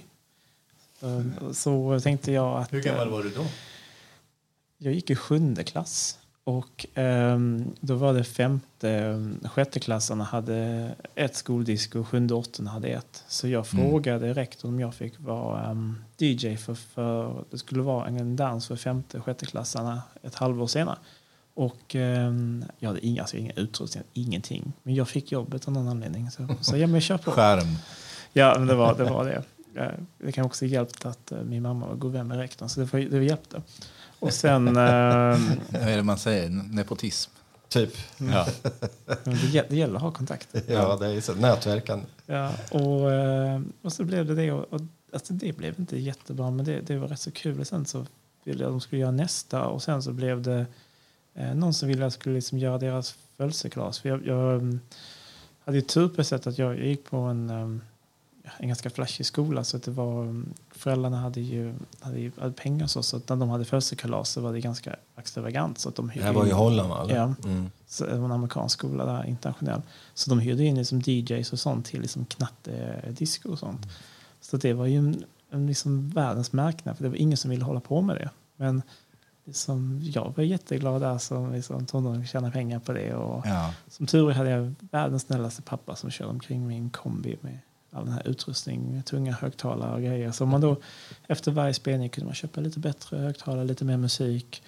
Eh, 1.01 1.51
Så 1.51 1.99
tänkte 1.99 2.31
jag 2.31 2.57
att... 2.61 2.73
Hur 2.73 2.81
gammal 2.81 3.07
eh, 3.07 3.13
var 3.13 3.23
du 3.23 3.29
då? 3.29 3.45
Jag 4.77 4.93
gick 4.93 5.09
i 5.09 5.15
sjunde 5.15 5.63
klass. 5.63 6.19
Och 6.47 6.85
ehm, 6.93 7.65
då 7.79 7.95
var 7.95 8.13
det 8.13 8.23
femte, 8.23 8.89
eh, 8.91 9.49
sjätteklassarna 9.49 10.23
hade 10.23 10.91
ett 11.15 11.35
skoldisk 11.35 11.95
och 11.95 12.07
sjunde 12.07 12.33
och 12.33 12.39
åttonde 12.39 12.71
hade 12.71 12.87
ett. 12.87 13.23
Så 13.27 13.47
jag 13.47 13.67
frågade 13.67 14.33
rektorn 14.33 14.73
om 14.73 14.79
jag 14.79 14.95
fick 14.95 15.19
vara 15.19 15.69
ehm, 15.71 15.95
DJ 16.17 16.55
för, 16.55 16.73
för 16.73 17.43
det 17.51 17.57
skulle 17.57 17.81
vara 17.81 18.07
en 18.07 18.35
dans 18.35 18.67
för 18.67 18.75
femte 18.75 19.21
sjätteklassarna 19.21 20.01
ett 20.23 20.35
halvår 20.35 20.67
senare. 20.67 20.97
Och 21.53 21.95
ehm, 21.95 22.65
jag 22.79 22.89
hade 22.89 23.05
inga, 23.05 23.21
alltså, 23.21 23.37
inga 23.37 23.51
utrustning, 23.55 24.03
ingenting. 24.13 24.73
Men 24.83 24.95
jag 24.95 25.07
fick 25.07 25.31
jobbet 25.31 25.67
av 25.67 25.73
någon 25.73 25.87
anledning. 25.87 26.31
Så, 26.31 26.47
så 26.61 26.77
ja, 26.77 26.87
men 26.87 27.01
kör 27.01 27.17
på. 27.17 27.31
Skärm. 27.31 27.75
Ja, 28.33 28.55
men 28.57 28.67
det 28.67 28.75
var 28.75 28.95
det. 28.95 29.03
Var 29.03 29.25
det. 29.25 29.43
Eh, 29.81 29.91
Det 30.17 30.31
kan 30.31 30.45
också 30.45 30.65
hjälpt 30.65 31.05
att 31.05 31.31
eh, 31.31 31.41
min 31.41 31.61
mamma 31.63 31.87
var 31.87 31.95
god 31.95 32.11
vän 32.11 32.27
med 32.27 32.37
rektorn, 32.37 32.69
så 32.69 32.79
det, 32.79 32.93
var, 32.93 32.99
det 32.99 33.23
hjälpte. 33.23 33.61
Och 34.19 34.33
sen... 34.33 34.67
ehm, 34.67 34.75
Vad 35.69 35.81
är 35.81 35.97
det 35.97 36.03
man 36.03 36.17
säger? 36.17 36.49
Nepotism. 36.49 37.31
Typ. 37.69 37.93
Ja. 38.17 38.47
det, 39.23 39.69
det 39.69 39.75
gäller 39.75 39.95
att 39.95 40.01
ha 40.01 40.11
kontakter. 40.11 40.61
Ja, 40.73 40.95
det 40.95 41.07
är 41.07 41.21
så. 41.21 41.33
Nätverkan. 41.33 42.05
Ja, 42.25 42.51
och, 42.71 43.11
eh, 43.11 43.61
och 43.81 43.93
så 43.93 44.03
blev 44.03 44.25
det 44.25 44.35
det. 44.35 44.51
Och, 44.51 44.73
och, 44.73 44.81
alltså 45.13 45.33
det 45.33 45.57
blev 45.57 45.79
inte 45.79 45.97
jättebra, 45.97 46.51
men 46.51 46.65
det, 46.65 46.81
det 46.81 46.97
var 46.97 47.07
rätt 47.07 47.19
så 47.19 47.31
kul. 47.31 47.59
Och 47.59 47.67
sen 47.67 47.85
så 47.85 48.05
ville 48.43 48.63
jag 48.63 48.69
att 48.69 48.73
de 48.73 48.81
skulle 48.81 49.01
göra 49.01 49.11
nästa 49.11 49.65
och 49.65 49.83
sen 49.83 50.03
så 50.03 50.11
blev 50.11 50.41
det 50.41 50.65
eh, 51.33 51.55
någon 51.55 51.73
som 51.73 51.87
ville 51.87 52.01
att 52.01 52.05
jag 52.05 52.13
skulle 52.13 52.35
liksom 52.35 52.57
göra 52.57 52.77
deras 52.77 53.17
födelsedagsglas. 53.37 53.99
För 53.99 54.09
jag, 54.09 54.25
jag 54.25 54.53
mm, 54.53 54.79
hade 55.65 55.77
ju 55.77 55.81
tur 55.81 56.09
på 56.09 56.21
ett 56.21 56.27
sätt 56.27 56.47
att 56.47 56.57
jag, 56.57 56.77
jag 56.79 56.85
gick 56.85 57.09
på 57.09 57.17
en, 57.17 57.49
um, 57.49 57.81
en 58.57 58.67
ganska 58.67 58.89
flashig 58.89 59.25
skola 59.25 59.63
så 59.63 59.77
att 59.77 59.83
det 59.83 59.91
var, 59.91 60.21
um, 60.23 60.53
föräldrarna 60.71 61.17
hade 61.17 61.41
ju, 61.41 61.73
hade 61.99 62.19
ju 62.19 62.31
hade 62.39 62.53
pengar 62.53 62.87
så, 62.87 63.03
så 63.03 63.17
att 63.17 63.29
när 63.29 63.35
de 63.35 63.49
hade 63.49 63.65
födelsedagskalas 63.65 64.29
så 64.29 64.41
var 64.41 64.53
det 64.53 64.59
ganska 64.59 64.95
extravagant. 65.17 65.79
Så 65.79 65.89
att 65.89 65.95
de 65.95 66.11
Det 66.13 66.21
här 66.23 66.33
var 66.33 66.45
i 66.45 66.51
Holland, 66.51 66.89
va? 66.89 67.05
Ja. 67.09 67.33
Mm. 67.43 67.69
Så 67.87 68.05
det 68.05 68.17
var 68.17 68.25
en 68.25 68.31
amerikansk 68.31 68.79
skola 68.79 69.05
där, 69.05 69.25
internationell. 69.25 69.81
Så 70.13 70.29
de 70.29 70.39
hyrde 70.39 70.63
in 70.63 70.75
liksom 70.75 71.01
DJs 71.05 71.53
och 71.53 71.59
sånt 71.59 71.85
till 71.85 72.01
liksom 72.01 72.25
knattedisco 72.25 73.51
och 73.51 73.59
sånt. 73.59 73.87
Så 74.41 74.57
det 74.57 74.73
var 74.73 74.85
ju 74.85 74.97
en, 74.97 75.23
en 75.49 75.67
liksom 75.67 76.09
världens 76.09 76.53
marknad, 76.53 76.97
för 76.97 77.03
det 77.03 77.09
var 77.09 77.17
ingen 77.17 77.37
som 77.37 77.51
ville 77.51 77.65
hålla 77.65 77.79
på 77.79 78.01
med 78.01 78.15
det. 78.15 78.29
Men 78.55 78.81
liksom, 79.45 80.01
jag 80.03 80.33
var 80.37 80.43
jätteglad 80.43 81.01
där 81.01 81.17
som 81.17 81.53
liksom, 81.53 81.85
tonåring 81.85 82.27
tjäna 82.27 82.51
pengar 82.51 82.79
på 82.79 82.93
det. 82.93 83.13
Och 83.13 83.47
Ja. 83.47 83.73
som 83.89 84.05
tur 84.07 84.29
är 84.29 84.33
hade 84.33 84.49
jag 84.49 84.73
världens 84.91 85.23
snällaste 85.23 85.61
pappa 85.61 85.95
som 85.95 86.09
körde 86.09 86.31
omkring 86.31 86.67
min 86.67 86.89
kombi 86.89 87.37
med 87.41 87.59
all 87.91 88.05
den 88.05 88.13
här 88.13 88.27
utrustning, 88.27 89.03
tunga 89.03 89.31
högtalare 89.31 89.93
och 89.93 90.01
grejer. 90.01 90.31
Så 90.31 90.45
man 90.45 90.61
då, 90.61 90.75
efter 91.27 91.51
varje 91.51 91.73
spelning 91.73 92.09
kunde 92.09 92.25
man 92.25 92.35
köpa 92.35 92.61
lite 92.61 92.79
bättre 92.79 93.17
högtalare, 93.17 93.65
lite 93.65 93.85
mer 93.85 93.97
musik. 93.97 94.63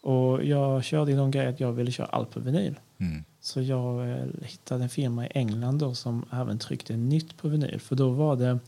Och 0.00 0.44
jag 0.44 0.84
körde 0.84 1.12
igång 1.12 1.30
grejen 1.30 1.54
att 1.54 1.60
jag 1.60 1.72
ville 1.72 1.92
köra 1.92 2.06
allt 2.06 2.30
på 2.30 2.40
vinyl. 2.40 2.74
Mm. 2.98 3.24
Så 3.40 3.62
jag 3.62 4.10
eh, 4.10 4.26
hittade 4.42 4.82
en 4.82 4.88
firma 4.88 5.26
i 5.26 5.30
England 5.34 5.78
då 5.78 5.94
som 5.94 6.24
även 6.32 6.58
tryckte 6.58 6.96
nytt 6.96 7.36
på 7.36 7.48
vinyl. 7.48 7.80
För 7.80 7.96
då 7.96 8.10
var 8.10 8.36
det... 8.36 8.58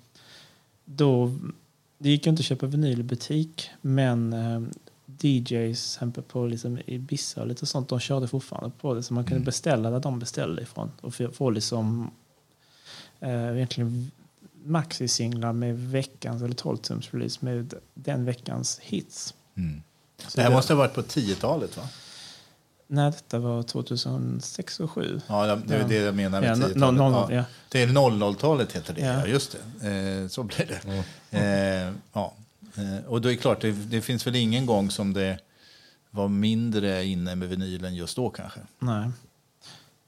Då, 0.85 1.33
det 1.99 2.11
gick 2.11 2.27
inte 2.27 2.41
att 2.41 2.45
köpa 2.45 2.67
vinyl 2.67 3.01
i 3.01 3.03
butik, 3.03 3.71
men 3.81 4.33
eh, 4.33 4.61
DJs 5.21 5.97
exempel 5.97 6.23
på 6.23 6.47
liksom 6.47 6.79
Ibiza 6.87 7.41
och 7.41 7.47
lite 7.47 7.67
sånt, 7.67 7.89
de 7.89 8.01
körde 8.01 8.29
fortfarande 8.29 8.71
på 8.81 8.95
det. 8.95 9.03
Så 9.03 9.15
man 9.15 9.25
kunde 9.25 9.45
beställa 9.45 9.91
där 9.91 10.01
de 10.01 10.19
beställde 10.19 10.63
ifrån 10.63 10.91
och 11.01 11.15
få 11.33 11.51
liksom 11.51 12.11
eh, 13.21 13.57
egentligen 13.57 14.11
maxi-singlar 14.65 15.53
med 15.53 15.79
veckans 15.79 16.43
eller 16.43 16.55
12-tums 16.55 17.09
release 17.11 17.39
med 17.45 17.75
den 17.95 18.25
veckans 18.25 18.79
hits. 18.83 19.35
Mm. 19.57 19.83
Så 20.27 20.37
Det 20.37 20.43
här 20.43 20.51
måste 20.51 20.73
ha 20.73 20.79
varit 20.79 20.95
på 20.95 21.03
10-talet, 21.03 21.77
va? 21.77 21.83
Nej, 22.87 23.11
detta 23.11 23.39
var 23.39 23.63
2006 23.63 24.81
och 24.81 24.91
2007. 24.95 25.21
Ja, 25.27 25.57
det 25.67 25.75
är 25.77 25.89
det 25.89 25.95
jag 25.95 26.15
menar 26.15 26.41
med 26.41 26.51
Ja, 26.51 26.55
10-talet. 26.55 26.77
no- 26.77 26.99
no- 26.99 27.27
ja. 27.31 27.37
ja. 27.37 27.45
Det 27.69 27.83
är 27.83 27.87
00-talet 27.87 28.73
heter 28.73 28.95
det, 28.95 29.01
ja. 29.01 29.13
Ja. 29.21 29.27
just 29.27 29.57
det. 29.81 29.89
Eh, 30.23 30.29
så 30.29 30.43
blir 30.43 30.67
det. 30.67 31.05
Eh, 31.39 31.93
ja. 32.13 32.35
eh, 32.75 33.07
och 33.07 33.21
då 33.21 33.29
är 33.29 33.33
det 33.33 33.37
klart, 33.39 33.61
det, 33.61 33.73
det 33.73 34.01
finns 34.01 34.27
väl 34.27 34.37
ingen 34.37 34.67
gång 34.67 34.91
som 34.91 35.13
det 35.13 35.39
var 36.11 36.29
mindre 36.29 37.05
inne 37.05 37.35
med 37.35 37.49
vinylen 37.49 37.95
just 37.95 38.17
då 38.17 38.31
kanske. 38.31 38.61
Nej. 38.79 39.11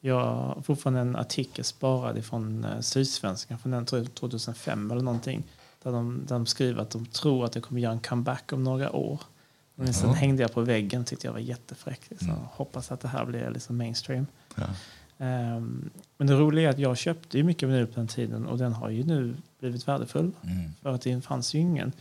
Jag 0.04 0.20
har 0.20 0.62
fortfarande 0.62 1.00
en 1.00 1.16
artikel 1.16 1.64
sparad 1.64 2.24
från 2.24 2.64
eh, 2.64 2.80
Sydsvenskan 2.80 3.58
från 3.58 3.72
den 3.72 3.86
tror 3.86 4.02
jag 4.02 4.14
2005 4.14 4.90
eller 4.90 5.02
någonting. 5.02 5.42
Där 5.82 5.92
de, 5.92 6.20
där 6.26 6.34
de 6.34 6.46
skriver 6.46 6.82
att 6.82 6.90
de 6.90 7.06
tror 7.06 7.44
att 7.44 7.52
det 7.52 7.60
kommer 7.60 7.80
göra 7.80 7.92
en 7.92 8.00
comeback 8.00 8.52
om 8.52 8.64
några 8.64 8.92
år. 8.92 9.20
Men 9.74 9.94
sen 9.94 10.14
hängde 10.14 10.42
jag 10.42 10.52
på 10.52 10.60
väggen 10.60 11.04
tyckte 11.04 11.26
jag 11.26 11.32
var 11.32 11.40
jättefräck. 11.40 12.00
Så 12.20 12.32
Hoppas 12.52 12.92
att 12.92 13.00
det 13.00 13.08
här 13.08 13.24
blir 13.24 13.50
liksom 13.50 13.76
mainstream. 13.76 14.26
Ehm, 15.18 15.90
men 16.18 16.26
det 16.26 16.34
roliga 16.34 16.68
är 16.68 16.70
att 16.70 16.78
jag 16.78 16.96
köpte 16.96 17.38
ju 17.38 17.44
mycket 17.44 17.68
vinyl 17.68 17.86
på 17.86 17.94
den 17.94 18.08
tiden 18.08 18.46
och 18.46 18.58
den 18.58 18.72
har 18.72 18.90
ju 18.90 19.04
nu 19.04 19.36
blivit 19.60 19.88
värdefull. 19.88 20.32
Mm. 20.42 20.70
För 20.82 20.90
att 20.90 21.02
det 21.02 21.20
fanns 21.20 21.54
ju 21.54 21.58
ingen. 21.58 21.92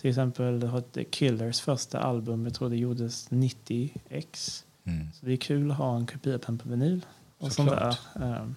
Till 0.00 0.10
exempel 0.10 0.70
The 0.92 1.04
Killers 1.04 1.60
första 1.60 2.00
album, 2.00 2.44
jag 2.44 2.54
tror 2.54 2.70
det 2.70 2.76
gjordes 2.76 3.30
90x. 3.30 4.64
Mm. 4.84 5.12
Så 5.12 5.26
det 5.26 5.32
är 5.32 5.36
kul 5.36 5.70
att 5.70 5.76
ha 5.76 5.96
en 5.96 6.06
kopia 6.06 6.38
på 6.38 6.58
vinyl. 6.62 7.06
Och 7.44 7.52
sånt 7.52 7.70
där 7.70 7.96
um, 8.14 8.54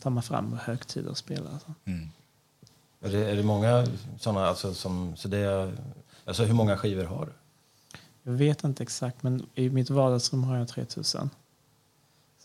tar 0.00 0.10
man 0.10 0.22
fram 0.22 0.58
högtider 0.62 1.10
och 1.10 1.18
spelar. 1.18 1.52
Alltså. 1.52 1.74
Mm. 1.84 2.08
Är, 3.00 3.10
det, 3.10 3.30
är 3.30 3.36
det 3.36 3.42
många 3.42 3.86
sådana, 4.18 4.46
alltså, 4.46 4.74
som, 4.74 5.16
så 5.16 5.28
det 5.28 5.38
är, 5.38 5.76
alltså 6.24 6.44
hur 6.44 6.54
många 6.54 6.76
skivor 6.76 7.04
har 7.04 7.26
du? 7.26 7.32
Jag 8.22 8.32
vet 8.32 8.64
inte 8.64 8.82
exakt, 8.82 9.22
men 9.22 9.46
i 9.54 9.70
mitt 9.70 9.90
vardagsrum 9.90 10.44
har 10.44 10.56
jag 10.56 10.68
3000. 10.68 11.30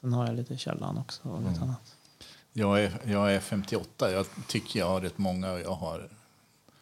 Sen 0.01 0.13
har 0.13 0.27
jag 0.27 0.35
lite 0.35 0.53
i 0.53 0.57
källaren 0.57 0.97
också 0.97 1.29
och 1.29 1.41
lite 1.41 1.61
annat. 1.61 1.95
Jag, 2.53 2.83
är, 2.83 2.99
jag 3.05 3.33
är 3.33 3.39
58, 3.39 4.11
jag 4.11 4.25
tycker 4.47 4.79
jag 4.79 4.87
har 4.87 5.01
rätt 5.01 5.17
många 5.17 5.51
och 5.51 5.59
jag 5.59 5.73
har 5.73 6.09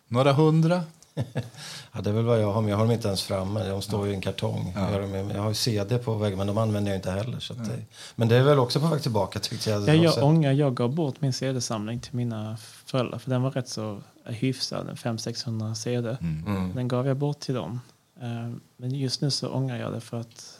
några 0.08 0.34
hundra. 0.34 0.84
Ja, 1.92 2.02
det 2.02 2.10
är 2.10 2.14
väl 2.14 2.26
vad 2.26 2.42
jag 2.42 2.52
har, 2.54 2.62
men 2.62 2.70
jag 2.70 2.78
har 2.78 2.84
dem 2.84 2.92
inte 2.92 3.08
ens 3.08 3.24
framme. 3.24 3.64
De 3.70 3.82
står 3.82 4.06
ju 4.06 4.12
i 4.12 4.16
en 4.16 4.22
kartong. 4.22 4.72
Jag, 4.76 4.82
har 4.82 5.00
jag 5.34 5.42
har 5.42 5.50
ju 5.50 5.56
CD 5.56 5.98
på 5.98 6.14
väggen, 6.14 6.38
men 6.38 6.48
de 6.48 6.58
använder 6.58 6.92
jag 6.92 6.98
inte 6.98 7.12
heller. 7.12 7.40
Så 7.40 7.54
att 7.54 7.66
det, 7.66 7.80
men 8.16 8.28
det 8.28 8.36
är 8.36 8.44
väl 8.44 8.60
också 8.60 8.80
på 8.80 8.88
väg 8.88 9.02
tillbaka 9.02 9.40
tyckte 9.40 9.70
jag. 9.70 9.82
Ja, 9.90 9.94
jag 9.94 10.04
Oavsett- 10.06 10.24
ångrar, 10.24 10.52
jag 10.52 10.76
gav 10.76 10.96
bort 10.96 11.22
min 11.22 11.34
CD-samling 11.34 12.00
till 12.00 12.16
mina 12.16 12.58
föräldrar 12.86 13.20
för 13.20 13.30
den 13.30 13.42
var 13.42 13.52
rätt 13.52 13.68
så 13.70 14.02
hyfsad, 14.26 14.90
en 14.90 14.96
500-600 14.96 15.74
CD. 15.74 16.18
Mm. 16.22 16.72
Den 16.76 16.88
gav 16.88 17.08
jag 17.08 17.18
bort 17.18 17.40
till 17.40 17.56
dem. 17.56 17.82
Eh, 18.22 18.52
Men 18.78 18.92
just 18.96 19.22
nu 19.22 19.32
så 19.32 19.50
ångrar 19.50 19.78
jag 19.78 19.94
det 19.94 20.02
för 20.02 20.20
att 20.20 20.60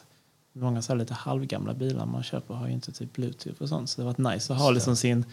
många 0.54 0.82
så 0.82 0.94
här 0.94 1.00
lite 1.00 1.14
halvgamla 1.14 1.74
bilar 1.74 2.06
man 2.06 2.24
köper 2.24 2.54
har 2.54 2.68
ju 2.68 2.74
inte 2.74 2.92
typ 2.92 3.14
bluetooth 3.14 3.62
och 3.62 3.70
sånt. 3.70 3.90
Så 3.90 4.02
det 4.02 4.08
har 4.08 4.14
varit 4.14 4.34
nice 4.36 4.54
att 4.54 4.60
ha 4.60 4.72
liksom 4.72 4.96
sin... 4.96 5.26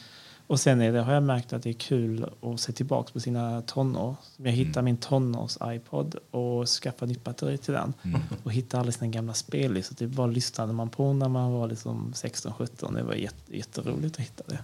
Och 0.46 0.60
sen 0.60 0.80
är 0.80 0.92
det, 0.92 1.00
har 1.00 1.14
jag 1.14 1.22
märkt 1.22 1.52
att 1.52 1.62
det 1.62 1.70
är 1.70 1.74
kul 1.74 2.26
att 2.42 2.60
se 2.60 2.72
tillbaka 2.72 3.12
på 3.12 3.20
sina 3.20 3.62
tonår. 3.62 4.16
Jag 4.36 4.52
hittade 4.52 4.84
min 4.84 4.96
tonårs-iPod 4.96 6.16
och 6.30 6.68
skaffade 6.68 7.12
nytt 7.12 7.24
batteri 7.24 7.58
till 7.58 7.74
den. 7.74 7.94
Och 8.42 8.52
hittade 8.52 8.80
alla 8.80 8.92
sina 8.92 9.10
gamla 9.10 9.34
spellistor. 9.34 9.96
Det 9.98 10.06
bara 10.06 10.26
lyssnade 10.26 10.72
man 10.72 10.88
på 10.88 11.12
när 11.12 11.28
man 11.28 11.52
var 11.52 11.68
liksom 11.68 12.12
16-17. 12.16 12.94
Det 12.94 13.02
var 13.02 13.14
jätte, 13.14 13.56
jätteroligt 13.56 14.16
att 14.16 14.24
hitta 14.24 14.42
det. 14.46 14.58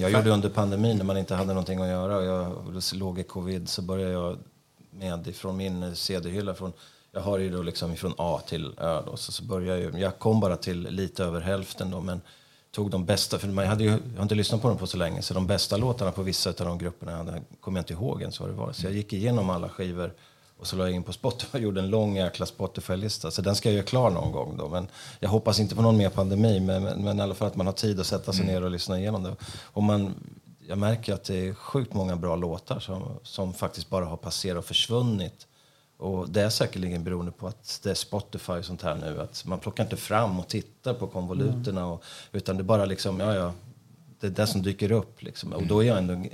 Jag 0.00 0.10
gjorde 0.10 0.30
under 0.30 0.48
pandemin 0.48 0.96
när 0.96 1.04
man 1.04 1.16
inte 1.16 1.34
hade 1.34 1.48
någonting 1.48 1.80
att 1.80 1.88
göra 1.88 2.16
och 2.16 2.24
jag 2.24 2.82
låg 2.94 3.18
i 3.18 3.22
covid 3.22 3.68
så 3.68 3.82
började 3.82 4.12
jag 4.12 4.38
med 4.90 5.26
ifrån 5.26 5.56
min 5.56 5.96
CD-hylla. 5.96 6.54
Från, 6.54 6.72
jag 7.12 7.20
har 7.20 7.38
ju 7.38 7.50
då 7.50 7.62
liksom 7.62 7.96
från 7.96 8.14
A 8.18 8.40
till 8.46 8.74
Ö 8.78 9.02
då, 9.06 9.16
så, 9.16 9.32
så 9.32 9.44
började 9.44 9.80
jag, 9.80 10.00
jag 10.00 10.18
kom 10.18 10.40
bara 10.40 10.56
till 10.56 10.82
lite 10.82 11.24
över 11.24 11.40
hälften 11.40 11.90
då 11.90 12.00
men 12.00 12.20
tog 12.72 12.90
de 12.90 13.04
bästa, 13.04 13.38
för 13.38 13.48
man 13.48 13.66
hade 13.66 13.84
ju, 13.84 13.90
jag 13.90 14.16
har 14.16 14.22
inte 14.22 14.34
lyssnat 14.34 14.62
på 14.62 14.68
dem 14.68 14.78
på 14.78 14.86
så 14.86 14.96
länge 14.96 15.22
så 15.22 15.34
de 15.34 15.46
bästa 15.46 15.76
låtarna 15.76 16.12
på 16.12 16.22
vissa 16.22 16.50
av 16.50 16.56
de 16.56 16.78
grupperna 16.78 17.16
hade, 17.16 17.42
kommer 17.60 17.78
jag 17.78 17.82
inte 17.82 17.92
ihåg 17.92 18.20
ens 18.20 18.40
vad 18.40 18.48
det 18.48 18.54
var. 18.54 18.72
Så 18.72 18.86
jag 18.86 18.92
gick 18.92 19.12
igenom 19.12 19.50
alla 19.50 19.68
skivor 19.68 20.12
och 20.60 20.66
så 20.66 20.76
la 20.76 20.84
jag 20.84 20.92
in 20.92 21.02
på 21.02 21.12
Spotify 21.12 21.58
och 21.58 21.62
gjorde 21.64 21.80
en 21.80 21.90
lång 21.90 22.16
jäkla 22.16 22.46
Spotify-lista. 22.46 23.30
Så 23.30 23.42
den 23.42 23.56
ska 23.56 23.68
jag 23.68 23.76
göra 23.76 23.86
klar 23.86 24.10
någon 24.10 24.32
gång 24.32 24.56
då. 24.56 24.68
Men 24.68 24.88
jag 25.20 25.28
hoppas 25.28 25.60
inte 25.60 25.74
på 25.74 25.82
någon 25.82 25.96
mer 25.96 26.10
pandemi. 26.10 26.60
Men, 26.60 26.82
men, 26.82 27.04
men 27.04 27.18
i 27.18 27.22
alla 27.22 27.34
fall 27.34 27.48
att 27.48 27.56
man 27.56 27.66
har 27.66 27.72
tid 27.72 28.00
att 28.00 28.06
sätta 28.06 28.32
sig 28.32 28.42
mm. 28.42 28.54
ner 28.54 28.64
och 28.64 28.70
lyssna 28.70 28.98
igenom 28.98 29.22
det. 29.22 29.36
Och 29.62 29.82
man, 29.82 30.14
jag 30.68 30.78
märker 30.78 31.14
att 31.14 31.24
det 31.24 31.48
är 31.48 31.54
sjukt 31.54 31.94
många 31.94 32.16
bra 32.16 32.36
låtar 32.36 32.80
som, 32.80 33.02
som 33.22 33.54
faktiskt 33.54 33.90
bara 33.90 34.04
har 34.04 34.16
passerat 34.16 34.58
och 34.58 34.64
försvunnit. 34.64 35.46
Och 36.00 36.30
det 36.30 36.42
är 36.42 36.50
säkerligen 36.50 37.04
beroende 37.04 37.32
på 37.32 37.46
att 37.46 37.80
det 37.82 37.90
är 37.90 37.94
Spotify 37.94 38.52
och 38.52 38.64
sånt 38.64 38.82
här 38.82 38.94
nu. 38.94 39.20
Att 39.20 39.44
man 39.46 39.58
plockar 39.58 39.84
inte 39.84 39.96
fram 39.96 40.40
och 40.40 40.48
tittar 40.48 40.94
på 40.94 41.06
konvoluterna. 41.06 41.86
Och, 41.86 42.04
utan 42.32 42.56
det 42.56 42.62
bara 42.62 42.84
liksom, 42.84 43.20
ja 43.20 43.34
ja, 43.34 43.52
det 44.20 44.26
är 44.26 44.30
det 44.30 44.46
som 44.46 44.62
dyker 44.62 44.92
upp. 44.92 45.22
Liksom. 45.22 45.52
Och 45.52 45.66
då 45.66 45.82
är 45.82 45.86
jag 45.86 45.98
ändå 45.98 46.24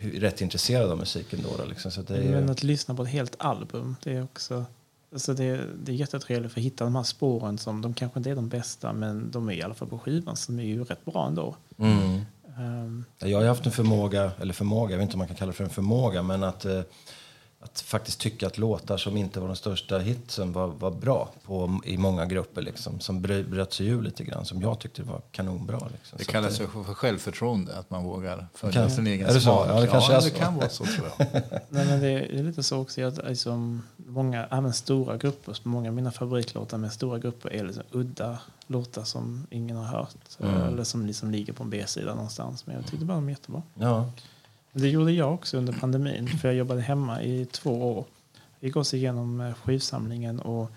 rätt 0.00 0.40
intresserad 0.40 0.90
av 0.90 0.98
musiken 0.98 1.40
då. 1.42 1.56
då 1.56 1.64
liksom. 1.64 1.90
så 1.90 2.02
det 2.02 2.16
är... 2.16 2.30
Men 2.30 2.50
att 2.50 2.62
lyssna 2.62 2.94
på 2.94 3.02
ett 3.02 3.08
helt 3.08 3.36
album, 3.38 3.96
det 4.02 4.12
är 4.12 4.24
också... 4.24 4.64
Alltså 5.12 5.34
det, 5.34 5.60
det 5.84 5.92
är 5.92 5.96
jättetrevligt 5.96 6.52
för 6.52 6.60
att 6.60 6.64
hitta 6.64 6.84
de 6.84 6.96
här 6.96 7.02
spåren 7.02 7.58
som 7.58 7.82
de 7.82 7.94
kanske 7.94 8.20
inte 8.20 8.30
är 8.30 8.34
de 8.34 8.48
bästa 8.48 8.92
men 8.92 9.30
de 9.30 9.48
är 9.48 9.52
i 9.52 9.62
alla 9.62 9.74
fall 9.74 9.88
på 9.88 9.98
skivan 9.98 10.36
de 10.46 10.58
är 10.58 10.64
ju 10.64 10.84
rätt 10.84 11.04
bra 11.04 11.26
ändå. 11.26 11.56
Mm. 11.78 12.20
Um, 12.58 13.04
jag 13.18 13.38
har 13.38 13.46
haft 13.46 13.66
en 13.66 13.72
förmåga, 13.72 14.32
eller 14.40 14.54
förmåga, 14.54 14.90
jag 14.92 14.98
vet 14.98 15.02
inte 15.02 15.14
om 15.14 15.18
man 15.18 15.26
kan 15.26 15.36
kalla 15.36 15.50
det 15.50 15.56
för 15.56 15.64
en 15.64 15.70
förmåga, 15.70 16.22
men 16.22 16.42
att 16.42 16.64
eh, 16.64 16.80
att 17.60 17.80
faktiskt 17.80 18.20
tycka 18.20 18.46
att 18.46 18.58
låtar 18.58 18.96
som 18.96 19.16
inte 19.16 19.40
var 19.40 19.46
de 19.46 19.56
största 19.56 19.98
hitsen 19.98 20.52
var, 20.52 20.66
var 20.66 20.90
bra 20.90 21.28
på, 21.44 21.80
i 21.84 21.98
många 21.98 22.26
grupper. 22.26 22.62
Liksom, 22.62 23.00
som 23.00 23.22
bröt 23.22 23.72
sig 23.72 23.86
ur 23.86 24.02
lite 24.02 24.24
grann, 24.24 24.44
som 24.44 24.62
jag 24.62 24.78
tyckte 24.78 25.02
var 25.02 25.20
kanonbra. 25.30 25.88
Liksom. 25.92 26.18
Det 26.18 26.24
så 26.24 26.30
kallas 26.30 26.58
det, 26.58 26.66
för 26.66 26.94
självförtroende, 26.94 27.78
att 27.78 27.90
man 27.90 28.04
vågar 28.04 28.46
följa 28.54 28.80
kan, 28.80 28.90
sin 28.90 29.06
egen 29.06 29.40
smak. 29.40 29.68
Ja, 29.68 29.80
det, 29.80 29.86
kanske 29.86 30.12
ja, 30.12 30.18
är 30.18 30.24
det 30.24 30.30
kan 30.30 30.54
vara 30.54 30.68
så 30.68 30.84
tror 30.84 31.08
jag. 31.18 31.26
Nej, 31.68 31.86
men 31.86 32.00
det 32.00 32.10
är 32.10 32.42
lite 32.42 32.62
så 32.62 32.80
också 32.80 33.02
att 33.02 33.28
liksom, 33.28 33.82
många, 33.96 34.46
även 34.46 34.72
stora 34.72 35.16
grupper, 35.16 35.56
många 35.62 35.88
av 35.88 35.94
mina 35.94 36.12
favoritlåtar 36.12 36.78
med 36.78 36.92
stora 36.92 37.18
grupper 37.18 37.52
är 37.52 37.64
liksom 37.64 37.84
udda 37.90 38.38
låtar 38.66 39.04
som 39.04 39.46
ingen 39.50 39.76
har 39.76 39.84
hört. 39.84 40.16
Mm. 40.38 40.62
Eller 40.62 40.84
som 40.84 41.06
liksom 41.06 41.30
ligger 41.30 41.52
på 41.52 41.62
en 41.62 41.70
B-sida 41.70 42.14
någonstans. 42.14 42.66
Men 42.66 42.76
jag 42.76 42.86
tyckte 42.86 43.04
bara 43.04 43.14
de 43.14 43.24
var 43.24 43.30
jättebra. 43.30 43.62
Ja. 43.74 44.10
Det 44.72 44.88
gjorde 44.88 45.12
jag 45.12 45.34
också 45.34 45.56
under 45.56 45.72
pandemin, 45.72 46.28
för 46.28 46.48
jag 46.48 46.54
jobbade 46.54 46.80
hemma 46.80 47.22
i 47.22 47.46
två 47.46 47.98
år. 47.98 48.04
Vi 48.60 48.66
gick 48.66 48.76
också 48.76 48.96
igenom 48.96 49.40
eh, 49.40 49.54
skivsamlingen 49.54 50.40
och 50.40 50.70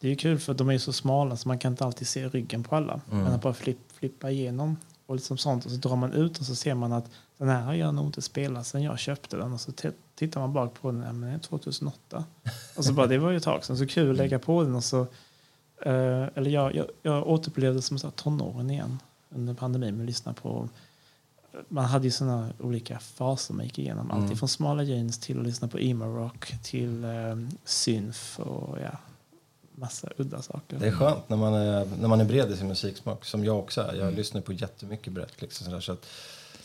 det 0.00 0.08
är 0.08 0.14
kul 0.14 0.38
för 0.38 0.54
de 0.54 0.70
är 0.70 0.78
så 0.78 0.92
smala 0.92 1.36
så 1.36 1.48
man 1.48 1.58
kan 1.58 1.72
inte 1.72 1.84
alltid 1.84 2.06
se 2.06 2.28
ryggen 2.28 2.62
på 2.62 2.76
alla. 2.76 3.00
Mm. 3.10 3.24
Men 3.24 3.32
att 3.32 3.42
bara 3.42 3.54
flipp, 3.54 3.78
flippa 3.92 4.30
igenom 4.30 4.76
och 5.06 5.14
liksom 5.14 5.38
sånt 5.38 5.64
och 5.64 5.70
så 5.70 5.76
drar 5.76 5.96
man 5.96 6.12
ut 6.12 6.38
och 6.38 6.46
så 6.46 6.54
ser 6.54 6.74
man 6.74 6.92
att 6.92 7.10
den 7.38 7.48
här 7.48 7.60
har 7.62 7.74
jag 7.74 7.94
nog 7.94 8.06
inte 8.06 8.22
spelat 8.22 8.66
sedan 8.66 8.82
jag 8.82 8.98
köpte 8.98 9.36
den 9.36 9.52
och 9.52 9.60
så 9.60 9.72
tittar 10.14 10.40
man 10.40 10.52
bak 10.52 10.80
på 10.80 10.88
den, 10.90 10.98
men 10.98 11.20
den 11.20 11.30
är 11.30 11.38
2008. 11.38 12.24
och 12.76 12.84
så 12.84 12.92
bara, 12.92 13.06
det 13.06 13.18
var 13.18 13.30
ju 13.30 13.36
ett 13.36 13.42
tag 13.42 13.64
sedan, 13.64 13.78
så 13.78 13.86
kul 13.86 14.10
att 14.10 14.16
lägga 14.16 14.38
på 14.38 14.62
den 14.62 14.74
och 14.74 14.84
så, 14.84 15.00
uh, 15.00 16.28
eller 16.34 16.50
jag, 16.50 16.74
jag, 16.74 16.86
jag 17.02 17.28
återupplevde 17.28 17.82
som 17.82 17.98
så 17.98 18.10
tonåren 18.10 18.70
igen 18.70 18.98
under 19.30 19.54
pandemin 19.54 19.96
med 19.96 20.04
att 20.04 20.06
lyssna 20.06 20.32
på 20.32 20.68
man 21.68 21.84
hade 21.84 22.04
ju 22.04 22.10
sådana 22.10 22.50
olika 22.60 22.98
faser 22.98 23.54
man 23.54 23.64
gick 23.64 23.78
igenom. 23.78 24.10
Mm. 24.10 24.24
Allt 24.24 24.38
från 24.38 24.48
smala 24.48 24.82
jeans 24.82 25.18
till 25.18 25.38
att 25.38 25.46
lyssna 25.46 25.68
på 25.68 25.78
emo-rock 25.78 26.52
till 26.62 27.04
um, 27.04 27.50
synth 27.64 28.40
och 28.40 28.78
ja, 28.82 28.98
massa 29.74 30.08
udda 30.16 30.42
saker. 30.42 30.78
Det 30.78 30.86
är 30.86 30.92
skönt 30.92 31.28
när 31.28 31.36
man 31.36 31.54
är, 31.54 31.88
när 32.00 32.08
man 32.08 32.20
är 32.20 32.24
bred 32.24 32.50
i 32.50 32.56
sin 32.56 32.68
musiksmak, 32.68 33.24
som 33.24 33.44
jag 33.44 33.58
också 33.58 33.80
är. 33.80 33.94
Jag 33.94 34.02
mm. 34.02 34.14
lyssnar 34.14 34.40
på 34.40 34.52
jättemycket 34.52 35.12
brett. 35.12 35.42
Liksom, 35.42 35.64
sådär, 35.64 35.80
så 35.80 35.92
att 35.92 36.06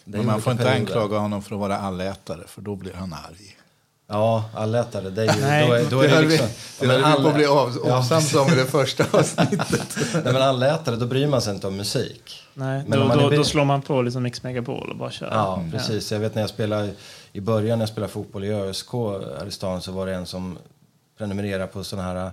Men 0.03 0.25
man 0.25 0.41
får 0.41 0.51
inte 0.51 0.63
perioder. 0.63 0.81
anklaga 0.81 1.17
honom 1.17 1.41
för 1.41 1.55
att 1.55 1.59
vara 1.59 1.77
allätare, 1.77 2.43
för 2.47 2.61
då 2.61 2.75
blir 2.75 2.93
han 2.93 3.13
arg. 3.13 3.57
Ja, 4.07 4.49
allätare. 4.53 5.09
Det 5.09 5.23
är 5.23 5.35
ju, 5.35 5.41
Nej. 5.41 5.67
Då 5.67 5.73
är, 5.73 5.89
då 5.89 6.01
är 6.01 6.21
det, 6.21 6.27
liksom, 6.27 6.47
det 6.79 6.87
höll 6.87 7.17
vi, 7.17 7.23
på 7.23 7.29
att 7.29 7.35
bli 7.35 7.45
avsams 7.91 8.35
om 8.35 8.47
i 8.47 8.55
det 8.55 8.65
första 8.65 9.05
avsnittet. 9.11 9.97
Nej, 10.13 10.33
men 10.33 10.41
allätare, 10.41 10.95
då 10.95 11.05
bryr 11.05 11.27
man 11.27 11.41
sig 11.41 11.55
inte 11.55 11.67
om 11.67 11.77
musik. 11.77 12.38
Nej, 12.53 12.83
men 12.87 12.99
då, 12.99 13.15
då, 13.15 13.29
då, 13.29 13.43
slår 13.43 13.65
man 13.65 13.81
på 13.81 14.01
liksom 14.01 14.23
Mix 14.23 14.43
Megapol 14.43 14.89
och 14.89 14.97
bara 14.97 15.11
kör. 15.11 15.27
Ja, 15.31 15.63
precis. 15.71 16.11
Jag 16.11 16.19
vet 16.19 16.35
när 16.35 16.41
jag 16.41 16.49
spelade, 16.49 16.93
i 17.33 17.41
början 17.41 17.79
när 17.79 17.83
jag 17.83 17.89
spelade 17.89 18.13
fotboll 18.13 18.43
i 18.43 18.53
ÖSK 18.53 18.93
här 18.93 19.47
i 19.47 19.51
stan 19.51 19.81
så 19.81 19.91
var 19.91 20.05
det 20.05 20.15
en 20.15 20.25
som 20.25 20.57
prenumererade 21.17 21.67
på 21.67 21.83
sådana 21.83 22.07
här 22.07 22.31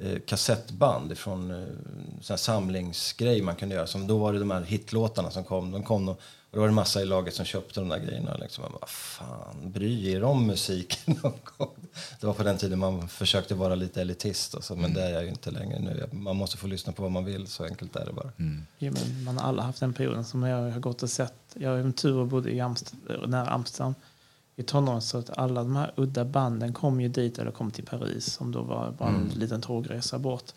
eh, 0.00 0.18
kassettband 0.26 1.18
från 1.18 1.50
eh, 1.50 2.36
samlingsgrej 2.36 3.42
man 3.42 3.56
kunde 3.56 3.74
göra. 3.74 3.86
Som 3.86 4.06
då 4.06 4.18
var 4.18 4.32
det 4.32 4.38
de 4.38 4.50
här 4.50 4.62
hitlåtarna 4.62 5.30
som 5.30 5.44
kom. 5.44 5.70
De 5.70 5.82
kom 5.82 6.14
och, 6.54 6.56
då 6.56 6.60
var 6.60 6.68
det 6.68 6.74
massa 6.74 7.02
i 7.02 7.04
laget 7.04 7.34
som 7.34 7.44
köpte 7.44 7.80
de 7.80 7.88
där 7.88 7.98
grejerna. 7.98 8.36
Liksom. 8.36 8.64
Vad 8.80 8.88
fan, 8.88 9.72
bry 9.72 10.12
er 10.12 10.24
om 10.24 10.46
musiken 10.46 11.14
Det 12.20 12.26
var 12.26 12.34
på 12.34 12.42
den 12.42 12.58
tiden 12.58 12.78
man 12.78 13.08
försökte 13.08 13.54
vara 13.54 13.74
lite 13.74 14.00
elitist. 14.00 14.54
Alltså, 14.54 14.74
men 14.74 14.84
mm. 14.84 14.94
det 14.94 15.02
är 15.02 15.10
jag 15.10 15.22
ju 15.22 15.28
inte 15.28 15.50
längre 15.50 15.80
nu. 15.80 16.08
Man 16.12 16.36
måste 16.36 16.56
få 16.56 16.66
lyssna 16.66 16.92
på 16.92 17.02
vad 17.02 17.12
man 17.12 17.24
vill, 17.24 17.46
så 17.46 17.64
enkelt 17.64 17.96
är 17.96 18.06
det 18.06 18.12
bara. 18.12 18.32
Mm. 18.38 18.66
Ja, 18.78 18.90
men 18.90 19.24
man 19.24 19.38
har 19.38 19.48
alla 19.48 19.62
haft 19.62 19.80
den 19.80 19.92
perioden 19.92 20.24
som 20.24 20.42
jag 20.42 20.70
har 20.70 20.80
gått 20.80 21.02
och 21.02 21.10
sett. 21.10 21.34
Jag 21.54 21.70
har 21.70 21.76
en 21.76 21.92
tur 21.92 22.16
och 22.16 22.26
bodde 22.26 22.50
i 22.50 22.60
Amsterdam, 22.60 23.30
nära 23.30 23.46
Amsterdam 23.46 23.94
i 24.56 24.62
tonåren 24.62 25.02
så 25.02 25.18
att 25.18 25.38
alla 25.38 25.62
de 25.62 25.76
här 25.76 25.92
udda 25.96 26.24
banden 26.24 26.72
kom 26.72 27.00
ju 27.00 27.08
dit 27.08 27.38
eller 27.38 27.50
kom 27.50 27.70
till 27.70 27.84
Paris 27.84 28.32
som 28.32 28.52
då 28.52 28.62
var 28.62 28.90
bara 28.98 29.08
en 29.08 29.14
mm. 29.14 29.38
liten 29.38 29.60
tågresa 29.60 30.18
bort. 30.18 30.52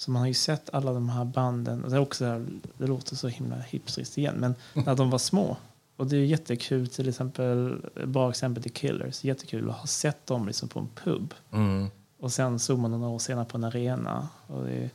Så 0.00 0.10
man 0.10 0.20
har 0.20 0.26
ju 0.26 0.34
sett 0.34 0.70
alla 0.74 0.92
de 0.92 1.08
här 1.08 1.24
banden, 1.24 1.84
och 1.84 1.90
det, 1.90 1.96
är 1.96 2.00
också, 2.00 2.46
det 2.78 2.86
låter 2.86 3.16
så 3.16 3.28
himla 3.28 3.56
hipstriskt 3.56 4.18
igen, 4.18 4.34
men 4.38 4.54
när 4.86 4.96
de 4.96 5.10
var 5.10 5.18
små. 5.18 5.56
Och 5.96 6.06
det 6.06 6.16
är 6.16 6.24
jättekul, 6.24 6.88
till 6.88 7.08
exempel, 7.08 7.76
bra 8.06 8.30
exempel 8.30 8.62
till 8.62 8.72
Killers, 8.72 9.24
jättekul 9.24 9.70
att 9.70 9.76
ha 9.76 9.86
sett 9.86 10.26
dem 10.26 10.46
liksom 10.46 10.68
på 10.68 10.78
en 10.78 10.88
pub. 10.94 11.34
Mm. 11.52 11.88
Och 12.20 12.32
sen 12.32 12.58
såg 12.58 12.78
man 12.78 12.90
några 12.90 13.08
år 13.08 13.18
senare 13.18 13.44
på 13.44 13.56
en 13.56 13.64
arena. 13.64 14.28
Och 14.46 14.64
det 14.64 14.72
är, 14.72 14.90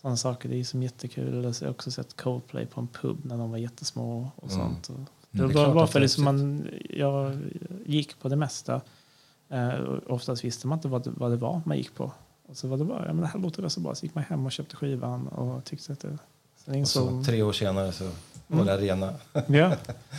sådana 0.00 0.16
saker, 0.16 0.48
det 0.48 0.60
är 0.60 0.64
som 0.64 0.82
jättekul. 0.82 1.44
Jag 1.44 1.66
har 1.66 1.70
också 1.70 1.90
sett 1.90 2.16
Coldplay 2.16 2.66
på 2.66 2.80
en 2.80 2.88
pub 2.88 3.24
när 3.24 3.38
de 3.38 3.50
var 3.50 3.58
jättesmå 3.58 4.30
och 4.36 4.52
mm. 4.52 4.64
sånt. 4.64 4.88
Och 4.88 5.00
det, 5.30 5.46
det 5.46 5.54
var 5.54 5.74
bara 5.74 5.86
för 5.86 6.00
liksom 6.00 6.24
man, 6.24 6.68
jag 6.90 7.38
gick 7.86 8.20
på 8.20 8.28
det 8.28 8.36
mesta. 8.36 8.80
Eh, 9.48 9.80
oftast 10.06 10.44
visste 10.44 10.66
man 10.66 10.78
inte 10.78 10.88
vad 10.88 11.04
det, 11.04 11.10
vad 11.10 11.30
det 11.30 11.36
var 11.36 11.62
man 11.64 11.76
gick 11.76 11.94
på. 11.94 12.12
Och 12.48 12.56
så 12.56 12.68
var 12.68 12.76
det 12.76 12.84
bara, 12.84 13.06
ja 13.06 13.12
men 13.12 13.20
det 13.20 13.26
här 13.26 13.40
låter 13.40 13.62
väl 13.62 13.70
så 13.70 13.80
bra. 13.80 13.94
Så 13.94 14.06
gick 14.06 14.14
man 14.14 14.24
hem 14.24 14.46
och 14.46 14.52
köpte 14.52 14.76
skivan 14.76 15.28
och 15.28 15.64
tyckte 15.64 15.92
att 15.92 16.00
det... 16.00 16.18
Sen 16.64 16.74
insåg... 16.74 17.12
Och 17.12 17.24
så 17.24 17.30
tre 17.30 17.42
år 17.42 17.52
senare 17.52 17.92
så 17.92 18.04
var 18.46 18.62
mm. 18.62 18.66
det 18.66 18.74
arena. 18.74 19.14
Ja. 19.32 19.76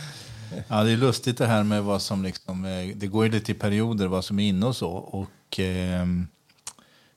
ja, 0.68 0.84
det 0.84 0.90
är 0.90 0.96
lustigt 0.96 1.38
det 1.38 1.46
här 1.46 1.62
med 1.62 1.84
vad 1.84 2.02
som 2.02 2.22
liksom, 2.22 2.64
eh, 2.64 2.96
det 2.96 3.06
går 3.06 3.24
ju 3.24 3.30
lite 3.30 3.52
i 3.52 3.54
perioder 3.54 4.06
vad 4.06 4.24
som 4.24 4.38
är 4.38 4.48
inne 4.48 4.66
och 4.66 4.76
så. 4.76 4.90
Och 4.90 5.60
eh, 5.60 6.06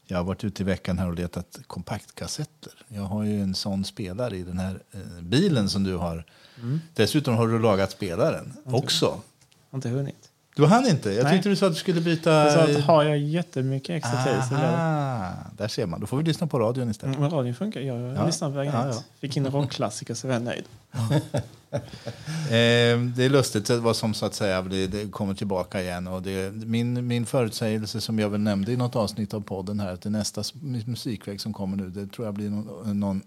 jag 0.06 0.18
har 0.18 0.24
varit 0.24 0.44
ute 0.44 0.64
i 0.64 0.66
veckan 0.66 0.98
här 0.98 1.08
och 1.08 1.16
letat 1.16 1.60
kompaktkassetter. 1.68 2.74
Jag 2.88 3.02
har 3.02 3.24
ju 3.24 3.42
en 3.42 3.56
sån 3.56 3.86
spelare 3.86 4.38
i 4.38 4.44
den 4.44 4.60
här 4.60 4.84
eh, 4.92 5.22
bilen 5.22 5.70
som 5.70 5.84
du 5.84 5.96
har. 5.96 6.26
Mm. 6.58 6.80
Dessutom 6.94 7.36
har 7.36 7.48
du 7.48 7.60
lagat 7.60 7.92
spelaren 7.92 8.54
också. 8.66 9.06
Jag 9.06 9.12
har 9.70 9.78
inte 9.78 9.90
hunnit. 9.90 10.29
Du 10.60 10.66
hann 10.66 10.88
inte? 10.88 11.12
Jag 11.12 11.24
Nej. 11.24 11.34
tyckte 11.34 11.50
du 11.50 11.56
sa 11.56 11.68
att 11.68 11.74
du 11.74 11.80
skulle 11.80 12.02
byta... 12.02 12.32
Jag 12.32 12.54
sa 12.54 12.60
att 12.60 12.84
har 12.84 13.04
jag 13.04 13.18
jättemycket 13.18 13.90
extra 13.96 14.24
tid 14.24 14.44
så 14.50 14.56
Där 15.58 15.68
ser 15.68 15.86
man. 15.86 16.00
Då 16.00 16.08
får 16.08 16.18
vi 16.18 16.24
lyssna 16.24 16.48
på 16.48 16.60
radion 16.60 16.90
istället. 16.90 17.20
Men 17.20 17.30
radion 17.30 17.56
funkar. 17.56 17.82
Jag 17.82 18.00
ja. 18.00 18.26
lyssnar 18.26 18.50
på 18.50 18.56
vägen 18.56 18.74
ja, 18.74 18.88
ja. 18.88 19.04
Fick 19.20 19.38
in 19.38 19.48
rockklassiker 19.48 20.14
så 20.14 20.28
var 20.28 20.34
jag 20.34 20.44
nöjd. 20.44 20.64
eh, 21.72 21.80
det 23.16 23.26
är 23.26 23.30
lustigt 23.30 23.70
vad 23.70 23.96
som 23.96 24.14
så 24.14 24.26
att 24.26 24.34
säga 24.34 24.62
det 24.62 25.12
kommer 25.12 25.34
tillbaka 25.34 25.82
igen. 25.82 26.08
Och 26.08 26.22
det, 26.22 26.54
min, 26.54 27.08
min 27.08 27.26
förutsägelse 27.26 28.02
som 28.02 28.20
jag 28.20 28.30
väl 28.30 28.42
nämnde 28.42 28.72
i 28.72 28.78
något 28.78 28.96
avsnitt 28.96 29.34
av 29.34 29.42
podden 29.42 29.80
här 29.80 29.94
att 29.94 30.02
det 30.02 30.10
nästa 30.10 30.44
musikväg 30.86 31.42
som 31.42 31.54
kommer 31.54 31.78
nu 31.78 31.90
det 31.90 32.08
tror 32.08 32.28
jag 32.28 32.34
blir 32.34 32.50
någon, 32.50 33.00
någon 33.00 33.22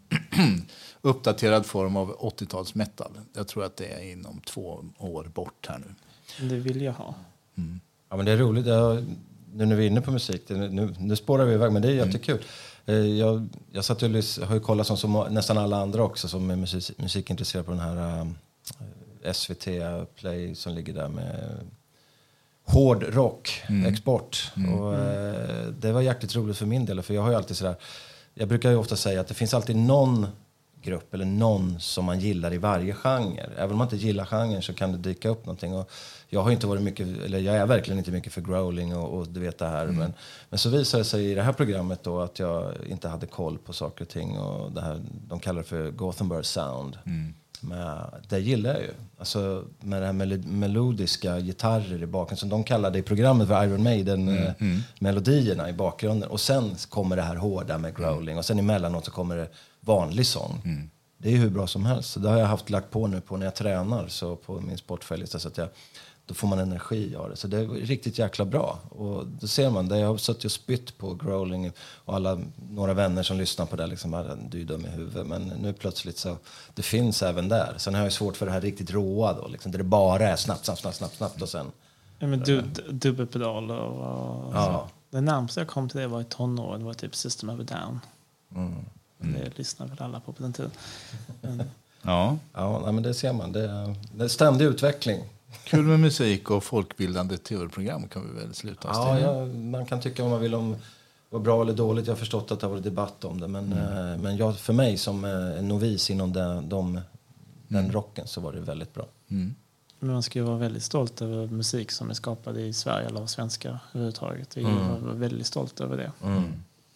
uppdaterad 1.01 1.67
form 1.67 1.97
av 1.97 2.17
80-tals 2.17 2.75
metal. 2.75 3.13
Jag 3.35 3.49
tror 3.49 3.65
att 3.65 3.77
det 3.77 3.87
är 3.87 4.13
inom 4.13 4.41
två 4.41 4.85
år 4.99 5.25
bort 5.35 5.67
här 5.69 5.79
nu. 5.79 5.95
Det 6.41 6.57
vill 6.57 6.83
jag 6.83 6.93
ha. 6.93 7.15
Mm. 7.57 7.81
Ja, 8.11 8.17
men 8.17 8.27
det 8.27 8.33
är 8.33 8.37
roligt. 8.37 8.67
Jag, 8.67 9.05
nu 9.55 9.67
när 9.67 9.77
vi 9.77 9.83
är 9.83 9.87
inne 9.87 10.01
på 10.01 10.11
musik, 10.11 10.43
det, 10.47 10.55
nu, 10.55 10.95
nu 10.99 11.17
spårar 11.17 11.45
vi 11.45 11.55
iväg, 11.55 11.73
men 11.73 11.83
det 11.83 11.89
är 11.89 11.93
mm. 11.93 12.07
jättekul. 12.07 12.39
Mm. 12.87 13.17
Jag, 13.17 13.49
jag 13.73 13.85
satt 13.85 14.03
och 14.03 14.11
har 14.47 14.55
ju 14.55 14.61
kollat 14.61 14.87
som, 14.87 14.97
som 14.97 15.27
nästan 15.31 15.59
alla 15.59 15.77
andra 15.77 16.03
också 16.03 16.29
som 16.29 16.51
är 16.51 16.57
musik, 16.57 16.99
musikintresserade 16.99 17.65
på 17.65 17.71
den 17.71 17.81
här 17.81 18.23
uh, 18.23 18.31
äh, 19.23 19.33
SVT 19.33 19.69
Play 20.17 20.55
som 20.55 20.75
ligger 20.75 20.93
där 20.93 21.09
med 21.09 21.59
hård 22.65 23.05
rock, 23.09 23.63
mm. 23.69 23.93
export. 23.93 24.53
Mm. 24.57 24.75
Och, 24.75 24.93
uh, 24.93 25.69
det 25.81 25.93
var 25.93 26.01
jäkligt 26.01 26.37
roligt 26.37 26.57
för 26.57 26.67
min 26.67 26.87
del, 26.87 27.03
för 27.03 27.15
jag 27.15 27.23
har 27.23 27.31
ju 27.31 27.37
alltid 27.37 27.57
sådär, 27.57 27.77
jag 28.35 28.49
brukar 28.49 28.71
ju 28.71 28.77
ofta 28.77 28.97
säga 28.97 29.21
att 29.21 29.29
det 29.29 29.35
finns 29.35 29.55
alltid 29.55 29.77
någon 29.77 30.27
grupp 30.83 31.15
eller 31.15 31.25
någon 31.25 31.81
som 31.81 32.05
man 32.05 32.21
gillar 32.21 32.53
i 32.53 32.59
varje 32.59 32.95
genre. 32.95 33.49
Även 33.57 33.71
om 33.71 33.79
man 33.79 33.87
inte 33.87 33.97
gillar 33.97 34.25
genren 34.25 34.63
så 34.63 34.75
kan 34.75 34.93
det 34.93 34.99
dyka 34.99 35.29
upp 35.29 35.47
någonting. 35.47 35.75
Och 35.75 35.91
jag 36.29 36.43
har 36.43 36.51
inte 36.51 36.67
varit 36.67 36.83
mycket, 36.83 37.07
eller 37.25 37.39
jag 37.39 37.57
är 37.57 37.67
verkligen 37.67 37.99
inte 37.99 38.11
mycket 38.11 38.33
för 38.33 38.41
growling 38.41 38.97
och, 38.97 39.19
och 39.19 39.29
du 39.29 39.41
vet 39.41 39.59
det 39.59 39.67
här. 39.67 39.87
Men, 39.87 40.13
men 40.51 40.59
så 40.59 40.71
visade 40.71 41.01
det 41.01 41.05
sig 41.05 41.31
i 41.31 41.35
det 41.35 41.43
här 41.43 41.53
programmet 41.53 42.03
då 42.03 42.21
att 42.21 42.39
jag 42.39 42.73
inte 42.89 43.09
hade 43.09 43.27
koll 43.27 43.59
på 43.59 43.73
saker 43.73 44.05
och 44.05 44.09
ting. 44.09 44.39
Och 44.39 44.73
det 44.73 44.81
här, 44.81 45.01
de 45.29 45.41
kallar 45.41 45.63
det 45.63 45.69
för 45.69 45.91
Gothenburg 45.91 46.45
sound. 46.47 46.99
Men 47.65 47.99
det 48.29 48.39
gillar 48.39 48.71
jag 48.71 48.81
ju. 48.83 48.91
Alltså 49.19 49.65
med 49.81 50.03
det 50.03 50.07
här 50.07 50.13
mel 50.13 50.43
melodiska 50.47 51.41
gitarrer 51.41 52.03
i 52.03 52.07
bakgrunden. 52.07 52.37
Som 52.37 52.49
de 52.49 52.65
kallade 52.65 52.99
i 52.99 53.03
programmet 53.03 53.49
för 53.49 53.65
Iron 53.65 53.83
Maiden. 53.83 54.29
eh, 54.29 54.53
Melodierna 54.99 55.69
i 55.69 55.73
bakgrunden. 55.73 56.31
Och 56.31 56.41
sen 56.41 56.75
kommer 56.89 57.17
det 57.17 57.23
här 57.23 57.37
hårda 57.37 57.79
med 57.79 57.97
growling. 57.97 58.39
Och 58.39 58.45
sen 58.45 58.59
emellanåt 58.59 59.05
så 59.05 59.11
kommer 59.11 59.37
det 59.37 59.49
vanlig 59.85 60.27
sång. 60.27 60.89
Det 61.19 61.29
är 61.29 61.33
ju 61.33 61.39
hur 61.39 61.51
bra 61.51 61.67
som 61.67 61.87
helst. 61.87 62.11
Så 62.11 62.21
det 62.21 62.29
har 62.29 62.39
jag 62.39 62.47
haft 62.47 62.71
lagt 62.71 62.91
på 62.91 63.07
nu 63.07 63.21
på 63.21 63.37
när 63.37 63.47
jag 63.47 63.55
tränar. 63.55 64.09
Så 64.09 64.37
på 64.37 64.61
min 64.61 64.79
sportfälg. 64.79 65.27
Så 65.27 65.49
att 65.49 65.57
jag, 65.59 65.69
då 66.27 66.35
får 66.35 66.49
man 66.49 66.59
energi 66.59 67.17
av 67.17 67.31
det. 67.31 67.37
Så 67.37 67.47
det 67.49 67.59
är 67.59 67.67
riktigt 67.69 68.19
jäkla 68.19 68.45
bra. 68.45 68.79
Och 68.91 69.27
då 69.27 69.47
ser 69.47 69.71
man, 69.71 69.89
där 69.89 69.97
jag 69.97 70.09
har 70.09 70.17
suttit 70.17 70.45
och 70.45 70.53
spytt 70.53 70.99
på 70.99 71.15
growling 71.15 71.73
och 72.05 72.15
alla, 72.15 72.41
några 72.71 72.95
vänner 72.95 73.23
som 73.23 73.37
lyssnar 73.39 73.67
på 73.67 73.77
det 73.77 73.87
liksom, 73.87 74.15
"Ah, 74.15 74.25
du 74.51 74.61
är 74.61 74.65
dum 74.65 74.87
i 74.87 74.89
huvudet. 74.89 75.27
Men 75.27 75.43
nu 75.43 75.73
plötsligt 75.73 76.19
så, 76.19 76.37
det 76.75 76.83
finns 76.83 77.23
även 77.23 77.49
där. 77.49 77.75
Sen 77.79 77.95
har 77.95 78.03
jag 78.03 78.13
svårt 78.13 78.37
för 78.37 78.47
det 78.47 78.53
här 78.53 78.61
riktigt 78.61 78.91
råa 78.91 79.33
då, 79.33 79.49
liksom, 79.49 79.73
där 79.73 79.79
det 79.79 79.85
bara 79.85 80.29
är 80.29 80.37
snabbt, 80.37 80.65
snabbt, 80.65 80.81
snabbt, 80.81 80.97
snabbt, 80.97 81.15
snabbt 81.17 81.43
och 81.43 81.49
sen. 81.49 81.67
Ja, 82.19 82.27
men 82.27 82.41
du, 82.41 82.61
d- 82.61 82.83
dubbelpedaler 82.91 83.79
och 83.79 84.55
Ja. 84.55 84.65
så. 84.67 84.89
Det 85.17 85.21
närmaste 85.21 85.61
jag 85.61 85.69
kom 85.69 85.89
till 85.89 86.01
det 86.01 86.07
var 86.07 86.21
i 86.21 86.25
tonåren. 86.25 86.81
Det 86.81 86.87
var 86.87 86.95
typ 86.95 87.15
System 87.17 87.51
of 87.51 87.61
a 87.61 87.63
Down. 87.63 88.01
Mm. 88.65 88.75
Men 89.23 89.41
Det 89.41 89.59
lyssnade 89.59 89.91
väl 89.91 90.03
alla 90.03 90.21
på 90.21 90.33
på 90.33 90.43
den 90.43 90.53
tiden. 90.53 90.71
Men, 91.41 91.63
Ja, 92.03 92.37
Ja, 92.55 92.81
nej, 92.85 92.93
men 92.93 93.03
det 93.03 93.15
ser 93.15 93.33
man. 93.33 93.53
Det 93.53 93.65
är, 93.71 93.95
det 94.15 94.25
är 94.25 94.29
ständig 94.29 94.65
utveckling. 94.65 95.21
kul 95.65 95.85
med 95.85 96.01
musik 96.01 96.51
och 96.51 96.65
folkbildande 96.65 97.37
tv-program 97.39 98.09
kan 98.09 98.23
vi 98.35 98.41
väl 98.41 98.55
sluta 98.55 98.89
oss 98.91 98.97
Ja, 98.97 99.15
till. 99.17 99.25
ja, 99.25 99.47
man 99.71 99.87
kan 99.87 100.01
tycka 100.01 100.23
vad 100.23 100.31
man 100.33 100.41
vill 100.41 100.55
om 100.55 100.77
vad 101.31 101.43
bra 101.43 101.63
eller 101.63 101.73
dåligt. 101.73 102.07
Jag 102.07 102.15
har 102.15 102.19
förstått 102.19 102.51
att 102.53 102.61
det 102.61 102.67
har 102.67 102.71
varit 102.71 102.85
debatt 102.85 103.25
om 103.25 103.41
det. 103.41 103.49
Men, 103.49 103.73
eh, 103.73 104.19
men 104.23 104.37
jag, 104.37 104.59
för 104.59 104.73
mig 104.73 104.97
som 104.97 105.25
eh, 105.25 105.63
novis 105.63 106.11
inom 106.11 106.33
den, 106.33 106.69
de, 106.69 107.01
den 107.69 107.93
rocken 107.93 108.27
så 108.27 108.41
var 108.41 108.53
det 108.53 108.61
väldigt 108.61 108.95
bra. 108.95 109.07
Mm. 109.31 109.55
men 109.99 110.13
man 110.13 110.23
ska 110.23 110.39
ju 110.39 110.45
vara 110.45 110.57
väldigt 110.57 110.83
stolt 110.83 111.23
över 111.23 111.47
musik 111.47 111.91
som 111.91 112.11
är 112.11 112.15
skapad 112.15 112.59
i 112.59 112.73
Sverige 112.73 113.07
eller 113.07 113.21
av 113.21 113.27
svenskar 113.27 113.79
överhuvudtaget. 113.93 114.57
Jag 114.57 114.63
var 115.01 115.13
väldigt 115.15 115.47
stolt 115.47 115.81
över 115.81 115.97
det. 115.97 116.13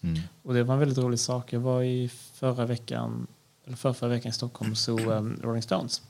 Mm. 0.06 0.20
Och 0.42 0.54
det 0.54 0.62
var 0.62 0.74
en 0.74 0.80
väldigt 0.80 0.98
rolig 0.98 1.18
sak. 1.20 1.52
Jag 1.52 1.60
var 1.60 1.82
i 1.82 2.08
förra 2.08 2.66
veckan, 2.66 3.26
eller 3.64 3.76
förra, 3.76 3.94
förra 3.94 4.10
veckan 4.10 4.30
i 4.30 4.32
Stockholm 4.32 4.70
och 4.70 4.78
såg 4.78 5.00
um, 5.00 5.40
Rolling 5.42 5.62
Stones. 5.62 6.02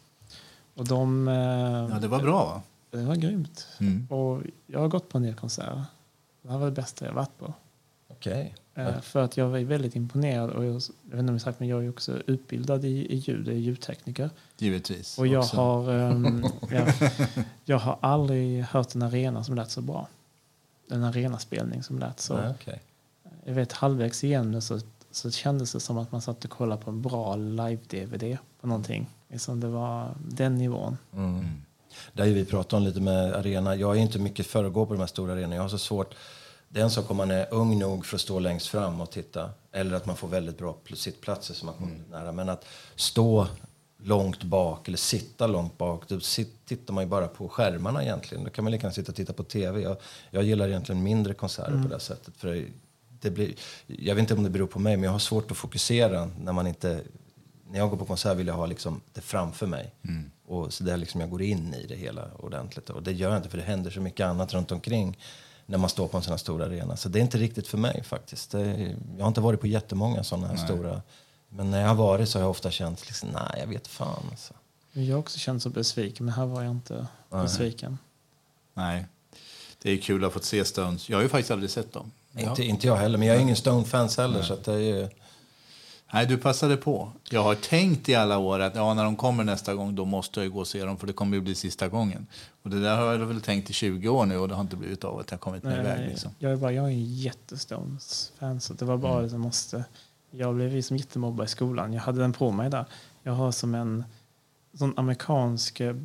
Och 0.74 0.84
de... 0.88 1.28
eh, 1.28 1.34
Ja, 1.34 1.98
det 2.00 2.08
var 2.08 2.20
bra 2.22 2.44
va? 2.44 2.62
det 2.90 3.04
var 3.04 3.14
grymt. 3.16 3.66
Mm. 3.80 4.06
Och 4.10 4.42
jag 4.66 4.80
har 4.80 4.88
gått 4.88 5.08
på 5.08 5.18
en 5.18 5.22
del 5.24 5.34
konserter. 5.34 5.84
Det 6.42 6.50
här 6.50 6.58
var 6.58 6.66
det 6.66 6.72
bästa 6.72 7.04
jag 7.06 7.12
varit 7.12 7.38
på. 7.38 7.54
Okej. 8.08 8.54
Eh, 8.74 9.00
För 9.00 9.22
att 9.24 9.36
jag 9.36 9.48
var 9.48 9.58
väldigt 9.58 9.96
imponerad. 9.96 10.50
Och 10.50 10.64
jag, 10.64 10.72
jag 10.74 10.80
vet 11.10 11.18
inte 11.20 11.30
om 11.30 11.34
jag 11.34 11.40
sagt, 11.40 11.60
men 11.60 11.68
jag 11.68 11.84
är 11.84 11.88
också 11.90 12.22
utbildad 12.26 12.84
i, 12.84 12.88
i 12.88 13.16
ljud, 13.16 13.46
jag 13.48 13.54
är 13.54 13.58
ljudtekniker. 13.58 14.30
Givetvis. 14.58 15.18
Och 15.18 15.26
jag 15.26 15.40
också. 15.40 15.56
har, 15.56 15.92
ehm, 15.92 16.44
jag, 16.70 16.92
jag 17.64 17.78
har 17.78 17.98
aldrig 18.00 18.62
hört 18.64 18.94
en 18.94 19.02
arena 19.02 19.44
som 19.44 19.54
lät 19.54 19.70
så 19.70 19.80
bra. 19.80 20.08
En 20.90 21.04
arenaspelning 21.04 21.82
som 21.82 21.98
lät 21.98 22.20
så. 22.20 22.38
Okej. 22.50 22.82
Jag 23.46 23.54
vet 23.54 23.72
halvvägs 23.72 24.24
igenom 24.24 24.62
så, 24.62 24.80
så 25.10 25.30
kändes 25.30 25.72
det 25.72 25.80
som 25.80 25.98
att 25.98 26.12
man 26.12 26.22
satt 26.22 26.44
och 26.44 26.50
kollade 26.50 26.82
på 26.82 26.90
en 26.90 27.02
bra 27.02 27.36
live-DVD 27.36 28.38
på 28.60 28.66
någonting. 28.66 29.10
Liksom 29.28 29.60
det 29.60 29.68
var 29.68 30.14
den 30.28 30.54
nivån. 30.54 30.96
Mm. 31.12 31.46
Det 32.12 32.22
har 32.22 32.26
ju 32.26 32.34
vi 32.34 32.44
pratat 32.44 32.72
om 32.72 32.82
lite 32.82 33.00
med 33.00 33.34
arena. 33.34 33.76
Jag 33.76 33.96
är 33.96 34.00
inte 34.00 34.18
mycket 34.18 34.46
för 34.46 34.64
att 34.64 34.72
gå 34.72 34.86
på 34.86 34.92
de 34.92 35.00
här 35.00 35.06
stora 35.06 35.32
arenorna. 35.32 35.54
Jag 35.54 35.62
har 35.62 35.68
så 35.68 35.78
svårt. 35.78 36.14
Det 36.68 36.80
är 36.80 36.84
en 36.84 36.90
sak 36.90 37.10
om 37.10 37.16
man 37.16 37.30
är 37.30 37.54
ung 37.54 37.78
nog 37.78 38.06
för 38.06 38.16
att 38.16 38.20
stå 38.20 38.38
längst 38.38 38.66
fram 38.66 39.00
och 39.00 39.10
titta. 39.10 39.50
Eller 39.72 39.96
att 39.96 40.06
man 40.06 40.16
får 40.16 40.28
väldigt 40.28 40.58
bra 40.58 40.78
pl- 40.86 40.94
sittplatser 40.94 41.54
så 41.54 41.66
man 41.66 41.74
kommer 41.74 42.00
nära. 42.10 42.32
Men 42.32 42.48
att 42.48 42.64
stå 42.96 43.46
långt 44.02 44.42
bak 44.42 44.88
eller 44.88 44.98
sitta 44.98 45.46
långt 45.46 45.78
bak. 45.78 46.08
Då 46.08 46.20
tittar 46.66 46.94
man 46.94 47.04
ju 47.04 47.10
bara 47.10 47.28
på 47.28 47.48
skärmarna 47.48 48.02
egentligen. 48.02 48.44
Då 48.44 48.50
kan 48.50 48.64
man 48.64 48.72
lika 48.72 48.82
gärna 48.82 48.94
sitta 48.94 49.12
och 49.12 49.16
titta 49.16 49.32
på 49.32 49.42
tv. 49.42 49.80
Jag, 49.80 49.96
jag 50.30 50.42
gillar 50.44 50.68
egentligen 50.68 51.02
mindre 51.02 51.34
konserter 51.34 51.82
på 51.82 51.88
det 51.88 52.00
sättet. 52.00 52.36
För 52.36 52.66
det, 53.26 53.30
blir, 53.30 53.54
jag 53.86 54.14
vet 54.14 54.22
inte 54.22 54.34
om 54.34 54.44
det 54.44 54.50
beror 54.50 54.66
på 54.66 54.78
mig 54.78 54.96
men 54.96 55.04
jag 55.04 55.12
har 55.12 55.18
svårt 55.18 55.50
att 55.50 55.56
fokusera 55.56 56.30
när 56.40 56.52
man 56.52 56.66
inte 56.66 57.02
när 57.70 57.78
jag 57.78 57.90
går 57.90 57.96
på 57.96 58.04
konsert 58.04 58.36
vill 58.36 58.46
jag 58.46 58.54
ha 58.54 58.66
liksom 58.66 59.00
det 59.12 59.20
framför 59.20 59.66
mig. 59.66 59.94
Och 60.46 60.72
så 60.72 60.84
där 60.84 60.96
liksom 60.96 61.20
jag 61.20 61.30
går 61.30 61.42
in 61.42 61.74
i 61.74 61.86
det 61.86 61.96
hela 61.96 62.30
ordentligt. 62.38 62.90
Och 62.90 63.02
det 63.02 63.12
gör 63.12 63.28
jag 63.28 63.38
inte 63.38 63.48
för 63.48 63.58
det 63.58 63.64
händer 63.64 63.90
så 63.90 64.00
mycket 64.00 64.26
annat 64.26 64.54
runt 64.54 64.72
omkring 64.72 65.18
när 65.66 65.78
man 65.78 65.90
står 65.90 66.08
på 66.08 66.16
en 66.16 66.22
sån 66.22 66.30
här 66.30 66.38
stor 66.38 66.62
arena. 66.62 66.96
Så 66.96 67.08
det 67.08 67.18
är 67.18 67.22
inte 67.22 67.38
riktigt 67.38 67.68
för 67.68 67.78
mig 67.78 68.02
faktiskt. 68.04 68.50
Det, 68.50 68.94
jag 69.16 69.24
har 69.24 69.28
inte 69.28 69.40
varit 69.40 69.60
på 69.60 69.66
jättemånga 69.66 70.24
sådana 70.24 70.46
här 70.46 70.56
stora. 70.56 71.02
Men 71.48 71.70
när 71.70 71.80
jag 71.80 71.88
har 71.88 71.94
varit 71.94 72.28
så 72.28 72.38
har 72.38 72.42
jag 72.42 72.50
ofta 72.50 72.70
känt 72.70 73.06
liksom, 73.06 73.28
nej 73.28 73.60
jag 73.60 73.66
vet 73.66 73.86
fan 73.86 74.24
alltså. 74.30 74.54
Jag 74.92 75.14
har 75.14 75.20
också 75.20 75.38
känt 75.38 75.62
så 75.62 75.70
besviken, 75.70 76.26
men 76.26 76.34
här 76.34 76.46
var 76.46 76.62
jag 76.62 76.70
inte 76.70 77.06
besviken. 77.30 77.98
Nej. 78.74 79.06
Det 79.82 79.90
är 79.90 79.96
kul 79.98 80.24
att 80.24 80.26
ha 80.26 80.30
fått 80.30 80.44
se 80.44 80.64
Stones. 80.64 81.08
Jag 81.08 81.16
har 81.16 81.22
ju 81.22 81.28
faktiskt 81.28 81.50
aldrig 81.50 81.70
sett 81.70 81.92
dem. 81.92 82.10
Ja. 82.36 82.50
Inte, 82.50 82.64
inte 82.64 82.86
jag 82.86 82.96
heller, 82.96 83.18
men 83.18 83.28
jag 83.28 83.36
är 83.36 83.40
ingen 83.40 83.56
Stone-fans 83.56 84.16
heller. 84.16 84.42
Så 84.42 84.54
att 84.54 84.64
det 84.64 84.72
är 84.72 84.78
ju, 84.78 85.08
Nej, 86.12 86.26
du 86.26 86.36
passade 86.36 86.76
på. 86.76 87.12
Jag 87.30 87.42
har 87.42 87.54
tänkt 87.54 88.08
i 88.08 88.14
alla 88.14 88.38
år 88.38 88.60
att 88.60 88.74
ja, 88.74 88.94
när 88.94 89.04
de 89.04 89.16
kommer 89.16 89.44
nästa 89.44 89.74
gång 89.74 89.94
då 89.94 90.04
måste 90.04 90.40
jag 90.40 90.44
ju 90.44 90.50
gå 90.50 90.60
och 90.60 90.68
se 90.68 90.84
dem 90.84 90.96
för 90.96 91.06
det 91.06 91.12
kommer 91.12 91.36
ju 91.36 91.40
bli 91.40 91.54
sista 91.54 91.88
gången. 91.88 92.26
Och 92.62 92.70
det 92.70 92.80
där 92.80 92.96
har 92.96 93.12
jag 93.12 93.18
väl 93.18 93.40
tänkt 93.40 93.70
i 93.70 93.72
20 93.72 94.08
år 94.08 94.26
nu 94.26 94.38
och 94.38 94.48
det 94.48 94.54
har 94.54 94.62
inte 94.62 94.76
blivit 94.76 95.04
av 95.04 95.18
att 95.18 95.30
jag 95.30 95.40
kommit 95.40 95.62
med 95.62 95.80
iväg. 95.80 96.08
Liksom. 96.08 96.30
jag, 96.38 96.52
är 96.52 96.56
bara, 96.56 96.72
jag 96.72 96.84
är 96.84 96.88
en 96.88 97.04
jättestones-fan, 97.04 98.60
så 98.60 98.74
det 98.74 98.84
var 98.84 98.96
bara 98.96 99.22
det 99.22 99.30
som 99.30 99.40
måste. 99.40 99.84
Jag 100.30 100.54
blev 100.54 100.74
ju 100.74 100.82
som 100.82 100.96
jättemobbad 100.96 101.46
i 101.46 101.48
skolan. 101.48 101.92
Jag 101.92 102.02
hade 102.02 102.20
den 102.20 102.32
på 102.32 102.50
mig 102.50 102.70
där. 102.70 102.84
Jag 103.22 103.32
har 103.32 103.52
som 103.52 103.74
en 103.74 104.04
sån 104.74 104.94
amerikansk 104.96 105.80
eh, 105.80 105.96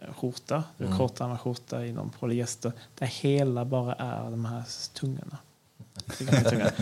bowlingskjorta, 0.00 0.64
mm. 0.78 0.98
kortärmad 0.98 1.40
skjorta 1.40 1.86
i 1.86 1.92
någon 1.92 2.10
polyester, 2.10 2.72
där 2.98 3.06
hela 3.06 3.64
bara 3.64 3.94
är 3.94 4.30
de 4.30 4.44
här 4.44 4.62
tungorna. 4.92 5.38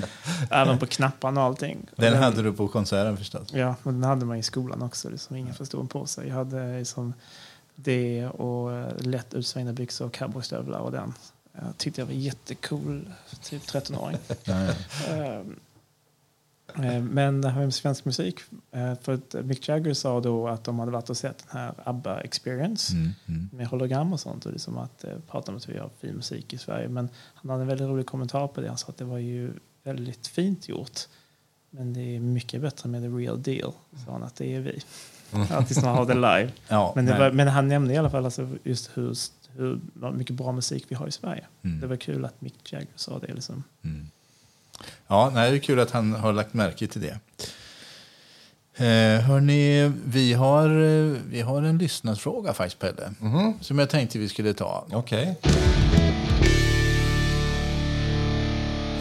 Även 0.50 0.78
på 0.78 0.86
knapparna 0.86 1.40
och 1.40 1.46
allting. 1.46 1.86
Den 1.96 2.22
hade 2.22 2.42
du 2.42 2.52
på 2.52 2.68
konserten 2.68 3.16
förstås. 3.16 3.48
Ja, 3.52 3.74
men 3.82 3.94
den 3.94 4.04
hade 4.10 4.26
man 4.26 4.36
i 4.36 4.42
skolan 4.42 4.82
också. 4.82 5.10
Liksom, 5.10 5.36
ingen 5.36 5.54
förstod 5.54 5.80
en 5.80 5.88
på 5.88 6.06
sig. 6.06 6.28
Jag 6.28 6.34
hade 6.34 6.78
liksom 6.78 7.14
det 7.74 8.26
och 8.26 8.72
eh, 8.72 8.98
lätt 8.98 9.34
utsvängda 9.34 9.72
byxor 9.72 10.06
och 10.06 10.12
cowboystövlar 10.12 10.78
och 10.78 10.92
den. 10.92 11.14
Jag 11.52 11.78
tyckte 11.78 12.00
jag 12.00 12.06
var 12.06 12.14
jättecool, 12.14 13.10
typ 13.42 13.62
13-åring. 13.62 14.18
Eh, 16.74 17.02
Men 17.02 17.40
det 17.40 17.48
här 17.48 17.60
med 17.60 17.74
svensk 17.74 18.04
musik. 18.04 18.40
eh, 18.72 18.94
För 19.02 19.14
att 19.14 19.34
Mick 19.44 19.68
Jagger 19.68 19.94
sa 19.94 20.20
då 20.20 20.48
att 20.48 20.64
de 20.64 20.78
hade 20.78 20.92
varit 20.92 21.10
och 21.10 21.16
sett 21.16 21.38
den 21.50 21.60
här 21.60 21.74
ABBA 21.84 22.20
Experience 22.20 22.92
Mm, 22.94 23.10
mm. 23.28 23.48
med 23.52 23.66
hologram 23.66 24.12
och 24.12 24.20
sånt. 24.20 24.46
Och 24.46 24.52
liksom 24.52 24.78
att 24.78 25.04
eh, 25.04 25.10
prata 25.30 25.50
om 25.52 25.56
att 25.56 25.68
vi 25.68 25.78
har 25.78 25.90
fin 26.00 26.14
musik 26.14 26.52
i 26.52 26.58
Sverige. 26.58 26.88
Men 26.88 27.08
han 27.34 27.50
hade 27.50 27.62
en 27.62 27.68
väldigt 27.68 27.88
rolig 27.88 28.06
kommentar 28.06 28.48
på 28.48 28.60
det. 28.60 28.68
Han 28.68 28.78
sa 28.78 28.88
att 28.88 28.96
det 28.98 29.04
var 29.04 29.18
ju 29.18 29.52
väldigt 29.82 30.26
fint 30.26 30.68
gjort. 30.68 31.00
Men 31.70 31.92
det 31.92 32.00
är 32.16 32.20
mycket 32.20 32.60
bättre 32.60 32.88
med 32.88 33.02
the 33.02 33.08
real 33.08 33.42
deal. 33.42 33.72
Sa 34.06 34.12
han 34.12 34.22
att 34.22 34.36
det 34.36 34.54
är 34.54 34.60
vi. 34.60 34.80
Artisterna 35.52 35.92
har 35.92 36.06
det 36.06 36.14
live. 36.14 36.50
Ja, 36.68 36.92
Men, 36.96 37.06
det 37.06 37.18
var, 37.18 37.30
men 37.30 37.48
han 37.48 37.68
nämnde 37.68 37.94
i 37.94 37.96
alla 37.96 38.10
fall 38.10 38.24
alltså 38.24 38.48
just 38.62 38.90
hur, 38.94 39.16
hur 39.56 39.80
mycket 40.12 40.36
bra 40.36 40.52
musik 40.52 40.84
vi 40.88 40.94
har 40.94 41.06
i 41.08 41.12
Sverige. 41.12 41.44
Mm. 41.62 41.80
Det 41.80 41.86
var 41.86 41.96
kul 41.96 42.24
att 42.24 42.40
Mick 42.40 42.72
Jagger 42.72 42.88
sa 42.96 43.18
det. 43.18 43.34
Liksom. 43.34 43.62
Ja, 45.06 45.30
nej, 45.34 45.50
det 45.50 45.56
är 45.56 45.60
kul 45.60 45.80
att 45.80 45.90
han 45.90 46.12
har 46.14 46.32
lagt 46.32 46.54
märke 46.54 46.86
till 46.86 47.00
det. 47.00 47.18
Eh, 48.76 49.20
hörni, 49.20 49.92
vi 50.06 50.32
har, 50.32 50.68
eh, 50.68 51.16
vi 51.30 51.40
har 51.40 51.62
en 51.62 51.78
lyssnarsfråga 51.78 52.52
faktiskt, 52.52 52.78
Pelle. 52.78 53.14
Som 53.60 53.78
jag 53.78 53.90
tänkte 53.90 54.18
vi 54.18 54.28
skulle 54.28 54.54
ta. 54.54 54.86
okej. 54.92 55.36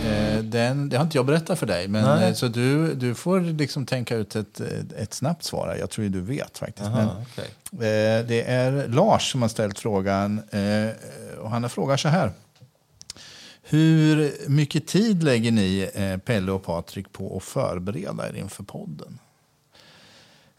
Eh, 0.06 0.40
den, 0.44 0.90
det 0.90 0.98
har 0.98 1.04
inte 1.04 1.18
jag 1.18 1.26
berättat 1.26 1.60
för 1.60 1.66
dig, 1.66 1.88
men, 1.88 2.04
Nej. 2.20 2.28
eh, 2.30 2.34
så 2.34 2.48
du, 2.48 2.94
du 2.94 3.16
får 3.16 3.40
liksom 3.42 3.86
tänka 3.86 4.16
ut 4.16 4.36
ett, 4.36 4.62
ett 4.98 5.14
snabbt 5.14 5.44
svar. 5.44 5.76
Jag 5.80 5.90
tror 5.90 6.06
du 6.06 6.22
vet 6.22 6.58
faktiskt. 6.58 6.90
Men, 6.90 7.00
Aha, 7.10 7.24
okej. 7.32 7.46
eh, 7.72 8.26
det 8.26 8.44
är 8.48 8.88
Lars 8.88 9.32
som 9.32 9.42
har 9.42 9.50
ställt 9.50 9.80
frågan. 9.80 10.42
Eh, 10.52 10.90
och 11.42 11.50
han 11.52 11.64
har 11.64 11.70
frågat 11.70 12.00
så 12.00 12.08
här. 12.08 12.32
Hur 13.74 14.34
mycket 14.50 14.88
tid 14.88 15.24
lägger 15.24 15.52
ni, 15.52 15.90
eh, 15.94 16.18
Pelle 16.18 16.52
och 16.52 16.64
Patrik, 16.64 17.12
på 17.12 17.38
att 17.38 17.44
förbereda 17.44 18.30
er 18.30 18.34
inför 18.34 18.64
podden? 18.64 19.20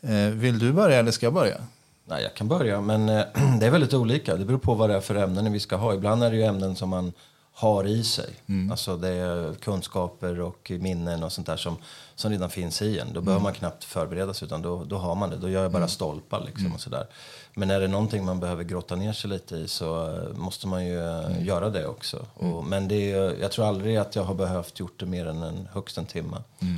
Eh, 0.00 0.28
vill 0.28 0.58
du 0.58 0.72
börja 0.72 0.98
eller 0.98 1.10
ska 1.10 1.26
jag 1.26 1.34
börja? 1.34 1.56
Nej, 2.04 2.22
jag 2.22 2.34
kan 2.34 2.48
börja, 2.48 2.80
men 2.80 3.08
eh, 3.08 3.24
det 3.60 3.66
är 3.66 3.70
väldigt 3.70 3.94
olika. 3.94 4.36
Det 4.36 4.44
beror 4.44 4.58
på 4.58 4.74
vad 4.74 4.90
det 4.90 4.96
är 4.96 5.00
för 5.00 5.14
ämnen 5.14 5.52
vi 5.52 5.60
ska 5.60 5.76
ha. 5.76 5.94
Ibland 5.94 6.24
är 6.24 6.30
det 6.30 6.36
ju 6.36 6.42
ämnen 6.42 6.76
som 6.76 6.88
man 6.88 7.12
har 7.56 7.86
i 7.86 8.04
sig. 8.04 8.34
Alltså 8.70 8.96
det 8.96 9.08
är 9.08 9.54
kunskaper 9.54 10.40
och 10.40 10.72
minnen 10.80 11.22
och 11.22 11.32
sånt 11.32 11.46
där 11.46 11.56
som, 11.56 11.76
som 12.14 12.30
redan 12.30 12.50
finns 12.50 12.82
i 12.82 12.98
en. 12.98 13.12
Då 13.12 13.20
behöver 13.20 13.42
man 13.42 13.52
knappt 13.52 13.84
förbereda 13.84 14.34
sig 14.34 14.46
utan 14.46 14.62
då, 14.62 14.84
då 14.84 14.96
har 14.96 15.14
man 15.14 15.30
det. 15.30 15.36
Då 15.36 15.48
gör 15.48 15.62
jag 15.62 15.72
bara 15.72 15.88
stolpar 15.88 16.44
liksom 16.46 16.74
och 16.74 16.80
sådär. 16.80 17.06
Men 17.54 17.70
är 17.70 17.80
det 17.80 17.88
någonting 17.88 18.24
man 18.24 18.40
behöver 18.40 18.64
grotta 18.64 18.96
ner 18.96 19.12
sig 19.12 19.30
lite 19.30 19.56
i 19.56 19.68
så 19.68 20.10
eh, 20.10 20.36
måste 20.36 20.66
man 20.68 20.86
ju 20.86 21.00
eh, 21.00 21.44
göra 21.44 21.70
det 21.70 21.86
också. 21.86 22.26
Och, 22.34 22.64
men 22.64 22.88
det 22.88 23.12
är, 23.12 23.40
jag 23.40 23.52
tror 23.52 23.66
aldrig 23.66 23.96
att 23.96 24.16
jag 24.16 24.24
har 24.24 24.34
behövt 24.34 24.80
gjort 24.80 25.00
det 25.00 25.06
mer 25.06 25.26
än 25.26 25.42
en, 25.42 25.68
högst 25.72 25.98
en 25.98 26.06
timme. 26.06 26.36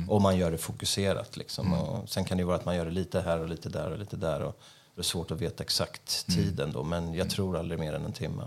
Om 0.09 0.23
man 0.23 0.37
gör 0.37 0.51
det 0.51 0.57
fokuserat 0.57 1.37
liksom. 1.37 1.73
Och 1.73 2.09
sen 2.09 2.25
kan 2.25 2.37
det 2.37 2.41
ju 2.41 2.47
vara 2.47 2.57
att 2.57 2.65
man 2.65 2.75
gör 2.75 2.85
det 2.85 2.91
lite 2.91 3.21
här 3.21 3.39
och 3.39 3.49
lite 3.49 3.69
där 3.69 3.91
och 3.91 3.99
lite 3.99 4.15
där. 4.15 4.41
Och 4.41 4.59
det 4.95 5.01
är 5.01 5.03
svårt 5.03 5.31
att 5.31 5.41
veta 5.41 5.63
exakt 5.63 6.27
tiden 6.27 6.71
då, 6.71 6.83
men 6.83 7.13
jag 7.13 7.29
tror 7.29 7.57
aldrig 7.57 7.79
mer 7.79 7.93
än 7.93 8.05
en 8.05 8.13
timme. 8.13 8.43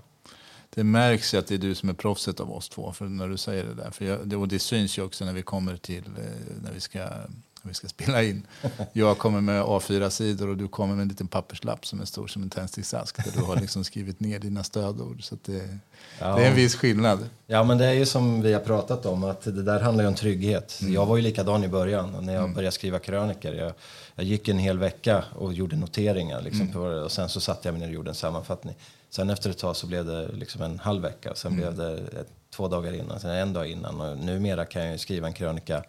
Det 0.74 0.84
märks 0.84 1.34
ju 1.34 1.38
att 1.38 1.46
det 1.46 1.54
är 1.54 1.58
du 1.58 1.74
som 1.74 1.88
är 1.88 1.92
proffset 1.92 2.40
av 2.40 2.52
oss 2.52 2.68
två, 2.68 2.92
för 2.92 3.04
när 3.04 3.28
du 3.28 3.36
säger 3.36 3.64
det 3.64 3.74
där. 3.74 3.90
För 3.90 4.04
jag, 4.04 4.28
det, 4.28 4.36
och 4.36 4.48
det 4.48 4.58
syns 4.58 4.98
ju 4.98 5.02
också 5.02 5.24
när 5.24 5.32
vi 5.32 5.42
kommer 5.42 5.76
till, 5.76 6.04
eh, 6.06 6.24
när 6.62 6.72
vi 6.72 6.80
ska, 6.80 6.98
när 6.98 7.68
vi 7.68 7.74
ska 7.74 7.88
spela 7.98 8.22
in. 8.22 8.46
Jag 8.92 9.18
kommer 9.18 9.40
med 9.40 9.62
A4-sidor 9.62 10.48
och 10.48 10.56
du 10.56 10.68
kommer 10.68 10.94
med 10.94 11.02
en 11.02 11.08
liten 11.08 11.26
papperslapp 11.28 11.86
som 11.86 12.00
är 12.00 12.04
stor 12.04 12.26
som 12.26 12.42
en 12.42 12.50
tändsticksask. 12.50 13.16
Där 13.24 13.32
du 13.36 13.40
har 13.44 13.56
liksom 13.56 13.84
skrivit 13.84 14.20
ner 14.20 14.38
dina 14.38 14.64
stödord. 14.64 15.22
Så 15.24 15.36
det, 15.44 15.78
Ja. 16.18 16.36
det 16.36 16.44
är 16.44 16.48
en 16.50 16.56
viss 16.56 16.74
skillnad. 16.74 17.18
Ja, 17.46 17.64
men 17.64 17.78
det 17.78 17.86
är 17.86 17.92
ju 17.92 18.06
som 18.06 18.42
vi 18.42 18.52
har 18.52 18.60
pratat 18.60 19.06
om, 19.06 19.24
att 19.24 19.42
det 19.42 19.62
där 19.62 19.80
handlar 19.80 20.04
ju 20.04 20.08
om 20.08 20.14
trygghet. 20.14 20.80
Jag 20.82 21.06
var 21.06 21.16
ju 21.16 21.22
likadan 21.22 21.64
i 21.64 21.68
början 21.68 22.24
när 22.26 22.34
jag 22.34 22.54
började 22.54 22.72
skriva 22.72 22.98
kröniker. 22.98 23.52
Jag, 23.52 23.72
jag 24.14 24.24
gick 24.24 24.48
en 24.48 24.58
hel 24.58 24.78
vecka 24.78 25.24
och 25.38 25.52
gjorde 25.54 25.76
noteringar 25.76 26.42
liksom, 26.42 26.72
på, 26.72 26.80
och 26.80 27.12
sen 27.12 27.28
så 27.28 27.40
satte 27.40 27.68
jag 27.68 27.72
mig 27.72 27.80
ner 27.80 27.88
och 27.88 27.94
gjorde 27.94 28.10
en 28.10 28.14
sammanfattning. 28.14 28.74
Sen 29.10 29.30
efter 29.30 29.50
ett 29.50 29.58
tag 29.58 29.76
så 29.76 29.86
blev 29.86 30.06
det 30.06 30.28
liksom 30.32 30.62
en 30.62 30.78
halv 30.78 31.02
vecka, 31.02 31.34
sen 31.34 31.56
blev 31.56 31.76
det 31.76 31.92
ett, 31.92 32.28
två 32.50 32.68
dagar 32.68 32.92
innan, 32.92 33.20
sen 33.20 33.30
en 33.30 33.52
dag 33.52 33.66
innan. 33.66 34.00
Och 34.00 34.18
numera 34.18 34.64
kan 34.64 34.86
jag 34.86 35.00
skriva 35.00 35.26
en 35.26 35.32
krönika 35.32 35.84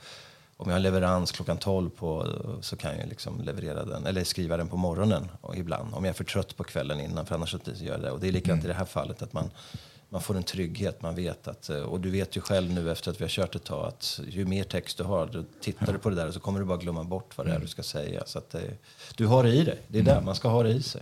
om 0.57 0.69
jag 0.69 0.75
har 0.75 0.79
leverans 0.79 1.31
klockan 1.31 1.57
12 1.57 1.89
på, 1.89 2.27
så 2.61 2.75
kan 2.75 2.97
jag 2.97 3.09
liksom 3.09 3.41
leverera 3.41 3.85
den, 3.85 4.05
eller 4.05 4.23
skriva 4.23 4.57
den 4.57 4.67
på 4.67 4.77
morgonen 4.77 5.29
och 5.41 5.55
ibland. 5.55 5.93
Om 5.93 6.03
jag 6.03 6.09
är 6.09 6.13
för 6.13 6.23
trött 6.23 6.57
på 6.57 6.63
kvällen 6.63 6.99
innan, 6.99 7.25
för 7.25 7.35
annars 7.35 7.51
så 7.51 7.59
gör 7.65 7.91
jag 7.91 8.01
det. 8.01 8.11
Och 8.11 8.19
det 8.19 8.27
är 8.27 8.31
likadant 8.31 8.63
i 8.63 8.67
det 8.67 8.73
här 8.73 8.85
fallet, 8.85 9.21
att 9.21 9.33
man, 9.33 9.49
man 10.11 10.21
får 10.21 10.37
en 10.37 10.43
trygghet. 10.43 11.01
Man 11.01 11.15
vet 11.15 11.47
att, 11.47 11.69
eh, 11.69 11.77
och 11.77 11.99
du 11.99 12.09
vet 12.09 12.37
ju 12.37 12.41
själv 12.41 12.71
nu 12.71 12.91
efter 12.91 13.11
att 13.11 13.21
vi 13.21 13.23
har 13.23 13.29
kört 13.29 13.55
ett 13.55 13.63
tag 13.63 13.87
att 13.87 14.19
ju 14.27 14.45
mer 14.45 14.63
text 14.63 14.97
du 14.97 15.03
har, 15.03 15.27
då 15.27 15.43
tittar 15.61 15.93
du 15.93 15.99
på 15.99 16.09
det 16.09 16.15
där 16.15 16.27
och 16.27 16.33
så 16.33 16.39
kommer 16.39 16.59
du 16.59 16.65
bara 16.65 16.77
glömma 16.77 17.03
bort 17.03 17.37
vad 17.37 17.47
det 17.47 17.53
är 17.53 17.59
du 17.59 17.67
ska 17.67 17.83
säga. 17.83 18.23
Så 18.25 18.41
det, 18.51 18.77
du 19.15 19.25
har 19.25 19.43
det 19.43 19.49
i 19.49 19.63
dig. 19.63 19.79
Det 19.87 19.99
är 19.99 20.03
där 20.03 20.21
man 20.21 20.35
ska 20.35 20.49
ha 20.49 20.63
det 20.63 20.69
i 20.69 20.83
sig. 20.83 21.01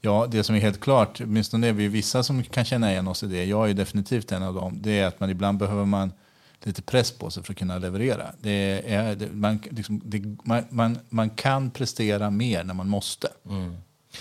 Ja, 0.00 0.26
det 0.30 0.44
som 0.44 0.54
är 0.56 0.60
helt 0.60 0.80
klart, 0.80 1.20
åtminstone 1.20 1.68
är 1.68 1.72
vi 1.72 1.88
vissa 1.88 2.22
som 2.22 2.42
kan 2.42 2.64
känna 2.64 2.90
igen 2.92 3.08
oss 3.08 3.22
i 3.22 3.26
det, 3.26 3.44
jag 3.44 3.70
är 3.70 3.74
definitivt 3.74 4.32
en 4.32 4.42
av 4.42 4.54
dem, 4.54 4.78
det 4.82 4.98
är 4.98 5.06
att 5.06 5.20
man 5.20 5.30
ibland 5.30 5.58
behöver 5.58 5.84
man 5.84 6.12
lite 6.62 6.82
press 6.82 7.12
på 7.12 7.30
sig 7.30 7.42
för 7.42 7.52
att 7.52 7.58
kunna 7.58 7.78
leverera. 7.78 8.32
Det 8.40 8.82
är, 8.86 9.28
man, 9.32 9.60
liksom, 9.70 10.00
det, 10.04 10.36
man, 10.44 10.64
man, 10.70 10.98
man 11.08 11.30
kan 11.30 11.70
prestera 11.70 12.30
mer 12.30 12.64
när 12.64 12.74
man 12.74 12.88
måste. 12.88 13.28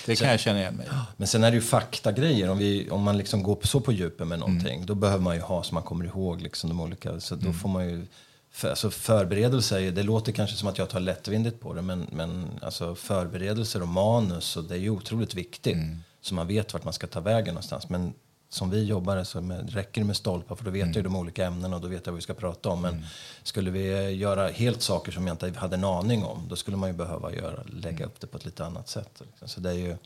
Det 0.05 0.15
kan 0.15 0.29
jag 0.29 0.39
känna 0.39 0.59
igen 0.59 0.75
mig. 0.75 0.87
Men 1.17 1.27
sen 1.27 1.43
är 1.43 1.51
det 1.51 1.55
ju 1.55 1.61
faktagrejer. 1.61 2.49
Om, 2.49 2.57
vi, 2.57 2.89
om 2.89 3.03
man 3.03 3.17
liksom 3.17 3.43
går 3.43 3.59
så 3.63 3.79
på 3.79 3.91
djupen 3.91 4.27
med 4.27 4.39
någonting, 4.39 4.85
då 4.85 4.95
behöver 4.95 5.23
man 5.23 5.35
ju 5.35 5.41
ha 5.41 5.63
så 5.63 5.73
man 5.73 5.83
kommer 5.83 6.05
ihåg 6.05 6.41
liksom 6.41 6.69
de 6.69 6.81
olika. 6.81 7.19
Så 7.19 7.35
då 7.35 7.53
får 7.53 7.69
man 7.69 7.89
ju, 7.89 8.07
för, 8.51 8.69
alltså 8.69 8.91
förberedelser, 8.91 9.91
det 9.91 10.03
låter 10.03 10.31
kanske 10.31 10.55
som 10.55 10.67
att 10.69 10.77
jag 10.77 10.89
tar 10.89 10.99
lättvindigt 10.99 11.59
på 11.59 11.73
det, 11.73 11.81
men, 11.81 12.07
men 12.11 12.45
alltså 12.61 12.95
förberedelser 12.95 13.81
och 13.81 13.87
manus, 13.87 14.57
och 14.57 14.63
det 14.63 14.75
är 14.75 14.79
ju 14.79 14.89
otroligt 14.89 15.33
viktigt. 15.33 15.77
Så 16.21 16.33
man 16.33 16.47
vet 16.47 16.73
vart 16.73 16.83
man 16.83 16.93
ska 16.93 17.07
ta 17.07 17.19
vägen 17.19 17.53
någonstans. 17.53 17.89
Men 17.89 18.13
som 18.49 18.69
vi 18.69 18.83
jobbar 18.83 19.23
så 19.23 19.41
med, 19.41 19.73
räcker 19.73 20.01
det 20.01 20.07
med 20.07 20.15
stolpar, 20.15 20.55
för 20.55 20.65
då 20.65 20.71
vet 20.71 20.85
jag 20.85 20.95
ju 20.95 21.01
de 21.01 21.15
olika 21.15 21.45
ämnena 21.45 21.75
och 21.75 21.81
då 21.81 21.87
vet 21.87 22.05
jag 22.05 22.13
vad 22.13 22.17
vi 22.17 22.21
ska 22.21 22.33
prata 22.33 22.69
om. 22.69 22.81
Men 22.81 23.05
skulle 23.43 23.71
vi 23.71 24.11
göra 24.11 24.47
helt 24.47 24.81
saker 24.81 25.11
som 25.11 25.27
jag 25.27 25.33
inte 25.33 25.59
hade 25.59 25.75
en 25.75 25.83
aning 25.83 26.23
om, 26.23 26.47
då 26.49 26.55
skulle 26.55 26.77
man 26.77 26.89
ju 26.89 26.95
behöva 26.95 27.33
göra, 27.33 27.63
lägga 27.65 28.05
upp 28.05 28.19
det 28.19 28.27
på 28.27 28.37
ett 28.37 28.45
lite 28.45 28.65
annat 28.65 28.89
sätt. 28.89 29.21
Liksom. 29.25 29.47
Så 29.47 29.59
det 29.59 29.69
är 29.69 29.73
ju... 29.73 29.97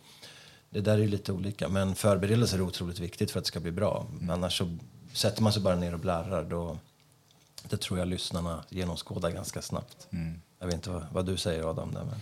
Det 0.69 0.81
där 0.81 0.93
är 0.93 0.97
ju 0.97 1.07
lite 1.07 1.31
olika, 1.31 1.69
men 1.69 1.95
förberedelser 1.95 2.57
är 2.57 2.61
otroligt 2.61 2.99
viktigt 2.99 3.31
för 3.31 3.39
att 3.39 3.45
det 3.45 3.47
ska 3.47 3.59
bli 3.59 3.71
bra. 3.71 4.05
Annars 4.29 4.57
så 4.57 4.77
sätter 5.13 5.43
man 5.43 5.53
sig 5.53 5.61
bara 5.61 5.75
ner 5.75 5.93
och 5.93 5.99
blarrar, 5.99 6.43
då 6.43 6.77
det 7.69 7.77
tror 7.77 7.99
jag 7.99 8.07
lyssnarna 8.07 8.63
genomskådar 8.69 9.31
ganska 9.31 9.61
snabbt. 9.61 10.07
Jag 10.59 10.65
vet 10.65 10.75
inte 10.75 10.89
vad, 10.89 11.05
vad 11.11 11.25
du 11.25 11.37
säger 11.37 11.69
Adam. 11.69 11.93
Där, 11.93 12.03
men... 12.03 12.19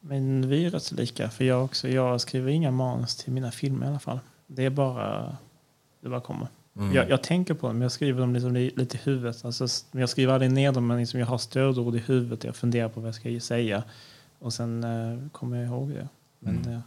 Men 0.00 0.48
vi 0.48 0.64
är 0.64 0.70
rätt 0.70 0.82
så 0.82 0.94
lika. 0.94 1.30
För 1.30 1.44
jag, 1.44 1.64
också, 1.64 1.88
jag 1.88 2.20
skriver 2.20 2.50
inga 2.50 2.70
manus 2.70 3.16
till 3.16 3.32
mina 3.32 3.50
filmer 3.50 3.86
i 3.86 3.88
alla 3.88 3.98
fall. 3.98 4.20
Det 4.54 4.64
är 4.64 4.70
bara, 4.70 5.36
det 6.00 6.08
bara 6.08 6.20
kommer. 6.20 6.48
Jag, 6.94 7.10
jag 7.10 7.22
tänker 7.22 7.54
på 7.54 7.66
dem, 7.66 7.82
jag 7.82 7.92
skriver 7.92 8.20
dem 8.20 8.32
liksom 8.34 8.54
li- 8.54 8.72
lite 8.76 8.96
i 8.96 9.00
huvudet. 9.04 9.44
Alltså, 9.44 9.66
jag 9.92 10.08
skriver 10.08 10.32
aldrig 10.32 10.52
ner 10.52 10.72
dem, 10.72 10.86
men 10.86 10.98
liksom 10.98 11.20
jag 11.20 11.26
har 11.26 11.38
stödord 11.38 11.94
i 11.94 11.98
huvudet. 11.98 12.44
Jag 12.44 12.56
funderar 12.56 12.88
på 12.88 13.00
vad 13.00 13.08
jag 13.08 13.14
ska 13.14 13.40
säga. 13.40 13.82
Och 14.38 14.52
sen 14.52 14.84
eh, 14.84 15.28
kommer 15.32 15.56
jag 15.56 15.66
ihåg 15.66 15.88
det. 15.88 16.08
Men, 16.42 16.72
eh, 16.74 16.80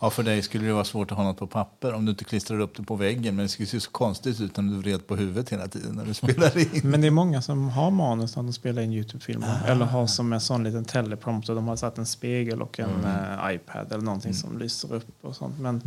Ja, 0.00 0.10
för 0.10 0.22
dig 0.22 0.42
skulle 0.42 0.66
det 0.66 0.72
vara 0.72 0.84
svårt 0.84 1.10
att 1.10 1.16
ha 1.16 1.24
något 1.24 1.38
på 1.38 1.46
papper 1.46 1.92
om 1.92 2.04
du 2.04 2.10
inte 2.10 2.24
klistrar 2.24 2.60
upp 2.60 2.76
det 2.76 2.82
på 2.82 2.96
väggen. 2.96 3.36
Men 3.36 3.42
det 3.44 3.48
skulle 3.48 3.66
se 3.66 3.80
så 3.80 3.90
konstigt 3.90 4.40
ut 4.40 4.58
om 4.58 4.70
du 4.70 4.76
vred 4.78 5.06
på 5.06 5.16
huvudet 5.16 5.50
hela 5.50 5.68
tiden 5.68 5.94
när 5.96 6.04
du 6.04 6.14
spelar 6.14 6.58
in. 6.58 6.80
men 6.90 7.00
det 7.00 7.06
är 7.06 7.10
många 7.10 7.42
som 7.42 7.68
har 7.68 7.90
manus 7.90 8.36
när 8.36 8.42
de 8.42 8.52
spelar 8.52 8.82
in 8.82 8.92
Youtube-filmer. 8.92 9.60
Eller 9.66 9.84
har 9.84 10.06
som 10.06 10.32
en 10.32 10.40
sån 10.40 10.64
liten 10.64 10.84
teleprompter. 10.84 11.54
De 11.54 11.68
har 11.68 11.76
satt 11.76 11.98
en 11.98 12.06
spegel 12.06 12.62
och 12.62 12.80
en 12.80 13.04
eh, 13.04 13.54
iPad 13.54 13.92
eller 13.92 14.04
någonting 14.04 14.34
som 14.34 14.58
lyser 14.58 14.94
upp 14.94 15.24
och 15.24 15.36
sånt. 15.36 15.58
Men 15.58 15.82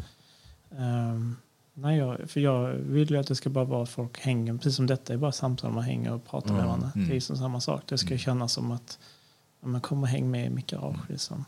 ehm, 0.78 1.36
nej, 1.74 1.98
jag, 1.98 2.30
för 2.30 2.40
jag 2.40 2.70
vill 2.70 3.12
ju 3.12 3.18
att 3.18 3.28
det 3.28 3.36
ska 3.36 3.50
bara 3.50 3.66
vara 3.66 3.84
att 3.84 3.90
folk 3.90 4.20
hänger. 4.20 4.54
Precis 4.54 4.76
som 4.76 4.88
detta 4.88 5.14
är 5.14 5.18
bara 5.18 5.32
samtal 5.32 5.72
man 5.72 5.84
hänger 5.84 6.14
och 6.14 6.26
pratar 6.26 6.54
med 6.54 6.66
varandra. 6.66 6.92
Det 6.96 7.12
är 7.12 7.14
ju 7.14 7.22
som 7.22 7.38
samma 7.38 7.62
sak. 7.62 7.84
Det 7.86 7.98
ska 7.98 8.18
kännas 8.18 8.54
som 8.54 8.72
att 8.72 9.00
ja, 9.62 9.68
man 9.68 9.82
kommer 9.82 10.02
och 10.02 10.08
häng 10.08 10.32
med 10.32 10.46
i 10.46 10.50
mitt 10.50 10.68
garage. 10.68 11.10
Liksom. 11.10 11.46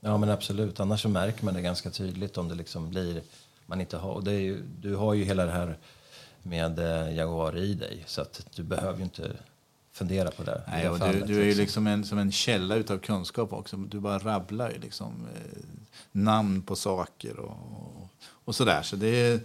Ja 0.00 0.16
men 0.16 0.30
absolut, 0.30 0.80
annars 0.80 1.02
så 1.02 1.08
märker 1.08 1.44
man 1.44 1.54
det 1.54 1.62
ganska 1.62 1.90
tydligt 1.90 2.38
om 2.38 2.48
det 2.48 2.54
liksom 2.54 2.90
blir, 2.90 3.22
man 3.66 3.80
inte 3.80 3.96
har, 3.96 4.12
och 4.12 4.24
det 4.24 4.32
är 4.32 4.40
ju, 4.40 4.62
du 4.80 4.96
har 4.96 5.14
ju 5.14 5.24
hela 5.24 5.46
det 5.46 5.52
här 5.52 5.78
med 6.42 6.78
eh, 6.78 7.16
Jaguar 7.16 7.56
i 7.56 7.74
dig 7.74 8.04
så 8.06 8.20
att 8.20 8.46
du 8.54 8.62
behöver 8.62 8.98
ju 8.98 9.04
inte 9.04 9.32
fundera 9.92 10.30
på 10.30 10.42
det. 10.42 10.62
Nej, 10.68 10.88
och 10.88 10.98
du, 10.98 11.20
du 11.20 11.40
är 11.40 11.44
ju 11.44 11.44
liksom. 11.44 11.60
liksom 11.60 11.86
en, 11.86 12.04
som 12.04 12.18
en 12.18 12.32
källa 12.32 12.74
utav 12.74 12.98
kunskap 12.98 13.52
också. 13.52 13.76
Du 13.76 14.00
bara 14.00 14.18
rabblar 14.18 14.70
ju 14.70 14.78
liksom 14.78 15.26
eh, 15.34 15.58
namn 16.12 16.62
på 16.62 16.76
saker 16.76 17.38
och, 17.38 17.56
och, 17.72 18.08
och 18.44 18.54
sådär. 18.54 18.82
Så 18.82 18.96
det 18.96 19.40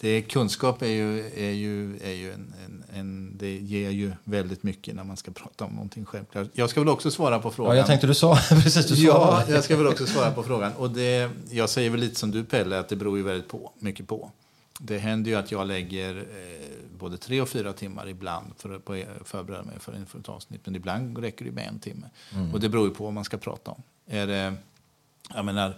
det 0.00 0.08
är, 0.08 0.20
kunskap 0.22 0.82
är 0.82 0.86
ju, 0.86 1.20
är 1.36 1.50
ju, 1.50 1.96
är 2.02 2.12
ju 2.12 2.32
en, 2.32 2.54
en, 2.66 2.84
en, 2.94 3.36
det 3.38 3.56
ger 3.58 3.90
ju 3.90 4.12
väldigt 4.24 4.62
mycket 4.62 4.94
när 4.94 5.04
man 5.04 5.16
ska 5.16 5.30
prata 5.30 5.64
om 5.64 5.72
någonting 5.72 6.04
självklart. 6.04 6.48
Jag 6.52 6.70
ska 6.70 6.80
väl 6.80 6.88
också 6.88 7.10
svara 7.10 7.38
på 7.38 7.50
frågan. 7.50 7.72
Ja, 7.72 7.76
jag 7.78 7.86
tänkte 7.86 8.06
du 8.06 8.14
sa 8.14 8.36
precis, 8.48 8.86
du 8.86 8.94
Ja, 8.94 9.12
svarade. 9.14 9.52
jag 9.52 9.64
ska 9.64 9.76
väl 9.76 9.86
också 9.86 10.06
svara 10.06 10.30
på 10.30 10.42
frågan. 10.42 10.72
Och 10.72 10.90
det, 10.90 11.30
jag 11.50 11.70
säger 11.70 11.90
väl 11.90 12.00
lite 12.00 12.14
som 12.20 12.30
du 12.30 12.44
Pelle, 12.44 12.78
att 12.78 12.88
det 12.88 12.96
beror 12.96 13.16
ju 13.16 13.22
väldigt 13.22 13.48
på, 13.48 13.72
mycket 13.78 14.08
på. 14.08 14.30
Det 14.80 14.98
händer 14.98 15.30
ju 15.30 15.36
att 15.36 15.52
jag 15.52 15.66
lägger 15.66 16.16
eh, 16.16 16.98
både 16.98 17.16
tre 17.16 17.40
och 17.40 17.48
fyra 17.48 17.72
timmar 17.72 18.08
ibland 18.08 18.46
för 18.58 18.76
att 18.76 18.84
på- 18.84 19.02
förbereda 19.24 19.62
mig 19.62 19.74
för 19.80 19.96
inför 19.96 20.18
ett 20.18 20.28
avsnitt. 20.28 20.60
Men 20.64 20.76
ibland 20.76 21.18
räcker 21.18 21.44
det 21.44 21.50
med 21.52 21.68
en 21.68 21.78
timme. 21.78 22.06
Och 22.52 22.60
det 22.60 22.68
beror 22.68 22.88
ju 22.88 22.94
på 22.94 23.04
vad 23.04 23.12
man 23.12 23.24
ska 23.24 23.36
prata 23.36 23.70
om. 23.70 23.82
Är 24.06 24.26
det, 24.26 24.54
jag 25.34 25.44
menar, 25.44 25.74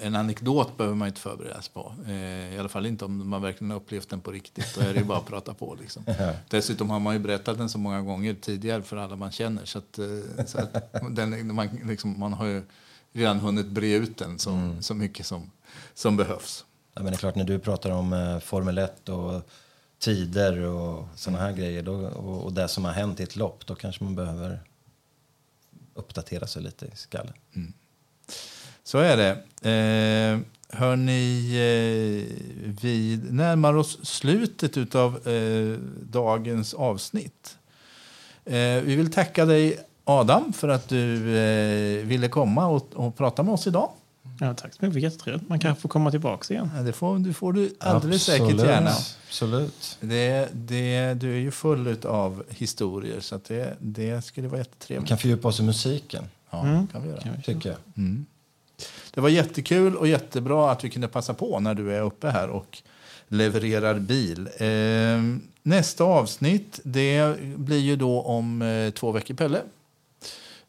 en 0.00 0.16
anekdot 0.16 0.76
behöver 0.76 0.96
man 0.96 1.08
inte 1.08 1.20
förbereda 1.20 1.62
sig 1.62 1.72
på. 1.72 1.94
Eh, 2.06 2.54
I 2.54 2.58
alla 2.58 2.68
fall 2.68 2.86
inte 2.86 3.04
om 3.04 3.28
man 3.28 3.42
verkligen 3.42 3.70
har 3.70 3.76
upplevt 3.76 4.08
den 4.08 4.20
på 4.20 4.32
riktigt. 4.32 4.74
Då 4.74 4.80
är 4.80 4.94
det 4.94 5.04
bara 5.04 5.18
att 5.18 5.26
prata 5.26 5.54
på. 5.54 5.74
Liksom. 5.74 6.04
Dessutom 6.48 6.90
har 6.90 7.00
man 7.00 7.14
ju 7.14 7.20
berättat 7.20 7.58
den 7.58 7.68
så 7.68 7.78
många 7.78 8.00
gånger 8.00 8.34
tidigare 8.34 8.82
för 8.82 8.96
alla 8.96 9.16
man 9.16 9.30
känner. 9.30 9.64
Så 9.64 9.78
att, 9.78 9.98
eh, 9.98 10.44
så 10.46 10.58
att 10.58 10.92
den, 11.10 11.54
man, 11.54 11.68
liksom, 11.84 12.18
man 12.20 12.32
har 12.32 12.46
ju 12.46 12.62
redan 13.12 13.40
hunnit 13.40 13.66
bre 13.66 13.94
ut 13.94 14.18
den 14.18 14.38
så, 14.38 14.76
så 14.80 14.94
mycket 14.94 15.26
som, 15.26 15.50
som 15.94 16.16
behövs. 16.16 16.64
Ja, 16.94 17.02
men 17.02 17.12
det 17.12 17.16
är 17.16 17.18
klart, 17.18 17.34
när 17.34 17.44
du 17.44 17.58
pratar 17.58 17.90
om 17.90 18.12
eh, 18.12 18.38
Formel 18.38 18.78
1 18.78 19.08
och 19.08 19.42
tider 19.98 20.60
och 20.60 21.08
såna 21.14 21.38
här 21.38 21.52
grejer 21.52 21.82
då, 21.82 21.92
och, 21.92 22.44
och 22.44 22.52
det 22.52 22.68
som 22.68 22.84
har 22.84 22.92
hänt 22.92 23.20
i 23.20 23.22
ett 23.22 23.36
lopp, 23.36 23.66
då 23.66 23.74
kanske 23.74 24.04
man 24.04 24.14
behöver 24.14 24.60
uppdatera 25.94 26.46
sig 26.46 26.62
lite 26.62 26.86
i 26.86 26.90
skallen. 26.94 27.34
Så 28.86 28.98
är 28.98 29.16
det. 29.16 29.30
Eh, 29.70 30.38
hörni, 30.78 31.50
eh, 31.52 32.36
vi 32.80 33.20
närmar 33.30 33.74
oss 33.76 33.98
slutet 34.06 34.94
av 34.94 35.28
eh, 35.28 35.78
dagens 36.10 36.74
avsnitt. 36.74 37.56
Eh, 38.44 38.54
vi 38.84 38.96
vill 38.96 39.12
tacka 39.12 39.44
dig 39.44 39.78
Adam 40.04 40.52
för 40.52 40.68
att 40.68 40.88
du 40.88 41.36
eh, 41.38 42.06
ville 42.06 42.28
komma 42.28 42.66
och, 42.66 42.88
och 42.94 43.16
prata 43.16 43.42
med 43.42 43.54
oss 43.54 43.66
idag. 43.66 43.90
Ja, 44.40 44.54
tack 44.54 44.74
så 44.74 44.84
mycket. 44.84 45.02
Jättetrevligt. 45.02 45.48
Man 45.48 45.58
kanske 45.58 45.82
får 45.82 45.88
komma 45.88 46.10
tillbaka 46.10 46.54
igen. 46.54 46.70
Ja, 46.76 46.82
Det 46.82 46.92
får, 46.92 47.18
det 47.18 47.32
får 47.32 47.52
du 47.52 47.74
alldeles 47.80 48.28
Absolut. 48.28 48.48
säkert 48.50 48.66
gärna. 48.66 48.90
Absolut. 49.28 49.98
Det, 50.00 50.48
det, 50.52 51.14
du 51.14 51.32
är 51.34 51.38
ju 51.40 51.50
full 51.50 51.96
av 52.06 52.44
historier 52.48 53.20
så 53.20 53.34
att 53.34 53.44
det, 53.44 53.76
det 53.80 54.24
skulle 54.24 54.48
vara 54.48 54.56
Vi 54.58 54.60
jättetrevligt. 54.60 55.08
kan 55.08 55.18
fördjupa 55.18 55.48
oss 55.48 55.60
i 55.60 55.62
musiken, 55.62 56.24
Ja, 56.50 56.62
Mm. 56.66 56.86
kan 56.86 57.02
vi 57.02 57.08
göra. 57.08 57.20
Kan 57.20 57.32
vi- 57.36 57.42
tycker 57.42 57.68
jag. 57.68 57.78
Det 59.14 59.20
var 59.20 59.28
jättekul 59.28 59.96
och 59.96 60.08
jättebra 60.08 60.70
att 60.70 60.84
vi 60.84 60.90
kunde 60.90 61.08
passa 61.08 61.34
på 61.34 61.60
när 61.60 61.74
du 61.74 61.94
är 61.94 62.02
uppe 62.02 62.28
här 62.28 62.48
och 62.48 62.78
levererar 63.28 63.98
bil. 63.98 64.48
Eh, 64.56 65.40
nästa 65.62 66.04
avsnitt 66.04 66.80
det 66.84 67.36
blir 67.56 67.80
ju 67.80 67.96
då 67.96 68.22
om 68.22 68.62
eh, 68.62 68.90
två 68.90 69.12
veckor, 69.12 69.34
Pelle. 69.34 69.58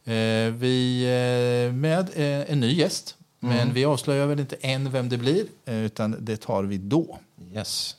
Eh, 0.04 0.54
vi 0.54 1.06
med 1.74 2.10
eh, 2.16 2.52
en 2.52 2.60
ny 2.60 2.74
gäst. 2.74 3.18
Men 3.40 3.74
vi 3.74 3.86
avslöjar 3.86 4.28
väl 4.28 4.40
inte 4.40 4.56
än 4.62 4.92
vem 4.92 5.10
det 5.10 5.18
blir, 5.18 5.46
eh, 5.66 5.78
utan 5.78 6.16
det 6.20 6.38
tar 6.38 6.64
vi 6.64 6.78
då. 6.78 7.20
Yes. 7.54 7.96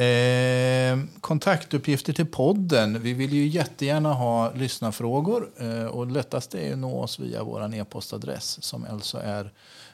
Eh, 0.00 0.98
kontaktuppgifter 1.20 2.12
till 2.12 2.26
podden. 2.26 3.02
Vi 3.02 3.12
vill 3.12 3.32
ju 3.32 3.46
jättegärna 3.46 4.12
ha 4.12 4.52
lyssnarfrågor. 4.52 5.50
Eh, 5.56 5.84
och 5.84 6.06
lättast 6.06 6.54
är 6.54 6.72
att 6.72 6.78
nå 6.78 7.02
oss 7.02 7.18
via 7.18 7.42
vår 7.42 7.74
e-postadress 7.74 8.62
som 8.62 8.86
alltså 8.90 9.18
är 9.18 9.50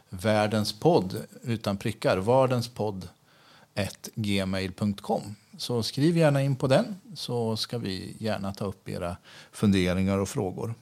världenspodd 0.08 1.16
utan 1.42 1.76
prickar. 1.76 2.16
Vardenspodd 2.16 3.08
gmail.com. 4.14 5.36
Så 5.58 5.82
skriv 5.82 6.16
gärna 6.16 6.42
in 6.42 6.56
på 6.56 6.66
den 6.66 7.00
så 7.14 7.56
ska 7.56 7.78
vi 7.78 8.16
gärna 8.18 8.54
ta 8.54 8.64
upp 8.64 8.88
era 8.88 9.16
funderingar 9.52 10.18
och 10.18 10.28
frågor. 10.28 10.74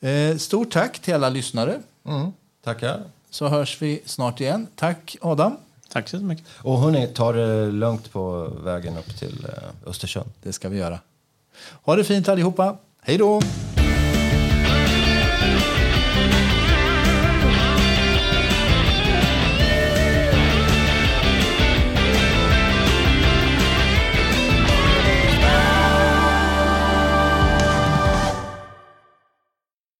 Eh, 0.00 0.36
stort 0.36 0.72
tack 0.72 0.98
till 0.98 1.14
alla 1.14 1.28
lyssnare. 1.28 1.80
Mm. 2.04 2.32
Tackar. 2.64 3.02
Så 3.30 3.48
hörs 3.48 3.82
vi 3.82 4.02
snart 4.04 4.40
igen. 4.40 4.66
Tack 4.74 5.16
Adam. 5.20 5.56
Tack 5.94 6.08
så 6.08 6.16
mycket. 6.16 6.44
Och 6.56 6.78
hörni, 6.78 7.06
ta 7.06 7.32
det 7.32 7.66
lugnt 7.66 8.12
på 8.12 8.50
vägen 8.64 8.96
upp 8.98 9.18
till 9.18 9.46
eh, 9.48 9.88
Östersund. 9.90 10.30
Det 10.42 10.52
ska 10.52 10.68
vi 10.68 10.78
göra. 10.78 10.98
Ha 11.82 11.96
det 11.96 12.04
fint 12.04 12.28
allihopa. 12.28 12.76
Hej 13.02 13.18
då! 13.18 13.40